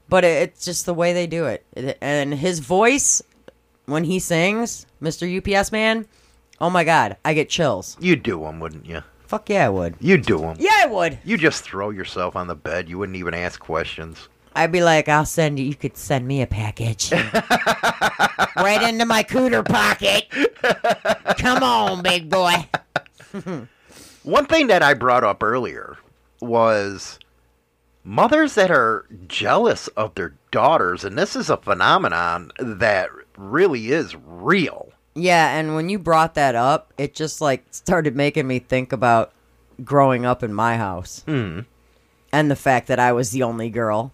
But 0.09 0.23
it, 0.23 0.41
it's 0.49 0.65
just 0.65 0.85
the 0.87 0.93
way 0.93 1.13
they 1.13 1.27
do 1.27 1.45
it. 1.45 1.65
It- 1.73 1.97
And 2.01 2.33
his 2.33 2.59
voice, 2.59 3.21
when 3.85 4.05
he 4.05 4.17
sings, 4.19 4.85
Mr. 5.01 5.25
UPS 5.37 5.71
man, 5.71 6.07
oh 6.59 6.69
my 6.71 6.83
God, 6.83 7.17
I 7.23 7.33
get 7.35 7.49
chills. 7.49 7.95
You'd 7.99 8.23
do 8.23 8.37
one, 8.39 8.59
wouldn't 8.59 8.85
you? 8.87 9.03
Fuck 9.27 9.49
yeah, 9.49 9.65
I 9.65 9.69
would. 9.69 9.95
You'd 9.99 10.25
do 10.25 10.39
them. 10.39 10.57
Yeah, 10.59 10.81
I 10.83 10.85
would. 10.85 11.17
You 11.23 11.37
just 11.37 11.63
throw 11.63 11.89
yourself 11.89 12.35
on 12.35 12.47
the 12.47 12.55
bed. 12.55 12.87
You 12.89 12.97
wouldn't 12.99 13.17
even 13.17 13.33
ask 13.33 13.59
questions. 13.59 14.27
I'd 14.55 14.71
be 14.71 14.81
like, 14.81 15.09
I'll 15.09 15.25
send 15.25 15.59
you, 15.59 15.65
you 15.65 15.75
could 15.75 15.97
send 15.97 16.25
me 16.25 16.41
a 16.41 16.47
package. 16.47 17.11
right 18.55 18.81
into 18.87 19.05
my 19.05 19.23
cooter 19.23 19.67
pocket. 19.67 20.29
Come 21.37 21.61
on, 21.61 22.01
big 22.01 22.29
boy. 22.29 22.67
One 24.23 24.45
thing 24.45 24.67
that 24.67 24.81
I 24.81 24.93
brought 24.93 25.25
up 25.25 25.43
earlier 25.43 25.97
was 26.39 27.19
mothers 28.03 28.55
that 28.55 28.71
are 28.71 29.05
jealous 29.27 29.87
of 29.89 30.15
their 30.15 30.35
daughters, 30.51 31.03
and 31.03 31.17
this 31.17 31.35
is 31.35 31.49
a 31.49 31.57
phenomenon 31.57 32.51
that 32.57 33.09
really 33.37 33.91
is 33.91 34.15
real. 34.25 34.93
Yeah, 35.15 35.57
and 35.57 35.75
when 35.75 35.87
you 35.89 35.97
brought 35.97 36.35
that 36.35 36.55
up, 36.55 36.93
it 36.97 37.15
just 37.15 37.39
like 37.41 37.63
started 37.71 38.15
making 38.15 38.47
me 38.47 38.59
think 38.59 38.91
about 38.91 39.31
growing 39.83 40.25
up 40.25 40.43
in 40.43 40.53
my 40.53 40.77
house. 40.77 41.23
Mm. 41.27 41.65
and 42.33 42.51
the 42.51 42.55
fact 42.55 42.87
that 42.87 42.99
I 42.99 43.13
was 43.13 43.31
the 43.31 43.43
only 43.43 43.69
girl. 43.69 44.11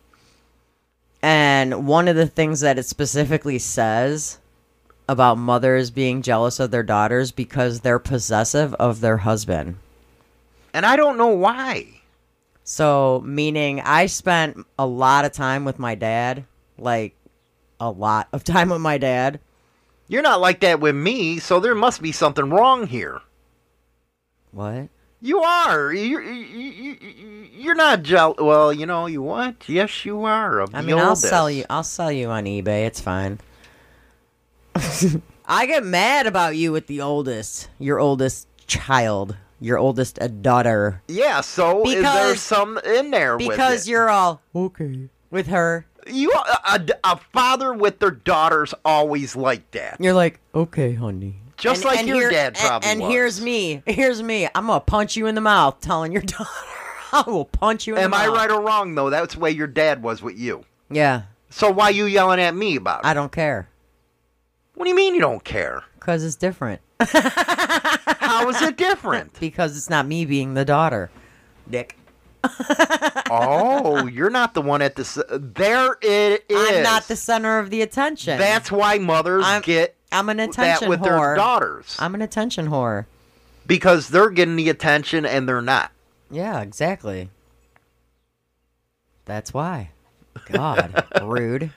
And 1.23 1.87
one 1.87 2.07
of 2.07 2.15
the 2.15 2.27
things 2.27 2.59
that 2.61 2.77
it 2.79 2.83
specifically 2.85 3.57
says 3.59 4.37
about 5.09 5.37
mothers 5.37 5.89
being 5.91 6.21
jealous 6.21 6.59
of 6.59 6.71
their 6.71 6.83
daughters 6.83 7.31
because 7.31 7.81
they're 7.81 7.99
possessive 7.99 8.73
of 8.75 9.01
their 9.01 9.17
husband. 9.17 9.77
And 10.73 10.85
I 10.85 10.95
don't 10.95 11.17
know 11.17 11.27
why. 11.27 11.87
So, 12.63 13.21
meaning 13.25 13.81
I 13.81 14.05
spent 14.05 14.65
a 14.79 14.85
lot 14.85 15.25
of 15.25 15.31
time 15.31 15.65
with 15.65 15.79
my 15.79 15.95
dad, 15.95 16.45
like 16.77 17.15
a 17.79 17.89
lot 17.89 18.27
of 18.31 18.43
time 18.43 18.69
with 18.69 18.81
my 18.81 18.97
dad. 18.97 19.39
You're 20.11 20.21
not 20.21 20.41
like 20.41 20.59
that 20.59 20.81
with 20.81 20.93
me, 20.93 21.39
so 21.39 21.61
there 21.61 21.73
must 21.73 22.01
be 22.01 22.11
something 22.11 22.49
wrong 22.49 22.85
here. 22.85 23.21
What? 24.51 24.89
You 25.21 25.39
are. 25.39 25.93
You're, 25.93 26.21
you- 26.21 26.67
you- 26.69 26.97
you're 27.53 27.75
not 27.75 28.03
jealous. 28.03 28.37
Well, 28.39 28.73
you 28.73 28.85
know, 28.85 29.05
you 29.05 29.21
what? 29.21 29.69
Yes, 29.69 30.03
you 30.03 30.23
are. 30.25 30.59
Of 30.59 30.75
I 30.75 30.81
the 30.81 30.87
mean, 30.87 30.97
I'll 30.97 31.15
sell 31.15 31.49
you. 31.49 31.63
I'll 31.69 31.83
sell 31.83 32.11
you 32.11 32.27
on 32.29 32.43
eBay. 32.43 32.85
It's 32.87 32.99
fine. 32.99 33.39
I 35.45 35.65
get 35.65 35.85
mad 35.85 36.27
about 36.27 36.55
you 36.57 36.71
with 36.71 36.87
the 36.87 36.99
oldest, 37.01 37.69
your 37.79 37.99
oldest 37.99 38.47
child, 38.67 39.35
your 39.59 39.77
oldest 39.77 40.19
uh, 40.21 40.27
daughter, 40.27 41.01
Yeah, 41.07 41.41
so 41.41 41.85
is 41.87 42.01
there 42.03 42.35
some 42.35 42.77
in 42.79 43.11
there 43.11 43.37
with 43.37 43.47
because 43.47 43.87
it? 43.87 43.91
you're 43.91 44.09
all 44.09 44.41
okay 44.55 45.09
with 45.29 45.47
her. 45.47 45.85
You 46.07 46.31
a, 46.31 46.57
a, 46.75 46.85
a 47.03 47.17
father 47.33 47.73
with 47.73 47.99
their 47.99 48.11
daughters 48.11 48.73
always 48.85 49.35
like 49.35 49.69
that. 49.71 49.97
You're 49.99 50.13
like, 50.13 50.39
okay, 50.55 50.93
honey. 50.93 51.35
Just 51.57 51.85
like 51.85 52.05
your 52.07 52.15
here- 52.17 52.31
dad 52.31 52.47
and- 52.47 52.57
probably 52.57 52.89
And, 52.89 53.01
was. 53.01 53.11
here's 53.11 53.41
me. 53.41 53.83
Here's 53.85 54.23
me. 54.23 54.47
I'm 54.55 54.67
gonna 54.67 54.79
punch 54.79 55.15
you 55.15 55.27
in 55.27 55.35
the 55.35 55.41
mouth, 55.41 55.79
telling 55.81 56.11
your 56.11 56.21
daughter. 56.23 56.49
I 57.13 57.23
will 57.27 57.45
punch 57.45 57.85
you 57.87 57.95
in 57.95 58.01
the 58.03 58.09
mouth. 58.09 58.21
Am 58.21 58.25
the 58.27 58.31
I 58.31 58.35
mouth. 58.41 58.49
right 58.49 58.57
or 58.57 58.61
wrong 58.65 58.95
though? 58.95 59.09
That's 59.09 59.33
the 59.35 59.39
way 59.41 59.51
your 59.51 59.67
dad 59.67 60.01
was 60.01 60.21
with 60.23 60.37
you. 60.39 60.65
Yeah, 60.89 61.23
So 61.49 61.69
why 61.71 61.89
you 61.89 62.05
yelling 62.05 62.39
at 62.39 62.55
me 62.55 62.75
about 62.77 63.01
it? 63.01 63.05
I 63.05 63.13
don't 63.13 63.31
care 63.31 63.67
what 64.75 64.85
do 64.85 64.89
you 64.89 64.95
mean 64.95 65.13
you 65.13 65.21
don't 65.21 65.43
care? 65.43 65.83
because 65.99 66.23
it's 66.23 66.35
different. 66.35 66.81
How 66.99 68.49
is 68.49 68.61
it 68.61 68.77
different? 68.77 69.33
Because 69.39 69.77
it's 69.77 69.89
not 69.89 70.07
me 70.07 70.25
being 70.25 70.53
the 70.55 70.65
daughter. 70.65 71.11
Dick. 71.69 71.95
Oh, 73.29 74.07
you're 74.07 74.29
not 74.29 74.53
the 74.53 74.61
one 74.61 74.81
at 74.81 74.95
the. 74.95 75.39
There 75.55 75.97
it 76.01 76.45
is. 76.49 76.69
I'm 76.77 76.83
not 76.83 77.07
the 77.07 77.15
center 77.15 77.59
of 77.59 77.69
the 77.69 77.81
attention. 77.81 78.37
That's 78.37 78.71
why 78.71 78.97
mothers 78.97 79.45
I'm- 79.45 79.61
get 79.61 79.95
I'm 80.11 80.27
an 80.29 80.37
that 80.37 80.49
attention 80.49 80.89
with 80.89 80.99
whore. 80.99 81.03
their 81.19 81.35
daughters 81.35 81.95
I'm 81.99 82.13
an 82.15 82.21
attention 82.21 82.67
whore. 82.67 83.05
because 83.65 84.09
they're 84.09 84.29
getting 84.29 84.57
the 84.57 84.69
attention 84.69 85.25
and 85.25 85.47
they're 85.47 85.61
not. 85.61 85.91
Yeah, 86.29 86.59
exactly. 86.61 87.29
That's 89.25 89.53
why. 89.53 89.91
God, 90.51 91.05
rude. 91.21 91.71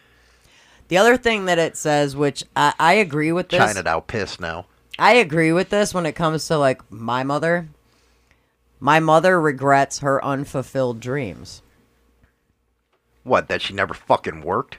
The 0.88 0.96
other 0.98 1.16
thing 1.16 1.44
that 1.46 1.58
it 1.58 1.76
says, 1.76 2.16
which 2.16 2.44
I, 2.56 2.72
I 2.78 2.92
agree 2.94 3.32
with 3.32 3.48
this, 3.50 3.58
China 3.58 3.82
Doll 3.82 4.00
pissed 4.00 4.40
now. 4.40 4.66
I 4.98 5.14
agree 5.14 5.52
with 5.52 5.70
this 5.70 5.92
when 5.94 6.06
it 6.06 6.12
comes 6.12 6.46
to 6.48 6.58
like 6.58 6.80
my 6.90 7.22
mother. 7.22 7.68
My 8.84 9.00
mother 9.00 9.40
regrets 9.40 10.00
her 10.00 10.22
unfulfilled 10.22 11.00
dreams. 11.00 11.62
What? 13.22 13.48
That 13.48 13.62
she 13.62 13.72
never 13.72 13.94
fucking 13.94 14.42
worked. 14.42 14.76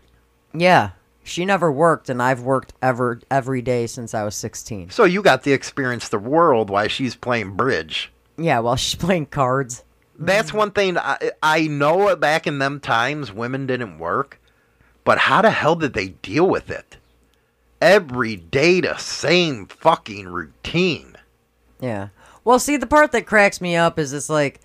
Yeah, 0.53 0.91
she 1.24 1.43
never 1.43 1.72
worked, 1.72 2.08
and 2.08 2.22
I've 2.22 2.41
worked 2.41 2.74
ever 2.84 3.20
every 3.32 3.64
day 3.64 3.88
since 3.88 4.14
I 4.14 4.24
was 4.24 4.36
sixteen. 4.36 4.91
So 4.91 5.06
you 5.06 5.24
got 5.24 5.41
the 5.41 5.53
experience 5.53 6.10
the 6.10 6.20
world 6.20 6.70
while 6.70 6.88
she's 6.88 7.16
playing 7.16 7.56
bridge. 7.56 8.12
Yeah, 8.38 8.60
while 8.60 8.76
she's 8.76 8.93
playing 9.03 9.26
cards. 9.26 9.84
That's 10.20 10.53
one 10.53 10.70
thing 10.70 10.99
I, 10.99 11.32
I 11.41 11.66
know 11.66 12.16
back 12.16 12.45
in 12.45 12.60
them 12.60 12.80
times 12.80 13.34
women 13.34 13.66
didn't 13.66 13.97
work, 13.97 14.39
but 15.03 15.18
how 15.18 15.41
the 15.41 15.49
hell 15.49 15.76
did 15.76 15.93
they 15.95 16.10
deal 16.10 16.47
with 16.47 16.70
it? 16.70 16.97
Every 17.82 18.36
day 18.36 18.82
the 18.82 18.97
same 18.97 19.66
fucking 19.66 20.28
routine. 20.28 21.16
Yeah. 21.80 22.10
Well, 22.46 22.60
see, 22.60 22.78
the 22.78 22.88
part 22.88 23.12
that 23.12 23.26
cracks 23.26 23.60
me 23.60 23.76
up 23.76 24.00
is 24.00 24.14
it's 24.14 24.30
like, 24.30 24.62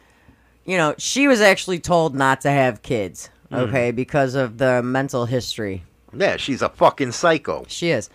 you 0.65 0.77
know, 0.77 0.95
she 0.99 1.27
was 1.27 1.41
actually 1.41 1.81
told 1.81 2.15
not 2.15 2.43
to 2.43 2.51
have 2.51 2.83
kids, 2.83 3.31
hmm. 3.49 3.57
okay, 3.57 3.91
because 3.91 4.37
of 4.37 4.59
the 4.59 4.83
mental 4.83 5.25
history. 5.25 5.83
Yeah, 6.17 6.37
she's 6.37 6.63
a 6.63 6.69
fucking 6.69 7.13
psycho. 7.13 7.65
She 7.67 7.91
is. 7.91 8.11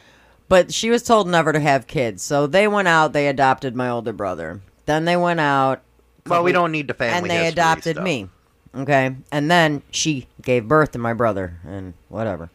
But 0.48 0.72
she 0.74 0.90
was 0.90 1.02
told 1.02 1.28
never 1.28 1.52
to 1.52 1.60
have 1.60 1.88
kids. 1.88 2.22
So 2.22 2.46
they 2.46 2.68
went 2.68 2.88
out, 2.88 3.14
they 3.14 3.28
adopted 3.28 3.76
my 3.76 3.90
older 3.90 4.14
brother. 4.14 4.62
Then 4.86 5.06
they 5.06 5.18
went 5.18 5.40
out. 5.40 5.82
Well, 6.28 6.44
we 6.44 6.52
don't 6.52 6.72
need 6.72 6.88
the 6.88 6.94
family 6.94 7.18
And 7.18 7.30
they 7.30 7.46
history 7.46 7.52
adopted 7.54 7.96
stuff. 7.96 8.04
me. 8.04 8.30
Okay. 8.76 9.16
And 9.32 9.50
then 9.50 9.82
she 9.90 10.28
gave 10.42 10.68
birth 10.68 10.92
to 10.92 11.00
my 11.00 11.14
brother 11.14 11.58
and 11.66 11.94
whatever. 12.10 12.50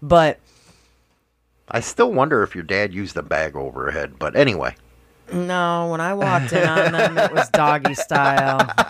But 0.00 0.38
I 1.68 1.80
still 1.80 2.12
wonder 2.12 2.42
if 2.42 2.54
your 2.54 2.64
dad 2.64 2.92
used 2.92 3.16
a 3.16 3.22
bag 3.22 3.56
over 3.56 3.86
her 3.86 3.90
head, 3.90 4.18
but 4.18 4.36
anyway. 4.36 4.76
No, 5.32 5.88
when 5.90 6.00
I 6.00 6.14
walked 6.14 6.52
in 6.52 6.68
on 6.68 6.92
them, 6.92 7.18
it 7.18 7.32
was 7.32 7.48
doggy 7.50 7.94
style. 7.94 8.60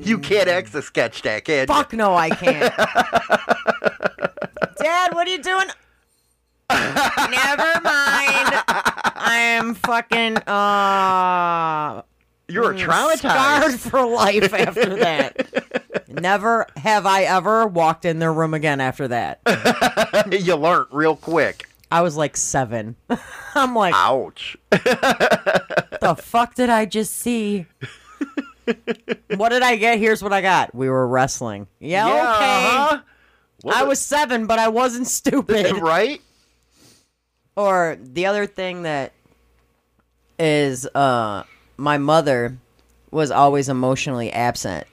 You 0.00 0.18
can't 0.18 0.46
etch 0.46 0.74
a 0.74 0.82
sketch 0.82 1.22
that, 1.22 1.46
can 1.46 1.60
you? 1.60 1.66
Fuck 1.66 1.94
no, 1.94 2.14
I 2.14 2.28
can't. 2.28 2.74
Dad, 4.76 5.14
what 5.14 5.26
are 5.26 5.30
you 5.30 5.42
doing? 5.42 5.68
Never 6.70 7.80
mind. 7.80 8.62
I 8.68 9.36
am 9.58 9.74
fucking 9.74 10.36
uh 10.46 12.02
You 12.48 12.60
were 12.60 12.76
scarred 12.76 13.20
traumatized. 13.20 13.78
for 13.90 14.04
life 14.06 14.52
after 14.52 14.96
that. 14.96 16.04
Never 16.08 16.66
have 16.76 17.06
I 17.06 17.22
ever 17.22 17.66
walked 17.66 18.04
in 18.04 18.18
their 18.18 18.34
room 18.34 18.52
again 18.52 18.82
after 18.82 19.08
that. 19.08 19.40
you 20.30 20.56
learned 20.56 20.88
real 20.90 21.16
quick. 21.16 21.69
I 21.90 22.02
was 22.02 22.16
like 22.16 22.36
seven. 22.36 22.96
I'm 23.54 23.74
like, 23.74 23.94
Ouch. 23.94 24.56
the 24.70 26.16
fuck 26.18 26.54
did 26.54 26.70
I 26.70 26.84
just 26.84 27.16
see? 27.16 27.66
what 29.36 29.48
did 29.48 29.62
I 29.62 29.76
get? 29.76 29.98
Here's 29.98 30.22
what 30.22 30.32
I 30.32 30.40
got. 30.40 30.74
We 30.74 30.88
were 30.88 31.06
wrestling. 31.06 31.66
Yeah, 31.80 32.06
okay. 32.06 32.16
uh-huh. 32.18 33.00
I 33.72 33.84
was 33.84 34.00
seven, 34.00 34.46
but 34.46 34.58
I 34.58 34.68
wasn't 34.68 35.06
stupid. 35.08 35.76
right? 35.80 36.20
Or 37.56 37.98
the 38.00 38.26
other 38.26 38.46
thing 38.46 38.82
that 38.84 39.12
is 40.38 40.86
uh 40.86 41.42
my 41.76 41.98
mother 41.98 42.56
was 43.10 43.30
always 43.30 43.68
emotionally 43.68 44.32
absent. 44.32 44.86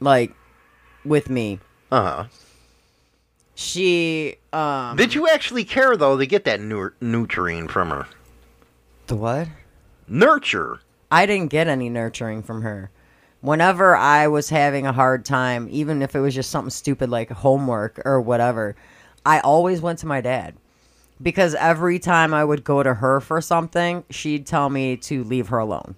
Like 0.00 0.32
with 1.04 1.30
me. 1.30 1.58
Uh-huh. 1.90 2.24
She 3.62 4.36
um 4.52 4.96
Did 4.96 5.14
you 5.14 5.28
actually 5.28 5.64
care 5.64 5.96
though 5.96 6.18
to 6.18 6.26
get 6.26 6.44
that 6.44 6.60
nu- 6.60 6.92
nutrient 7.00 7.70
from 7.70 7.90
her? 7.90 8.06
the 9.06 9.14
what? 9.16 9.48
Nurture. 10.08 10.80
I 11.10 11.26
didn't 11.26 11.50
get 11.50 11.66
any 11.68 11.88
nurturing 11.88 12.42
from 12.42 12.62
her. 12.62 12.90
Whenever 13.40 13.96
I 13.96 14.28
was 14.28 14.48
having 14.50 14.86
a 14.86 14.92
hard 14.92 15.24
time, 15.24 15.68
even 15.70 16.00
if 16.02 16.14
it 16.14 16.20
was 16.20 16.34
just 16.34 16.50
something 16.50 16.70
stupid 16.70 17.10
like 17.10 17.30
homework 17.30 18.00
or 18.04 18.20
whatever, 18.20 18.76
I 19.26 19.40
always 19.40 19.80
went 19.80 19.98
to 20.00 20.06
my 20.06 20.20
dad. 20.20 20.54
Because 21.20 21.54
every 21.54 21.98
time 21.98 22.32
I 22.34 22.44
would 22.44 22.64
go 22.64 22.82
to 22.82 22.94
her 22.94 23.20
for 23.20 23.40
something, 23.40 24.04
she'd 24.10 24.46
tell 24.46 24.70
me 24.70 24.96
to 24.98 25.22
leave 25.24 25.48
her 25.48 25.58
alone. 25.58 25.94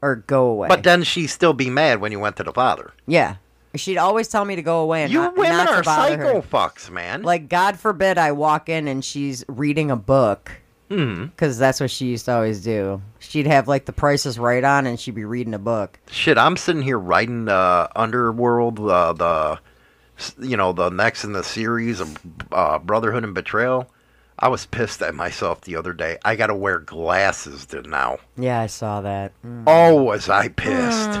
Or 0.00 0.16
go 0.16 0.46
away. 0.46 0.68
But 0.68 0.82
then 0.84 1.02
she'd 1.02 1.28
still 1.28 1.52
be 1.54 1.70
mad 1.70 2.00
when 2.00 2.10
you 2.12 2.18
went 2.20 2.36
to 2.36 2.42
the 2.44 2.52
father. 2.52 2.92
yeah. 3.06 3.36
She'd 3.74 3.96
always 3.98 4.28
tell 4.28 4.44
me 4.44 4.56
to 4.56 4.62
go 4.62 4.80
away 4.80 5.04
and 5.04 5.12
You 5.12 5.20
not, 5.20 5.36
women 5.36 5.52
not 5.56 5.68
to 5.68 5.74
are 5.76 5.82
bother 5.82 6.10
psycho 6.16 6.40
her. 6.40 6.42
fucks, 6.42 6.90
man. 6.90 7.22
Like, 7.22 7.48
God 7.48 7.78
forbid 7.78 8.18
I 8.18 8.32
walk 8.32 8.68
in 8.68 8.86
and 8.88 9.04
she's 9.04 9.44
reading 9.48 9.90
a 9.90 9.96
book. 9.96 10.52
Because 10.88 11.56
that's 11.56 11.80
what 11.80 11.90
she 11.90 12.04
used 12.08 12.26
to 12.26 12.32
always 12.34 12.62
do. 12.62 13.00
She'd 13.18 13.46
have, 13.46 13.66
like, 13.66 13.86
the 13.86 13.94
prices 13.94 14.38
right 14.38 14.62
on 14.62 14.86
and 14.86 15.00
she'd 15.00 15.14
be 15.14 15.24
reading 15.24 15.54
a 15.54 15.58
book. 15.58 15.98
Shit, 16.10 16.36
I'm 16.36 16.58
sitting 16.58 16.82
here 16.82 16.98
writing 16.98 17.48
uh, 17.48 17.88
Underworld, 17.96 18.78
uh, 18.78 19.14
the 19.14 19.58
you 20.38 20.56
know 20.56 20.72
the 20.74 20.90
next 20.90 21.24
in 21.24 21.32
the 21.32 21.42
series 21.42 21.98
of 21.98 22.18
uh, 22.52 22.78
Brotherhood 22.78 23.24
and 23.24 23.32
Betrayal. 23.34 23.90
I 24.38 24.48
was 24.48 24.66
pissed 24.66 25.00
at 25.00 25.14
myself 25.14 25.62
the 25.62 25.76
other 25.76 25.94
day. 25.94 26.18
I 26.26 26.36
got 26.36 26.48
to 26.48 26.54
wear 26.54 26.78
glasses 26.78 27.64
to 27.66 27.80
now. 27.82 28.18
Yeah, 28.36 28.60
I 28.60 28.66
saw 28.66 29.00
that. 29.00 29.32
Mm. 29.42 29.64
Oh, 29.66 30.02
was 30.02 30.28
I 30.28 30.48
pissed? 30.48 31.18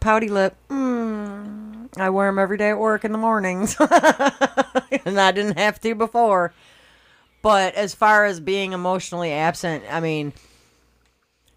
Pouty 0.00 0.28
lip. 0.30 0.56
Mm. 0.70 1.59
I 1.96 2.10
wear 2.10 2.28
them 2.28 2.38
every 2.38 2.56
day 2.56 2.70
at 2.70 2.78
work 2.78 3.04
in 3.04 3.12
the 3.12 3.18
mornings. 3.18 3.76
and 3.80 5.20
I 5.20 5.32
didn't 5.32 5.58
have 5.58 5.80
to 5.80 5.94
before. 5.94 6.52
But 7.42 7.74
as 7.74 7.94
far 7.94 8.26
as 8.26 8.38
being 8.38 8.72
emotionally 8.72 9.32
absent, 9.32 9.84
I 9.90 10.00
mean, 10.00 10.32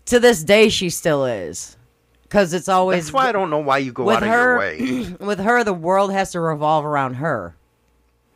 to 0.06 0.20
this 0.20 0.44
day, 0.44 0.70
she 0.70 0.90
still 0.90 1.26
is. 1.26 1.78
Because 2.24 2.54
it's 2.54 2.70
always. 2.70 3.06
That's 3.06 3.14
why 3.14 3.30
I 3.30 3.32
don't 3.32 3.50
know 3.52 3.60
why 3.60 3.78
you 3.78 3.92
go 3.92 4.10
out 4.10 4.24
of 4.24 4.30
her, 4.30 4.50
your 4.50 4.58
way. 4.58 5.16
with 5.20 5.40
her, 5.40 5.64
the 5.64 5.74
world 5.74 6.12
has 6.12 6.32
to 6.32 6.40
revolve 6.40 6.84
around 6.86 7.16
her. 7.16 7.56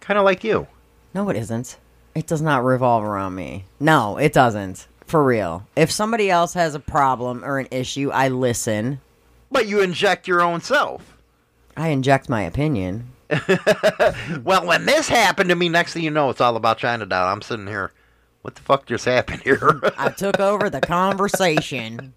kind 0.01 0.19
of 0.19 0.26
like 0.26 0.43
you. 0.43 0.67
No, 1.13 1.30
it 1.30 1.38
isn't. 1.38 1.77
It 2.13 2.27
does 2.27 2.41
not 2.41 2.63
revolve 2.63 3.03
around 3.03 3.35
me. 3.35 3.65
No, 3.80 4.17
it 4.17 4.34
doesn't. 4.34 4.88
For 5.05 5.23
real. 5.23 5.65
If 5.76 5.89
somebody 5.89 6.30
else 6.30 6.53
has 6.53 6.76
a 6.76 6.80
problem 6.80 7.43
or 7.43 7.59
an 7.59 7.67
issue, 7.72 8.11
I 8.11 8.27
listen. 8.27 8.99
But 9.49 9.67
you 9.67 9.81
inject 9.81 10.27
your 10.27 10.41
own 10.41 10.61
self. 10.61 11.16
I 11.77 11.89
inject 11.89 12.27
my 12.27 12.41
opinion. 12.41 13.11
Well, 14.43 14.65
when 14.65 14.85
this 14.85 15.07
happened 15.09 15.49
to 15.49 15.55
me, 15.55 15.67
next 15.69 15.93
thing 15.93 16.03
you 16.03 16.11
know, 16.11 16.29
it's 16.29 16.39
all 16.41 16.55
about 16.55 16.77
China 16.77 17.05
Doll. 17.05 17.27
I'm 17.27 17.41
sitting 17.41 17.67
here. 17.67 17.91
What 18.41 18.55
the 18.55 18.61
fuck 18.61 18.85
just 18.85 19.03
happened 19.05 19.41
here? 19.43 19.79
I 19.97 20.09
took 20.09 20.39
over 20.39 20.69
the 20.69 20.79
conversation. 20.81 22.13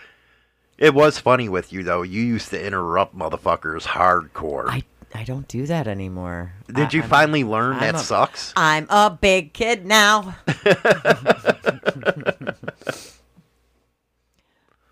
it 0.78 0.94
was 0.94 1.18
funny 1.18 1.48
with 1.48 1.72
you 1.72 1.82
though. 1.82 2.02
You 2.02 2.22
used 2.22 2.50
to 2.50 2.64
interrupt 2.64 3.16
motherfuckers 3.16 3.82
hardcore. 3.84 4.68
I 4.68 4.82
I 5.14 5.24
don't 5.24 5.48
do 5.48 5.66
that 5.66 5.88
anymore. 5.88 6.52
Did 6.68 6.78
I- 6.78 6.90
you 6.92 7.00
I'm- 7.00 7.10
finally 7.10 7.44
learn 7.44 7.74
I'm 7.74 7.80
that 7.80 7.94
a- 7.96 7.98
sucks? 7.98 8.52
I'm 8.56 8.86
a 8.90 9.10
big 9.10 9.52
kid 9.52 9.84
now. 9.86 10.36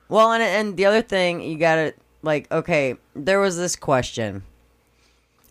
well, 0.09 0.33
and 0.33 0.43
and 0.43 0.77
the 0.77 0.87
other 0.87 1.03
thing 1.03 1.41
you 1.41 1.59
gotta 1.59 1.95
like, 2.23 2.51
okay, 2.51 2.97
there 3.15 3.41
was 3.41 3.57
this 3.57 3.77
question: 3.77 4.43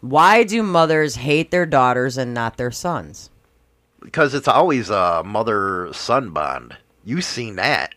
Why 0.01 0.43
do 0.43 0.61
mothers 0.63 1.15
hate 1.15 1.51
their 1.51 1.65
daughters 1.65 2.17
and 2.17 2.33
not 2.33 2.57
their 2.57 2.71
sons? 2.71 3.29
Because 4.01 4.33
it's 4.33 4.47
always 4.47 4.89
a 4.89 5.23
mother 5.25 5.89
son 5.93 6.29
bond. 6.31 6.77
You've 7.03 7.23
seen 7.23 7.55
that 7.55 7.95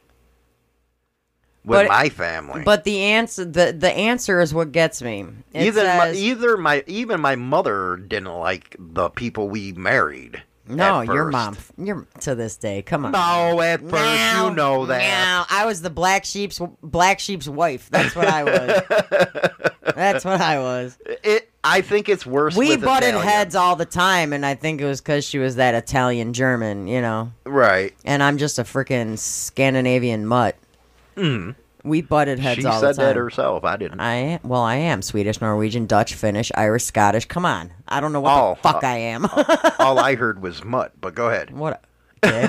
with 1.64 1.80
But- 1.80 1.88
my 1.88 2.08
family. 2.08 2.62
But 2.64 2.84
the 2.84 3.00
answer, 3.02 3.44
the 3.44 3.72
the 3.78 3.92
answer 3.92 4.40
is 4.40 4.54
what 4.54 4.72
gets 4.72 5.02
me. 5.02 5.26
It 5.52 5.66
either 5.66 5.84
my, 5.84 6.12
either 6.12 6.56
my 6.56 6.84
even 6.86 7.20
my 7.20 7.36
mother 7.36 7.96
didn't 7.96 8.34
like 8.34 8.74
the 8.78 9.10
people 9.10 9.48
we 9.48 9.72
married. 9.72 10.42
No, 10.68 11.00
your 11.00 11.30
mom, 11.30 11.56
you're 11.76 12.06
to 12.20 12.34
this 12.34 12.56
day. 12.56 12.82
Come 12.82 13.04
on. 13.06 13.12
No, 13.12 13.60
at 13.60 13.80
first 13.80 13.92
you 13.92 14.54
know 14.54 14.86
that. 14.86 14.98
No, 15.00 15.56
I 15.56 15.66
was 15.66 15.82
the 15.82 15.90
black 15.90 16.24
sheep's 16.24 16.60
black 16.82 17.20
sheep's 17.20 17.48
wife. 17.48 17.88
That's 17.90 18.14
what 18.14 18.28
I 18.28 18.44
was. 18.44 18.82
That's 19.94 20.24
what 20.24 20.40
I 20.40 20.58
was. 20.60 20.96
It. 21.24 21.50
I 21.64 21.80
think 21.80 22.08
it's 22.08 22.24
worse. 22.24 22.56
We 22.56 22.68
with 22.70 22.82
butted 22.82 23.10
Italian. 23.10 23.28
heads 23.28 23.54
all 23.54 23.74
the 23.76 23.84
time, 23.84 24.32
and 24.32 24.46
I 24.46 24.54
think 24.54 24.80
it 24.80 24.84
was 24.86 25.00
because 25.00 25.24
she 25.24 25.38
was 25.38 25.56
that 25.56 25.74
Italian 25.74 26.32
German, 26.32 26.86
you 26.86 27.00
know, 27.02 27.32
Right. 27.44 27.94
and 28.04 28.22
I'm 28.22 28.38
just 28.38 28.58
a 28.58 28.62
freaking 28.64 29.18
Scandinavian 29.18 30.24
mutt. 30.24 30.56
Mm. 31.16 31.56
We 31.88 32.02
butted 32.02 32.38
heads 32.38 32.60
She 32.60 32.66
all 32.66 32.80
said 32.80 32.94
the 32.94 33.02
time. 33.02 33.06
that 33.06 33.16
herself. 33.16 33.64
I 33.64 33.76
didn't. 33.76 34.00
I 34.00 34.14
am, 34.14 34.40
well, 34.44 34.62
I 34.62 34.76
am 34.76 35.02
Swedish, 35.02 35.40
Norwegian, 35.40 35.86
Dutch, 35.86 36.14
Finnish, 36.14 36.52
Irish, 36.54 36.84
Scottish. 36.84 37.24
Come 37.26 37.44
on, 37.46 37.72
I 37.88 38.00
don't 38.00 38.12
know 38.12 38.20
what 38.20 38.32
Oh, 38.38 38.54
the 38.54 38.60
fuck 38.60 38.84
uh, 38.84 38.86
I 38.86 38.96
am. 38.98 39.26
All 39.78 39.98
I 39.98 40.14
heard 40.14 40.40
was 40.42 40.62
mutt. 40.64 40.92
But 41.00 41.14
go 41.14 41.28
ahead. 41.28 41.50
What? 41.50 41.82
A. 42.22 42.48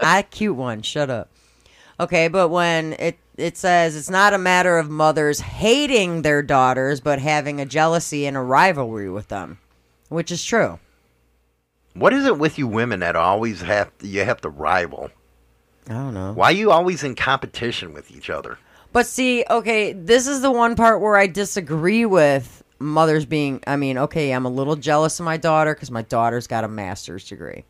I 0.00 0.22
cute 0.30 0.56
one. 0.56 0.82
Shut 0.82 1.10
up. 1.10 1.30
Okay, 1.98 2.28
but 2.28 2.48
when 2.48 2.92
it 2.94 3.18
it 3.36 3.56
says 3.56 3.96
it's 3.96 4.10
not 4.10 4.32
a 4.34 4.38
matter 4.38 4.78
of 4.78 4.88
mothers 4.90 5.40
hating 5.40 6.22
their 6.22 6.42
daughters, 6.42 7.00
but 7.00 7.18
having 7.18 7.60
a 7.60 7.66
jealousy 7.66 8.26
and 8.26 8.36
a 8.36 8.40
rivalry 8.40 9.08
with 9.10 9.28
them, 9.28 9.58
which 10.08 10.30
is 10.30 10.44
true. 10.44 10.78
What 11.94 12.12
is 12.12 12.26
it 12.26 12.38
with 12.38 12.58
you 12.58 12.68
women 12.68 13.00
that 13.00 13.16
always 13.16 13.62
have 13.62 13.90
you 14.02 14.24
have 14.24 14.40
to 14.42 14.50
rival? 14.50 15.10
I 15.88 15.94
don't 15.94 16.14
know. 16.14 16.32
Why 16.32 16.46
are 16.46 16.52
you 16.52 16.72
always 16.72 17.04
in 17.04 17.14
competition 17.14 17.92
with 17.92 18.10
each 18.10 18.30
other? 18.30 18.58
But 18.92 19.06
see, 19.06 19.44
okay, 19.48 19.92
this 19.92 20.26
is 20.26 20.40
the 20.40 20.50
one 20.50 20.74
part 20.74 21.00
where 21.00 21.16
I 21.16 21.26
disagree 21.26 22.06
with 22.06 22.64
mothers 22.78 23.24
being. 23.24 23.62
I 23.66 23.76
mean, 23.76 23.98
okay, 23.98 24.32
I'm 24.32 24.46
a 24.46 24.50
little 24.50 24.76
jealous 24.76 25.20
of 25.20 25.24
my 25.24 25.36
daughter 25.36 25.74
because 25.74 25.90
my 25.90 26.02
daughter's 26.02 26.46
got 26.46 26.64
a 26.64 26.68
master's 26.68 27.28
degree. 27.28 27.64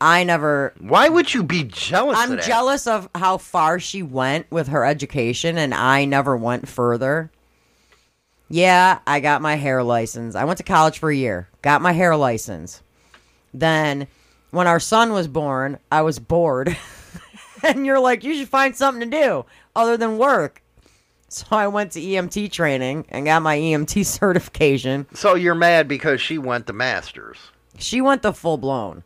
I 0.00 0.24
never. 0.24 0.74
Why 0.80 1.08
would 1.08 1.32
you 1.32 1.42
be 1.42 1.64
jealous? 1.64 2.18
I'm 2.18 2.32
of 2.32 2.38
that? 2.38 2.46
jealous 2.46 2.86
of 2.86 3.08
how 3.14 3.38
far 3.38 3.78
she 3.78 4.02
went 4.02 4.50
with 4.50 4.68
her 4.68 4.84
education, 4.84 5.58
and 5.58 5.72
I 5.72 6.04
never 6.04 6.36
went 6.36 6.68
further. 6.68 7.30
Yeah, 8.48 8.98
I 9.06 9.20
got 9.20 9.42
my 9.42 9.54
hair 9.54 9.82
license. 9.82 10.34
I 10.34 10.44
went 10.44 10.58
to 10.58 10.64
college 10.64 10.98
for 10.98 11.10
a 11.10 11.16
year, 11.16 11.48
got 11.62 11.80
my 11.82 11.92
hair 11.92 12.16
license. 12.16 12.82
Then, 13.52 14.06
when 14.50 14.66
our 14.66 14.80
son 14.80 15.12
was 15.12 15.28
born, 15.28 15.78
I 15.90 16.02
was 16.02 16.18
bored. 16.18 16.76
and 17.76 17.86
you're 17.86 18.00
like, 18.00 18.24
you 18.24 18.34
should 18.34 18.48
find 18.48 18.76
something 18.76 19.10
to 19.10 19.16
do 19.22 19.44
other 19.74 19.96
than 19.96 20.18
work. 20.18 20.62
So 21.28 21.46
I 21.50 21.66
went 21.66 21.92
to 21.92 22.00
EMT 22.00 22.52
training 22.52 23.06
and 23.08 23.24
got 23.24 23.42
my 23.42 23.56
EMT 23.56 24.06
certification. 24.06 25.06
So 25.14 25.34
you're 25.34 25.54
mad 25.54 25.88
because 25.88 26.20
she 26.20 26.38
went 26.38 26.66
the 26.66 26.72
masters. 26.72 27.38
She 27.78 28.00
went 28.00 28.22
the 28.22 28.32
full 28.32 28.56
blown, 28.56 29.02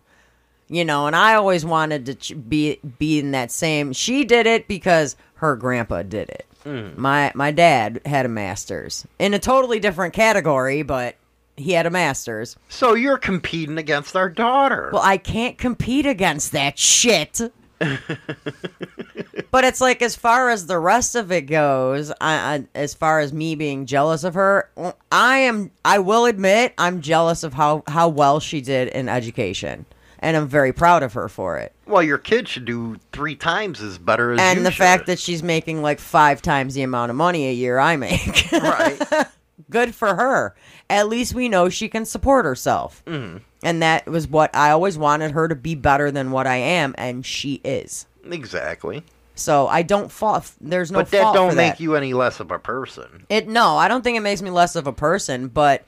you 0.69 0.85
know, 0.85 1.07
and 1.07 1.17
I 1.17 1.35
always 1.35 1.65
wanted 1.65 2.05
to 2.07 2.15
ch- 2.15 2.35
be 2.49 2.81
be 2.99 3.19
in 3.19 3.31
that 3.31 3.51
same. 3.51 3.95
She 3.95 4.25
did 4.25 4.47
it 4.47 4.69
because 4.69 5.17
her 5.37 5.57
grandpa 5.57 6.03
did 6.03 6.29
it. 6.29 6.45
Mm. 6.67 6.99
My 6.99 7.33
my 7.35 7.51
dad 7.51 8.03
had 8.05 8.27
a 8.27 8.29
master's 8.29 9.07
in 9.19 9.33
a 9.33 9.39
totally 9.39 9.81
different 9.81 10.13
category, 10.13 10.83
but 10.83 11.17
he 11.57 11.73
had 11.73 11.87
a 11.87 11.91
master's. 11.91 12.57
So 12.69 12.95
you're 12.95 13.17
competing 13.19 13.79
against 13.79 14.15
our 14.15 14.29
daughter. 14.29 14.91
Well, 14.93 15.03
I 15.03 15.17
can't 15.17 15.57
compete 15.57 16.05
against 16.05 16.53
that 16.53 16.79
shit. 16.79 17.41
but 19.51 19.65
it's 19.65 19.81
like 19.81 20.03
as 20.03 20.17
far 20.17 20.51
as 20.51 20.67
the 20.67 20.79
rest 20.79 21.15
of 21.15 21.31
it 21.33 21.43
goes, 21.43 22.11
I, 22.13 22.15
I, 22.21 22.65
as 22.75 22.95
far 22.95 23.21
as 23.21 23.33
me 23.33 23.55
being 23.55 23.87
jealous 23.87 24.25
of 24.25 24.35
her, 24.35 24.71
I 25.13 25.39
am. 25.39 25.71
I 25.85 25.99
will 25.99 26.27
admit 26.27 26.75
I'm 26.79 27.01
jealous 27.01 27.43
of 27.43 27.55
how 27.55 27.83
how 27.87 28.09
well 28.09 28.41
she 28.41 28.61
did 28.61 28.89
in 28.89 29.09
education, 29.09 29.87
and 30.19 30.37
I'm 30.37 30.49
very 30.49 30.73
proud 30.73 31.03
of 31.03 31.13
her 31.15 31.29
for 31.29 31.59
it. 31.59 31.73
well, 31.87 32.03
your 32.03 32.19
kid 32.19 32.49
should 32.49 32.65
do 32.65 32.97
three 33.13 33.37
times 33.37 33.81
as 33.81 33.99
better 33.99 34.33
as 34.33 34.41
And 34.41 34.65
the 34.67 34.71
should. 34.71 34.79
fact 34.79 35.07
that 35.07 35.19
she's 35.19 35.43
making 35.43 35.83
like 35.83 35.99
five 36.01 36.43
times 36.43 36.75
the 36.75 36.83
amount 36.83 37.11
of 37.11 37.17
money 37.17 37.49
a 37.49 37.53
year 37.53 37.79
I 37.79 37.97
make. 37.97 38.51
right. 38.53 38.99
good 39.71 39.95
for 39.95 40.15
her. 40.15 40.55
At 40.91 41.09
least 41.09 41.35
we 41.35 41.49
know 41.49 41.69
she 41.69 41.89
can 41.89 42.05
support 42.05 42.45
herself. 42.45 43.03
Mm. 43.07 43.43
And 43.63 43.83
that 43.83 44.07
was 44.07 44.29
what 44.29 44.55
I 44.55 44.71
always 44.71 44.97
wanted 44.97 45.33
her 45.33 45.49
to 45.49 45.55
be 45.57 45.75
better 45.75 46.11
than 46.11 46.31
what 46.31 46.47
I 46.47 46.57
am, 46.57 46.95
and 46.97 47.27
she 47.27 47.61
is. 47.65 48.07
Exactly. 48.25 49.03
So 49.35 49.67
I 49.69 49.83
don't 49.83 50.11
fault. 50.13 50.53
There's 50.61 50.91
no 50.93 51.01
but 51.01 51.11
that 51.11 51.23
fault 51.23 51.35
don't 51.35 51.57
make 51.57 51.75
that. 51.75 51.81
you 51.81 51.97
any 51.97 52.13
less 52.15 52.41
of 52.41 52.51
a 52.51 52.59
person. 52.59 53.27
It 53.29 53.49
no, 53.49 53.77
I 53.77 53.89
don't 53.89 54.03
think 54.03 54.17
it 54.17 54.21
makes 54.21 54.43
me 54.43 54.51
less 54.51 54.77
of 54.77 54.87
a 54.87 54.93
person. 54.93 55.49
But 55.49 55.85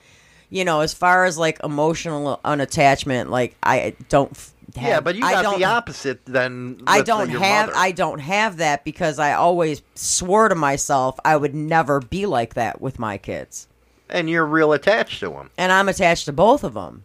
you 0.49 0.65
know, 0.65 0.81
as 0.81 0.93
far 0.93 1.25
as 1.25 1.37
like 1.37 1.61
emotional 1.63 2.39
unattachment, 2.43 3.29
like 3.29 3.55
I 3.63 3.95
don't. 4.09 4.31
f- 4.31 4.53
Have, 4.75 4.87
yeah, 4.87 4.99
but 5.01 5.15
you 5.15 5.25
I 5.25 5.41
got 5.41 5.57
the 5.57 5.65
opposite 5.65 6.25
than 6.25 6.81
I 6.87 6.99
uh, 6.99 7.03
don't 7.03 7.29
have 7.29 7.67
mother. 7.67 7.77
I 7.77 7.91
don't 7.91 8.19
have 8.19 8.57
that 8.57 8.85
because 8.85 9.19
I 9.19 9.33
always 9.33 9.81
swore 9.95 10.47
to 10.47 10.55
myself 10.55 11.19
I 11.25 11.35
would 11.35 11.53
never 11.53 11.99
be 11.99 12.25
like 12.25 12.53
that 12.53 12.79
with 12.81 12.99
my 12.99 13.17
kids. 13.17 13.67
and 14.09 14.29
you're 14.29 14.45
real 14.45 14.71
attached 14.73 15.19
to 15.21 15.29
them. 15.29 15.49
and 15.57 15.71
I'm 15.73 15.89
attached 15.89 16.25
to 16.25 16.33
both 16.33 16.63
of 16.63 16.73
them. 16.73 17.03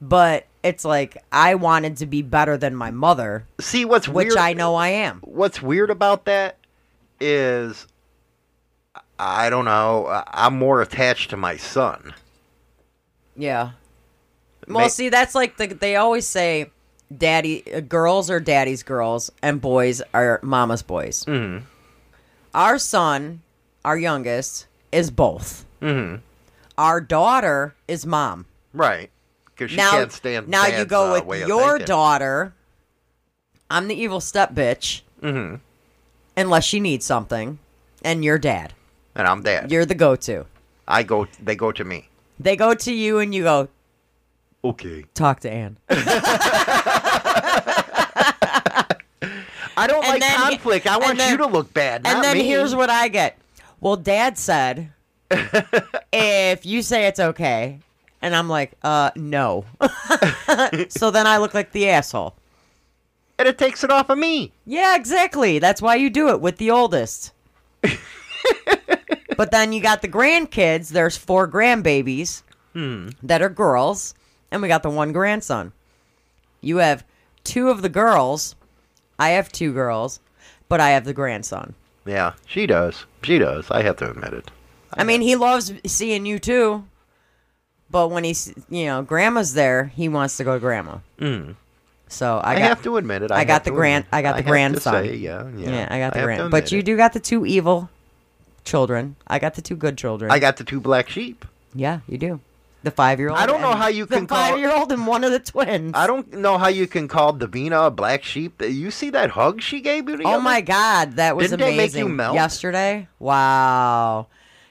But 0.00 0.46
it's 0.62 0.84
like 0.84 1.16
I 1.32 1.54
wanted 1.54 1.96
to 1.98 2.06
be 2.06 2.22
better 2.22 2.56
than 2.56 2.74
my 2.74 2.90
mother, 2.90 3.46
See 3.60 3.84
what's 3.84 4.08
which 4.08 4.28
weird? 4.28 4.38
I 4.38 4.52
know 4.52 4.74
I 4.74 4.88
am. 4.88 5.20
What's 5.24 5.60
weird 5.62 5.90
about 5.90 6.24
that 6.26 6.56
is, 7.20 7.86
I 9.18 9.50
don't 9.50 9.64
know. 9.64 10.22
I'm 10.28 10.56
more 10.58 10.80
attached 10.82 11.30
to 11.30 11.36
my 11.36 11.56
son. 11.56 12.14
Yeah. 13.36 13.70
Well, 14.66 14.84
Ma- 14.84 14.88
see, 14.88 15.08
that's 15.08 15.34
like 15.34 15.56
the, 15.56 15.66
they 15.68 15.96
always 15.96 16.26
say, 16.26 16.70
"Daddy, 17.16 17.64
uh, 17.72 17.80
girls 17.80 18.30
are 18.30 18.40
daddy's 18.40 18.82
girls, 18.82 19.30
and 19.42 19.60
boys 19.60 20.02
are 20.12 20.40
mama's 20.42 20.82
boys." 20.82 21.24
Mm-hmm. 21.24 21.64
Our 22.54 22.78
son, 22.78 23.42
our 23.84 23.96
youngest, 23.96 24.66
is 24.92 25.10
both. 25.10 25.64
Mm-hmm. 25.80 26.16
Our 26.76 27.00
daughter 27.00 27.74
is 27.86 28.04
mom. 28.04 28.46
Right. 28.72 29.10
Because 29.58 29.72
she 29.72 29.76
now, 29.76 29.90
can't 29.90 30.12
stand. 30.12 30.46
now 30.48 30.66
you 30.68 30.84
go 30.84 31.16
uh, 31.16 31.24
with 31.24 31.48
your 31.48 31.80
daughter. 31.80 32.54
I'm 33.68 33.88
the 33.88 33.94
evil 33.96 34.20
step 34.20 34.54
bitch. 34.54 35.00
Mm-hmm. 35.20 35.56
Unless 36.36 36.64
she 36.64 36.78
needs 36.78 37.04
something, 37.04 37.58
and 38.04 38.24
your 38.24 38.38
dad. 38.38 38.72
and 39.16 39.26
I'm 39.26 39.42
dad. 39.42 39.72
You're 39.72 39.84
the 39.84 39.96
go-to. 39.96 40.46
I 40.86 41.02
go. 41.02 41.26
They 41.42 41.56
go 41.56 41.72
to 41.72 41.84
me. 41.84 42.08
They 42.38 42.54
go 42.54 42.72
to 42.74 42.92
you, 42.92 43.18
and 43.18 43.34
you 43.34 43.42
go 43.42 43.68
Okay. 44.64 45.04
talk 45.14 45.40
to 45.40 45.50
Anne. 45.50 45.76
I 45.90 45.94
don't 49.86 50.04
And 50.04 50.12
like 50.14 50.20
then- 50.20 50.36
conflict. 50.36 50.86
I 50.86 50.98
want 50.98 51.18
then- 51.18 51.32
you 51.32 51.36
to 51.38 51.46
look 51.46 51.72
bad. 51.74 52.02
and 52.06 52.22
then 52.22 52.38
me. 52.38 52.44
here's 52.44 52.74
what 52.74 52.90
I 52.90 53.08
get. 53.08 53.38
Well, 53.80 53.96
Dad 53.96 54.38
said 54.38 54.90
if 56.12 56.66
you 56.66 56.82
say 56.82 57.06
it's 57.06 57.20
okay, 57.20 57.80
and 58.22 58.34
I'm 58.34 58.48
like, 58.48 58.72
uh, 58.82 59.10
no. 59.16 59.64
so 60.88 61.10
then 61.10 61.26
I 61.26 61.38
look 61.38 61.54
like 61.54 61.72
the 61.72 61.88
asshole. 61.88 62.34
and 63.38 63.46
it 63.48 63.58
takes 63.58 63.84
it 63.84 63.90
off 63.90 64.10
of 64.10 64.18
me. 64.18 64.52
Yeah, 64.66 64.96
exactly. 64.96 65.58
That's 65.58 65.80
why 65.82 65.94
you 65.96 66.10
do 66.10 66.28
it 66.30 66.40
with 66.40 66.56
the 66.58 66.70
oldest. 66.70 67.32
but 69.36 69.50
then 69.50 69.72
you 69.72 69.80
got 69.80 70.02
the 70.02 70.08
grandkids. 70.08 70.88
There's 70.90 71.16
four 71.16 71.48
grandbabies 71.48 72.42
that 73.24 73.42
are 73.42 73.48
girls, 73.48 74.14
and 74.52 74.62
we 74.62 74.68
got 74.68 74.82
the 74.84 74.90
one 74.90 75.10
grandson. 75.12 75.72
You 76.60 76.76
have 76.78 77.04
two 77.44 77.70
of 77.70 77.82
the 77.82 77.88
girls. 77.88 78.54
I 79.18 79.30
have 79.30 79.50
two 79.50 79.72
girls, 79.72 80.20
but 80.68 80.80
I 80.80 80.90
have 80.90 81.04
the 81.04 81.12
grandson. 81.12 81.74
Yeah, 82.06 82.34
she 82.46 82.66
does. 82.66 83.04
She 83.22 83.38
does. 83.38 83.68
I 83.70 83.82
have 83.82 83.96
to 83.96 84.10
admit 84.10 84.32
it. 84.32 84.50
I 84.94 85.02
mean, 85.04 85.20
he 85.22 85.34
loves 85.36 85.72
seeing 85.86 86.24
you 86.24 86.38
too. 86.38 86.84
But 87.90 88.08
when 88.10 88.24
he's, 88.24 88.52
you 88.68 88.86
know, 88.86 89.02
grandma's 89.02 89.54
there, 89.54 89.84
he 89.84 90.08
wants 90.08 90.36
to 90.36 90.44
go 90.44 90.54
to 90.54 90.60
grandma. 90.60 90.98
Mm. 91.18 91.56
So 92.08 92.38
I, 92.38 92.52
I, 92.52 92.58
got, 92.58 92.68
have 92.68 92.82
to 92.84 92.96
admit 92.96 93.22
it. 93.22 93.30
I 93.30 93.38
have 93.40 93.46
got 93.48 93.64
the 93.64 93.70
grand- 93.70 94.04
admit- 94.06 94.14
I 94.18 94.22
got 94.22 94.30
the 94.32 94.36
have 94.36 94.44
to 94.44 94.50
grandson. 94.50 95.04
say, 95.04 95.14
yeah, 95.16 95.48
yeah, 95.56 95.70
yeah, 95.70 95.88
I 95.90 95.98
got 95.98 96.12
the 96.12 96.18
have 96.20 96.26
grand. 96.26 96.50
But 96.50 96.72
you 96.72 96.78
it. 96.80 96.84
do 96.84 96.96
got 96.96 97.12
the 97.12 97.20
two 97.20 97.44
evil 97.46 97.90
children. 98.64 99.16
I 99.26 99.38
got 99.38 99.54
the 99.54 99.62
two 99.62 99.76
good 99.76 99.96
children. 99.98 100.30
I 100.30 100.38
got 100.38 100.56
the 100.56 100.64
two 100.64 100.80
black 100.80 101.08
sheep. 101.08 101.44
yeah, 101.74 102.00
you 102.08 102.18
do. 102.18 102.40
The 102.84 102.92
five 102.92 103.18
year 103.18 103.30
old. 103.30 103.38
I 103.38 103.44
don't 103.46 103.60
know 103.60 103.74
how 103.74 103.88
you 103.88 104.06
can 104.06 104.26
call- 104.26 104.38
the 104.38 104.50
five 104.52 104.58
year 104.60 104.70
old 104.72 104.92
and 104.92 105.06
one 105.06 105.24
of 105.24 105.32
the 105.32 105.40
twins. 105.40 105.92
I 105.94 106.06
don't 106.06 106.32
know 106.32 106.58
how 106.58 106.68
you 106.68 106.86
can 106.86 107.08
call 107.08 107.34
Davina 107.34 107.88
a 107.88 107.90
black 107.90 108.22
sheep. 108.22 108.62
You 108.62 108.90
see 108.92 109.10
that 109.10 109.30
hug 109.30 109.60
she 109.60 109.80
gave 109.80 110.08
you? 110.08 110.20
Oh 110.24 110.40
my 110.40 110.60
god, 110.60 111.14
that 111.16 111.36
was 111.36 111.50
Didn't 111.50 111.60
they 111.60 111.76
make 111.76 111.92
you 111.94 112.02
amazing. 112.02 112.16
melt? 112.16 112.34
Yesterday, 112.36 113.08
wow. 113.18 114.28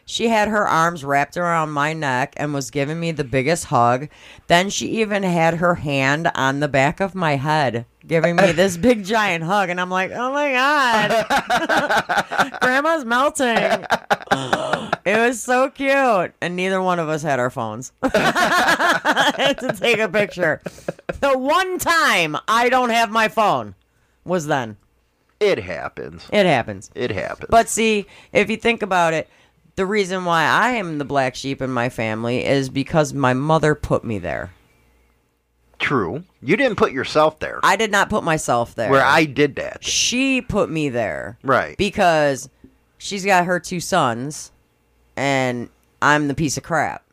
She 0.10 0.30
had 0.30 0.48
her 0.48 0.66
arms 0.66 1.04
wrapped 1.04 1.36
around 1.36 1.72
my 1.72 1.92
neck 1.92 2.34
and 2.38 2.54
was 2.54 2.72
giving 2.72 2.98
me 2.98 3.12
the 3.12 3.26
biggest 3.26 3.66
hug. 3.66 4.08
Then 4.48 4.70
she 4.70 4.88
even 5.02 5.22
had 5.22 5.56
her 5.56 5.76
hand 5.76 6.32
on 6.34 6.62
the 6.62 6.70
back 6.70 7.02
of 7.02 7.14
my 7.14 7.36
head, 7.36 7.86
giving 8.08 8.38
me 8.38 8.54
this 8.54 8.78
big 8.88 9.04
giant 9.04 9.44
hug. 9.44 9.68
And 9.70 9.82
I'm 9.82 9.90
like, 9.90 10.12
oh 10.12 10.32
my 10.32 10.52
god, 10.54 11.26
grandma's 12.62 13.04
melting. 13.06 13.86
It 15.08 15.18
was 15.18 15.42
so 15.42 15.70
cute. 15.70 16.34
And 16.42 16.58
neither 16.58 16.82
one 16.82 17.00
of 17.00 17.08
us 17.08 17.22
had 17.22 17.40
our 17.40 17.50
phones 17.50 17.94
to 18.04 19.76
take 19.80 20.00
a 20.00 20.10
picture. 20.10 20.62
The 21.22 21.38
one 21.38 21.80
time 21.80 22.36
I 22.46 22.68
don't 22.68 22.90
have 22.90 23.10
my 23.10 23.30
phone 23.30 23.76
was 24.26 24.48
then. 24.48 24.76
It 25.40 25.60
happens. 25.60 26.28
It 26.34 26.46
happens. 26.46 26.92
It 26.94 27.12
happens. 27.12 27.48
But 27.50 27.70
see, 27.70 28.06
if 28.34 28.50
you 28.50 28.58
think 28.58 28.82
about 28.82 29.14
it, 29.14 29.30
the 29.78 29.86
reason 29.86 30.26
why 30.26 30.44
I 30.44 30.72
am 30.72 30.98
the 30.98 31.06
black 31.06 31.36
sheep 31.36 31.62
in 31.62 31.72
my 31.72 31.88
family 31.88 32.44
is 32.44 32.70
because 32.70 33.14
my 33.14 33.34
mother 33.34 33.74
put 33.76 34.04
me 34.04 34.18
there. 34.20 34.52
true, 35.80 36.24
you 36.42 36.58
didn't 36.58 36.78
put 36.78 36.92
yourself 36.92 37.40
there. 37.40 37.60
I 37.64 37.76
did 37.78 37.92
not 37.92 38.10
put 38.10 38.24
myself 38.24 38.76
there. 38.76 38.90
where 38.92 39.06
I 39.06 39.26
did 39.26 39.56
that. 39.56 39.84
she 39.84 40.42
put 40.42 40.70
me 40.70 40.90
there. 40.90 41.38
Right. 41.44 41.78
Because 41.78 42.50
she's 42.98 43.24
got 43.24 43.46
her 43.46 43.60
two 43.60 43.80
sons 43.80 44.52
and 45.16 45.70
I'm 46.02 46.28
the 46.28 46.34
piece 46.34 46.58
of 46.58 46.64
crap. 46.64 47.04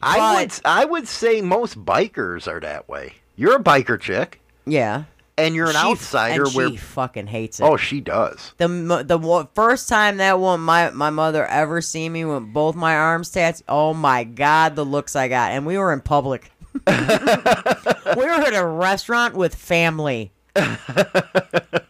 I 0.00 0.42
would 0.42 0.52
I 0.64 0.84
would 0.84 1.06
say 1.06 1.42
most 1.42 1.84
bikers 1.84 2.48
are 2.48 2.60
that 2.60 2.88
way. 2.88 3.14
You're 3.36 3.56
a 3.56 3.62
biker 3.62 4.00
chick. 4.00 4.40
Yeah. 4.66 5.04
And 5.38 5.54
you're 5.54 5.66
an 5.68 5.72
She 5.72 5.78
outsider 5.78 6.44
and 6.44 6.54
where 6.54 6.70
she 6.70 6.76
fucking 6.76 7.26
hates 7.26 7.58
it. 7.60 7.64
oh 7.64 7.76
she 7.76 8.00
does 8.00 8.52
The 8.58 8.68
the 8.68 9.48
first 9.54 9.88
time 9.88 10.18
that 10.18 10.38
one 10.38 10.60
my 10.60 10.90
my 10.90 11.10
mother 11.10 11.46
ever 11.46 11.80
seen 11.80 12.12
me 12.12 12.24
with 12.24 12.52
both 12.52 12.76
my 12.76 12.94
arms 12.96 13.30
tats. 13.30 13.62
Oh 13.68 13.94
my 13.94 14.24
god, 14.24 14.76
the 14.76 14.84
looks 14.84 15.16
I 15.16 15.28
got, 15.28 15.52
and 15.52 15.64
we 15.66 15.78
were 15.78 15.92
in 15.92 16.00
public. 16.00 16.50
we 16.86 16.92
were 16.92 18.30
at 18.30 18.54
a 18.54 18.64
restaurant 18.66 19.34
with 19.34 19.54
family, 19.54 20.32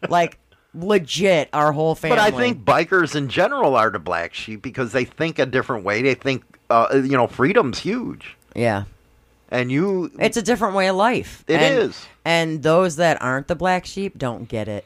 like 0.09 0.39
legit, 0.75 1.49
our 1.53 1.73
whole 1.73 1.95
family. 1.95 2.17
but 2.17 2.23
i 2.23 2.31
think 2.37 2.65
bikers 2.65 3.15
in 3.15 3.29
general 3.29 3.77
are 3.77 3.91
the 3.91 3.99
black 3.99 4.33
sheep 4.35 4.63
because 4.63 4.93
they 4.93 5.05
think 5.05 5.39
a 5.39 5.45
different 5.47 5.85
way 5.85 6.01
they 6.01 6.15
think 6.15 6.43
uh, 6.71 6.89
you 7.05 7.17
know 7.17 7.27
freedom's 7.27 7.79
huge 7.79 8.37
yeah, 8.55 8.85
and 9.53 9.71
you 9.71 10.11
it's 10.19 10.37
a 10.37 10.43
different 10.43 10.75
way 10.75 10.89
of 10.89 10.97
life. 10.97 11.45
It 11.47 11.63
is, 11.63 11.91
is. 11.91 12.07
and 12.25 12.63
those 12.63 12.97
that 12.97 13.23
aren't 13.23 13.47
the 13.47 13.55
black 13.55 13.87
sheep 13.87 14.19
don't 14.19 14.49
get 14.49 14.67
it. 14.67 14.85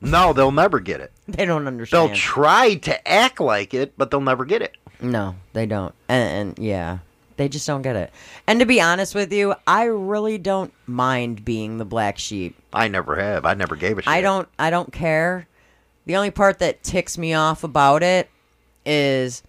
no 0.00 0.32
they'll 0.32 0.52
never 0.52 0.78
get 0.78 1.00
it 1.00 1.10
They 1.26 1.44
don't 1.46 1.66
understand. 1.66 2.10
they'll 2.10 2.16
try 2.16 2.74
to 2.74 3.08
act 3.08 3.40
like 3.40 3.74
it 3.74 3.94
but 3.96 4.10
they'll 4.10 4.20
never 4.20 4.44
get 4.44 4.62
it 4.62 4.76
No, 5.00 5.34
they 5.54 5.66
don't. 5.66 5.94
And, 6.08 6.48
and 6.58 6.64
yeah, 6.64 6.98
they 7.36 7.48
just 7.48 7.66
don't 7.66 7.82
get 7.82 7.96
it. 7.96 8.12
And 8.46 8.60
to 8.60 8.66
be 8.66 8.80
honest 8.80 9.14
with 9.14 9.32
you, 9.32 9.54
I 9.66 9.84
really 9.84 10.38
don't 10.38 10.72
mind 10.86 11.44
being 11.44 11.78
the 11.78 11.84
black 11.84 12.18
sheep. 12.18 12.54
i 12.72 12.86
never 12.88 13.16
have 13.16 13.44
i 13.46 13.54
never 13.54 13.74
gave 13.76 13.98
a 13.98 14.02
shit 14.02 14.08
I 14.08 14.20
don't 14.20 14.48
I 14.58 14.70
don't 14.70 14.92
care. 14.92 15.48
The 16.04 16.16
only 16.16 16.30
part 16.32 16.58
that 16.58 16.82
ticks 16.82 17.16
me 17.16 17.32
off 17.32 17.62
about 17.64 18.02
it 18.02 18.28
is 18.84 19.42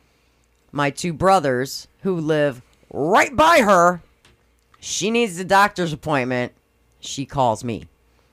my 0.72 0.90
two 0.92 1.12
brothers 1.14 1.88
who 2.04 2.16
live 2.16 2.62
right 2.92 3.36
by 3.36 3.62
her. 3.62 4.02
She 4.86 5.12
needs 5.12 5.40
a 5.40 5.46
doctor's 5.46 5.94
appointment. 5.94 6.52
She 7.00 7.26
calls 7.26 7.64
me. 7.64 7.86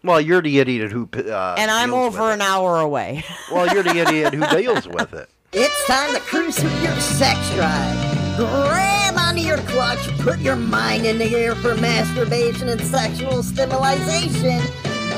well 0.03 0.21
you're 0.21 0.43
the 0.43 0.59
idiot 0.59 0.91
who 0.91 1.09
uh, 1.15 1.55
And 1.57 1.71
I'm 1.71 1.91
deals 1.91 2.15
over 2.17 2.23
with 2.25 2.35
an 2.35 2.41
it. 2.41 2.45
hour 2.45 2.81
away. 2.81 3.25
well 3.53 3.73
you're 3.73 3.85
the 3.85 3.97
idiot 3.99 4.35
who 4.35 4.45
deals 4.57 4.89
with 4.89 5.13
it 5.15 5.29
It's 5.53 5.87
time 5.87 6.13
to 6.15 6.21
cruise 6.21 6.59
through 6.59 6.71
your 6.81 6.95
sex 6.97 7.39
drive. 7.55 8.37
Grab 8.37 9.17
onto 9.17 9.41
your 9.43 9.59
clutch, 9.59 9.99
put 10.19 10.41
your 10.41 10.57
mind 10.57 11.07
in 11.07 11.19
the 11.19 11.37
air 11.37 11.55
for 11.55 11.77
masturbation 11.77 12.69
and 12.69 12.81
sexual 12.81 13.43
stimulation. 13.45 14.61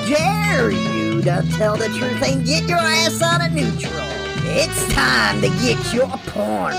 Dare 0.07 0.71
you 0.71 1.23
to 1.23 1.43
tell 1.57 1.77
the 1.79 1.89
truth 1.89 2.23
and 2.29 2.45
get 2.45 2.69
your 2.69 2.79
ass 2.79 3.23
on 3.23 3.41
a 3.41 3.49
neutral. 3.49 3.93
It's 4.55 4.93
time 4.93 5.41
to 5.41 5.49
get 5.65 5.95
your 5.95 6.09
porn. 6.27 6.75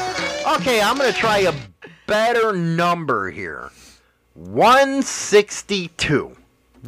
Okay, 0.57 0.79
I'm 0.81 0.97
going 0.97 1.11
to 1.11 1.17
try 1.17 1.39
a 1.39 1.53
better 2.05 2.53
number 2.53 3.31
here. 3.31 3.71
162. 4.35 6.35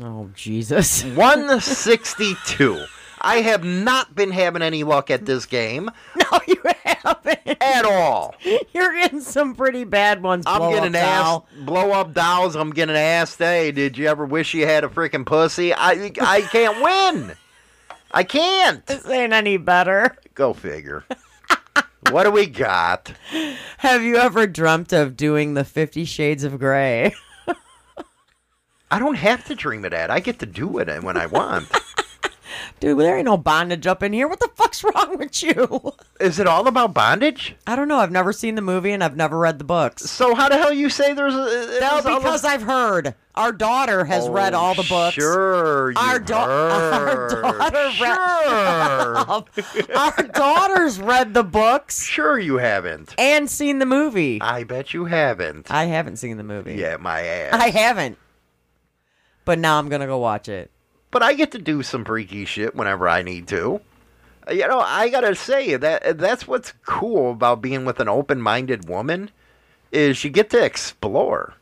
oh 0.02 0.30
Jesus. 0.36 1.04
162. 1.16 2.86
I 3.22 3.38
have 3.42 3.64
not 3.64 4.14
been 4.16 4.30
having 4.32 4.62
any 4.62 4.84
luck 4.84 5.10
at 5.10 5.26
this 5.26 5.46
game 5.48 5.90
No, 6.16 6.40
you 6.48 6.62
haven't. 6.84 7.40
at 7.62 7.86
all. 7.86 8.36
You're 8.74 8.94
getting 8.94 9.22
some 9.22 9.56
pretty 9.56 9.84
bad 9.84 10.22
ones. 10.22 10.44
I'm 10.48 10.72
getting 10.72 10.96
asked, 10.96 11.44
blow 11.66 11.92
up 11.92 12.14
dolls. 12.14 12.56
I'm 12.56 12.70
getting 12.72 12.96
asked, 12.96 13.40
hey, 13.40 13.72
did 13.72 13.98
you 13.98 14.06
ever 14.08 14.26
wish 14.26 14.54
you 14.54 14.68
had 14.68 14.84
a 14.84 14.88
freaking 14.90 15.26
pussy? 15.26 15.74
I, 15.74 16.12
I 16.22 16.42
can't 16.42 16.84
win. 16.84 17.34
I 18.12 18.24
can't. 18.24 18.86
This 18.86 19.08
ain't 19.10 19.34
any 19.34 19.58
better. 19.58 20.16
Go 20.36 20.54
figure. 20.54 21.04
what 22.12 22.24
do 22.26 22.32
we 22.32 22.46
got? 22.46 23.12
Have 23.80 24.04
you 24.04 24.18
ever 24.18 24.46
dreamt 24.48 24.94
of 24.94 25.18
doing 25.18 25.56
the 25.56 25.64
Fifty 25.64 26.06
Shades 26.06 26.44
of 26.44 26.60
Grey? 26.60 27.14
I 28.92 29.00
don't 29.00 29.16
have 29.16 29.46
to 29.46 29.56
dream 29.56 29.84
of 29.86 29.92
that. 29.92 30.12
I 30.12 30.20
get 30.20 30.40
to 30.40 30.46
do 30.46 30.78
it 30.80 31.04
when 31.04 31.18
I 31.18 31.26
want. 31.26 31.68
Dude, 32.80 33.00
there 33.00 33.18
ain't 33.18 33.26
no 33.26 33.38
bondage 33.38 33.88
up 33.88 34.04
in 34.04 34.14
here. 34.14 34.28
What 34.28 34.40
the 34.40 34.50
fuck's 34.56 34.84
wrong 34.84 35.18
with 35.18 35.42
you? 35.44 35.94
Is 36.20 36.40
it 36.40 36.48
all 36.48 36.68
about 36.68 36.94
bondage? 36.94 37.56
I 37.66 37.76
don't 37.76 37.88
know. 37.88 37.98
I've 37.98 38.12
never 38.12 38.32
seen 38.32 38.56
the 38.56 38.62
movie 38.62 38.92
and 38.92 39.04
I've 39.04 39.16
never 39.16 39.38
read 39.38 39.58
the 39.60 39.66
books. 39.66 40.04
So 40.10 40.36
how 40.36 40.50
the 40.50 40.58
hell 40.58 40.72
you 40.74 40.90
say 40.90 41.14
there's 41.14 41.34
a 41.36 41.40
uh, 41.84 42.02
No, 42.04 42.20
because 42.20 42.44
I've 42.46 42.62
heard. 42.64 43.16
Our 43.36 43.52
daughter 43.52 44.06
has 44.06 44.28
oh, 44.28 44.32
read 44.32 44.54
Oh, 44.54 44.60
all 44.60 44.76
the 44.76 44.86
books. 44.88 45.16
Sure, 45.16 45.92
you 45.92 45.98
Our, 45.98 46.20
da- 46.20 46.46
our 46.46 47.30
daughter 47.30 47.92
Sure, 47.92 48.06
read. 48.08 49.90
our 49.98 50.24
daughter's 50.28 51.00
read 51.02 51.34
the 51.34 51.44
books 51.44 52.04
sure 52.06 52.40
you 52.40 52.58
haven't. 52.58 53.14
and 53.18 53.50
seen 53.50 53.80
the 53.80 53.86
movie. 53.86 54.40
I 54.42 54.64
bet 54.64 54.94
you 54.94 55.06
haven't. 55.06 55.70
I 55.72 55.86
haven't 55.86 56.18
seen 56.18 56.38
the 56.38 56.44
movie. 56.44 56.76
yeah, 56.76 56.98
my 56.98 57.22
ass. 57.22 57.54
I 57.54 57.70
haven't. 57.72 58.18
But 59.46 59.60
now 59.60 59.78
I'm 59.80 59.90
gonna 59.90 60.08
go 60.08 60.18
watch 60.18 60.50
it. 60.50 60.72
but 61.12 61.24
I 61.24 61.34
get 61.34 61.52
to 61.52 61.60
do 61.60 61.82
some 61.84 62.04
freaky 62.04 62.44
shit 62.46 62.76
whenever 62.76 63.08
I 63.08 63.22
need 63.22 63.48
to. 63.50 63.80
You 64.52 64.68
know, 64.68 64.80
I 64.80 65.10
gotta 65.10 65.34
say 65.36 65.76
that 65.78 66.18
that's 66.18 66.48
what's 66.48 66.74
cool 66.86 67.32
about 67.32 67.62
being 67.62 67.86
with 67.86 68.00
an 68.00 68.10
open-minded 68.10 68.88
woman 68.90 69.32
is 69.92 70.24
you 70.24 70.30
get 70.30 70.50
to 70.50 70.64
explore, 70.64 71.54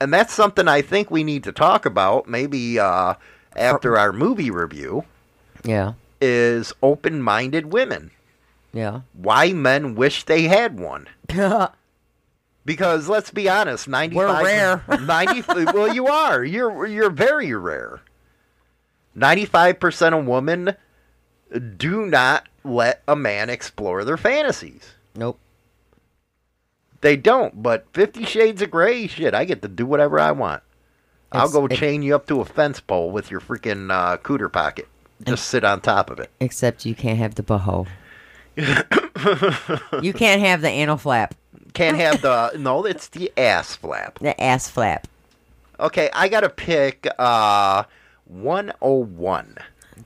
and 0.00 0.12
that's 0.12 0.32
something 0.32 0.68
I 0.68 0.80
think 0.82 1.10
we 1.10 1.24
need 1.24 1.44
to 1.44 1.52
talk 1.52 1.84
about. 1.86 2.28
Maybe 2.28 2.78
uh, 2.78 3.14
after 3.56 3.98
our 3.98 4.12
movie 4.12 4.50
review 4.50 5.04
Yeah. 5.64 5.94
is 6.20 6.72
open-minded 6.82 7.72
women. 7.72 8.10
Yeah. 8.72 9.00
Why 9.14 9.52
men 9.52 9.94
wish 9.96 10.24
they 10.24 10.42
had 10.44 10.78
one. 10.78 11.08
Because 12.64 13.08
let's 13.08 13.30
be 13.30 13.48
honest, 13.48 13.88
ninety 13.88 14.16
five 14.16 14.44
rare. 14.44 14.84
ninety 15.00 15.42
well 15.46 15.92
you 15.94 16.06
are. 16.06 16.44
You're 16.44 16.86
you're 16.86 17.10
very 17.10 17.52
rare. 17.54 18.00
Ninety 19.14 19.44
five 19.46 19.80
percent 19.80 20.14
of 20.14 20.26
women 20.26 20.76
do 21.76 22.06
not 22.06 22.46
let 22.62 23.02
a 23.08 23.16
man 23.16 23.50
explore 23.50 24.04
their 24.04 24.16
fantasies. 24.16 24.94
nope. 25.16 25.38
They 27.00 27.16
don't, 27.16 27.62
but 27.62 27.86
Fifty 27.94 28.24
Shades 28.24 28.60
of 28.60 28.70
Grey, 28.70 29.06
shit, 29.06 29.32
I 29.34 29.46
get 29.46 29.62
to 29.62 29.68
do 29.68 29.86
whatever 29.86 30.20
I 30.20 30.32
want. 30.32 30.62
I'll 31.32 31.48
go 31.50 31.64
it- 31.64 31.72
chain 31.76 32.02
you 32.02 32.14
up 32.14 32.26
to 32.26 32.40
a 32.42 32.44
fence 32.44 32.78
pole 32.78 33.10
with 33.10 33.30
your 33.30 33.40
freaking 33.40 33.90
uh, 33.90 34.18
cooter 34.18 34.52
pocket. 34.52 34.86
Just 35.24 35.46
sit 35.48 35.64
on 35.64 35.80
top 35.80 36.10
of 36.10 36.18
it. 36.18 36.30
Except 36.40 36.84
you 36.84 36.94
can't 36.94 37.18
have 37.18 37.34
the 37.36 37.42
boho. 37.42 37.86
you 40.02 40.12
can't 40.12 40.40
have 40.42 40.60
the 40.60 40.68
anal 40.68 40.96
flap, 40.98 41.34
Can't 41.74 41.96
have 41.96 42.20
the 42.22 42.52
no, 42.58 42.84
it's 42.84 43.08
the 43.08 43.32
ass 43.36 43.76
flap. 43.76 44.18
the 44.18 44.40
ass 44.42 44.68
flap. 44.68 45.06
Okay, 45.78 46.10
I 46.12 46.28
gotta 46.28 46.48
pick 46.50 47.06
uh 47.18 47.84
101. 48.26 49.56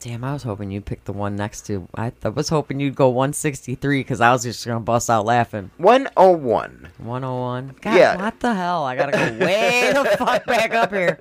Damn, 0.00 0.24
I 0.24 0.32
was 0.32 0.42
hoping 0.42 0.70
you'd 0.70 0.84
pick 0.84 1.04
the 1.04 1.12
one 1.12 1.36
next 1.36 1.62
to. 1.66 1.88
I, 1.94 2.12
I 2.24 2.28
was 2.28 2.48
hoping 2.48 2.80
you'd 2.80 2.94
go 2.96 3.08
163 3.08 4.00
because 4.00 4.20
I 4.20 4.32
was 4.32 4.42
just 4.42 4.66
gonna 4.66 4.80
bust 4.80 5.08
out 5.08 5.24
laughing. 5.24 5.70
101. 5.78 6.88
101. 6.98 7.76
God, 7.80 7.94
Yeah. 7.96 8.16
what 8.16 8.40
the 8.40 8.54
hell? 8.54 8.84
I 8.84 8.96
gotta 8.96 9.12
go 9.12 9.44
way 9.46 9.92
the 9.94 10.04
fuck 10.18 10.44
back 10.46 10.74
up 10.74 10.92
here. 10.92 11.20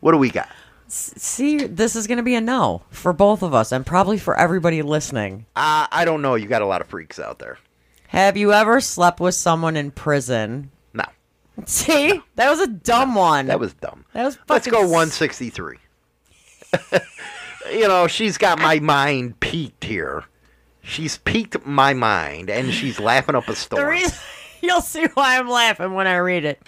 What 0.00 0.12
do 0.12 0.18
we 0.18 0.30
got? 0.30 0.48
See, 0.88 1.58
this 1.66 1.96
is 1.96 2.06
gonna 2.06 2.22
be 2.22 2.34
a 2.36 2.40
no 2.40 2.82
for 2.90 3.12
both 3.12 3.42
of 3.42 3.52
us, 3.54 3.72
and 3.72 3.84
probably 3.84 4.18
for 4.18 4.38
everybody 4.38 4.82
listening. 4.82 5.46
Uh, 5.56 5.86
I 5.90 6.04
don't 6.04 6.22
know. 6.22 6.34
You 6.36 6.46
got 6.46 6.62
a 6.62 6.66
lot 6.66 6.80
of 6.80 6.86
freaks 6.86 7.18
out 7.18 7.38
there. 7.40 7.58
Have 8.16 8.36
you 8.38 8.52
ever 8.52 8.80
slept 8.80 9.20
with 9.20 9.34
someone 9.34 9.76
in 9.76 9.90
prison? 9.90 10.70
No, 10.94 11.04
See, 11.66 12.20
that 12.36 12.48
was 12.50 12.60
a 12.60 12.66
dumb 12.66 13.14
one. 13.14 13.46
that 13.48 13.60
was 13.60 13.74
dumb. 13.74 14.06
That 14.14 14.24
was 14.24 14.36
dumb. 14.36 14.44
Let's 14.48 14.66
fucking 14.66 14.72
go 14.72 14.84
s- 14.84 14.90
163. 14.90 15.76
you 17.72 17.88
know, 17.88 18.06
she's 18.06 18.38
got 18.38 18.58
my 18.58 18.78
mind 18.80 19.38
peaked 19.40 19.84
here. 19.84 20.24
She's 20.82 21.18
peaked 21.18 21.66
my 21.66 21.92
mind, 21.94 22.48
and 22.48 22.72
she's 22.72 22.98
laughing 22.98 23.34
up 23.34 23.44
a 23.48 23.50
The 23.50 23.56
storm. 23.56 23.88
reason 23.88 24.16
you'll 24.62 24.80
see 24.80 25.04
why 25.14 25.38
I'm 25.38 25.48
laughing 25.48 25.92
when 25.94 26.06
I 26.06 26.16
read 26.16 26.44
it. 26.44 26.62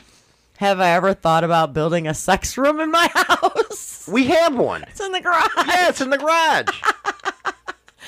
Have 0.59 0.81
I 0.81 0.91
ever 0.91 1.15
thought 1.15 1.45
about 1.45 1.73
building 1.73 2.07
a 2.09 2.15
sex 2.15 2.59
room 2.59 2.81
in 2.81 2.91
my 2.91 3.09
house? 3.15 4.07
we 4.13 4.27
have 4.27 4.55
one. 4.57 4.83
It's 4.83 5.01
in 5.01 5.13
the 5.13 5.21
garage. 5.21 5.49
Yeah, 5.57 5.89
it's 5.89 6.01
in 6.01 6.11
the 6.11 6.19
garage. 6.19 6.83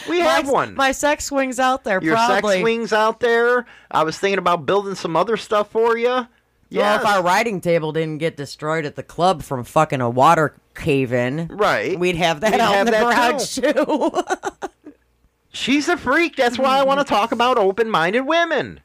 We 0.09 0.21
have 0.21 0.47
my, 0.47 0.53
one. 0.53 0.75
My 0.75 0.93
sex 0.93 1.27
swing's 1.27 1.59
out 1.59 1.85
there. 1.85 2.03
Your 2.03 2.15
probably. 2.15 2.55
sex 2.55 2.61
swings 2.61 2.93
out 2.93 3.21
there. 3.21 3.67
I 3.91 4.03
was 4.03 4.19
thinking 4.19 4.39
about 4.39 4.67
building 4.67 4.95
some 4.95 5.17
other 5.17 5.37
stuff 5.37 5.71
for 5.71 5.97
you. 5.97 6.09
Well, 6.09 6.29
Yeah, 6.69 6.97
if 7.01 7.07
our 7.07 7.23
writing 7.23 7.61
table 7.61 7.93
didn't 7.93 8.19
get 8.19 8.37
destroyed 8.37 8.85
at 8.85 8.97
the 8.97 9.03
club 9.03 9.43
from 9.43 9.65
fucking 9.65 10.01
a 10.01 10.09
water 10.09 10.55
cave 10.75 11.13
in, 11.13 11.49
right. 11.49 11.99
we'd 11.99 12.17
have 12.17 12.41
that 12.41 12.53
We'd 12.53 12.61
out 12.61 12.75
have 12.75 12.87
in 12.87 12.93
the 12.93 13.01
garage 13.01 13.55
too. 13.57 14.91
She's 15.53 15.89
a 15.89 15.97
freak. 15.97 16.37
That's 16.37 16.59
why 16.59 16.79
I 16.79 16.85
want 16.85 17.01
to 17.01 17.05
talk 17.09 17.33
about 17.33 17.59
open 17.59 17.91
minded 17.91 18.23
women. 18.23 18.81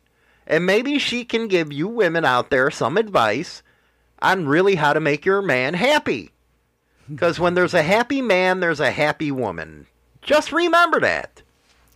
And 0.47 0.65
maybe 0.65 0.99
she 0.99 1.25
can 1.25 1.47
give 1.47 1.71
you 1.71 1.87
women 1.87 2.25
out 2.25 2.49
there 2.49 2.69
some 2.71 2.97
advice 2.97 3.61
on 4.19 4.47
really 4.47 4.75
how 4.75 4.93
to 4.93 4.99
make 4.99 5.25
your 5.25 5.41
man 5.41 5.75
happy. 5.75 6.31
Because 7.07 7.39
when 7.39 7.53
there's 7.53 7.73
a 7.73 7.83
happy 7.83 8.21
man, 8.21 8.59
there's 8.59 8.79
a 8.79 8.91
happy 8.91 9.31
woman. 9.31 9.85
Just 10.25 10.51
remember 10.51 10.99
that. 10.99 11.41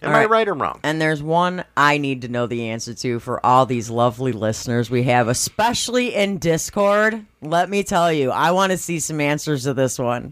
Am 0.02 0.12
All 0.12 0.16
I 0.16 0.20
right. 0.20 0.30
right 0.30 0.48
or 0.48 0.54
wrong? 0.54 0.80
And 0.84 1.02
there's 1.02 1.22
one 1.22 1.66
I 1.76 1.98
need 1.98 2.22
to 2.22 2.30
know 2.30 2.48
the 2.48 2.70
answer 2.70 2.94
to 2.94 3.20
for 3.20 3.46
all 3.46 3.66
these 3.66 3.90
lovely 3.90 4.32
listeners 4.32 4.90
we 4.90 5.04
have, 5.04 5.28
especially 5.28 6.16
in 6.16 6.38
Discord. 6.38 7.26
Let 7.42 7.70
me 7.70 7.84
tell 7.84 8.14
you, 8.14 8.32
I 8.32 8.52
want 8.52 8.72
to 8.72 8.78
see 8.78 9.00
some 9.00 9.20
answers 9.20 9.64
to 9.64 9.74
this 9.74 10.00
one 10.00 10.32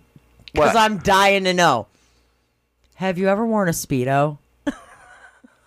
because 0.54 0.76
I'm 0.76 1.00
dying 1.00 1.44
to 1.44 1.54
know. 1.54 1.88
Have 2.96 3.18
you 3.18 3.28
ever 3.28 3.46
worn 3.46 3.68
a 3.68 3.74
Speedo? 3.74 4.38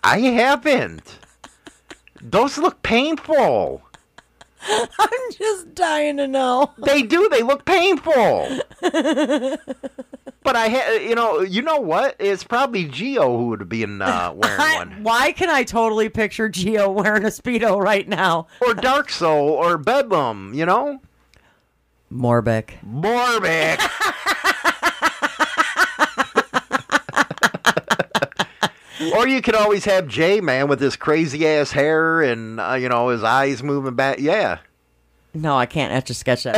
I 0.03 0.21
haven't. 0.21 1.19
Those 2.23 2.57
look 2.57 2.83
painful. 2.83 3.83
I'm 4.63 5.33
just 5.33 5.75
dying 5.75 6.17
to 6.17 6.27
know. 6.27 6.73
They 6.79 7.03
do. 7.03 7.29
They 7.29 7.43
look 7.43 7.65
painful. 7.67 8.61
but 10.43 10.57
I, 10.57 10.69
ha- 10.69 10.93
you 11.07 11.15
know, 11.15 11.41
you 11.41 11.63
know 11.63 11.79
what? 11.81 12.17
It's 12.19 12.45
probably 12.45 12.85
Geo 12.87 13.37
who 13.37 13.49
would 13.49 13.61
have 13.61 13.69
been 13.69 14.01
uh, 14.03 14.33
wearing 14.35 14.61
I- 14.61 14.75
one, 14.77 15.03
why 15.03 15.33
can 15.33 15.51
I 15.51 15.65
totally 15.65 16.09
picture 16.09 16.49
Geo 16.49 16.91
wearing 16.91 17.25
a 17.25 17.29
Speedo 17.29 17.79
right 17.81 18.09
now? 18.09 18.47
or 18.61 18.75
Dark 18.75 19.11
Soul, 19.11 19.51
or 19.51 19.79
Bedlam. 19.79 20.53
You 20.55 20.67
know, 20.67 21.01
Morbic. 22.13 22.71
Morbic. 22.85 23.81
or 29.17 29.27
you 29.27 29.41
could 29.43 29.55
always 29.55 29.85
have 29.87 30.07
J 30.09 30.41
Man 30.41 30.69
with 30.69 30.81
his 30.81 30.97
crazy 30.97 31.47
ass 31.47 31.73
hair 31.73 32.21
and 32.21 32.61
uh, 32.61 32.75
you 32.75 32.89
know 32.89 33.09
his 33.09 33.23
eyes 33.23 33.63
moving 33.63 33.95
back. 33.95 34.19
Yeah. 34.19 34.59
No, 35.35 35.57
I 35.57 35.67
can't 35.67 35.93
etch 35.93 36.11
a 36.11 36.15
sketch 36.15 36.45
that. 36.45 36.57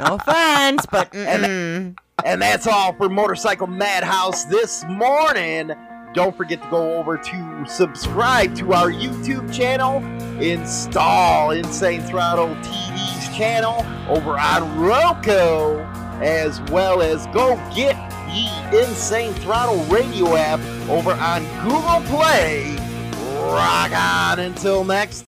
No 0.00 0.14
offense, 0.14 0.86
but 0.86 1.12
mm-mm. 1.12 1.96
And 2.24 2.42
that's 2.42 2.66
all 2.66 2.92
for 2.94 3.08
Motorcycle 3.08 3.66
Madhouse 3.66 4.44
this 4.44 4.84
morning. 4.88 5.72
Don't 6.14 6.36
forget 6.36 6.62
to 6.62 6.68
go 6.70 6.98
over 6.98 7.16
to 7.16 7.64
subscribe 7.66 8.54
to 8.56 8.74
our 8.74 8.90
YouTube 8.90 9.52
channel, 9.52 10.04
install 10.40 11.52
Insane 11.52 12.02
Throttle 12.02 12.54
TV's 12.56 13.36
channel 13.36 13.84
over 14.08 14.38
on 14.38 14.78
Roku, 14.78 15.78
as 16.22 16.60
well 16.70 17.00
as 17.00 17.26
go 17.28 17.56
get 17.74 17.96
the 18.26 18.86
Insane 18.86 19.32
Throttle 19.34 19.82
radio 19.84 20.36
app 20.36 20.60
over 20.88 21.12
on 21.12 21.42
Google 21.62 22.02
Play. 22.16 22.76
Rock 23.40 23.92
on 23.92 24.38
until 24.40 24.84
next 24.84 25.20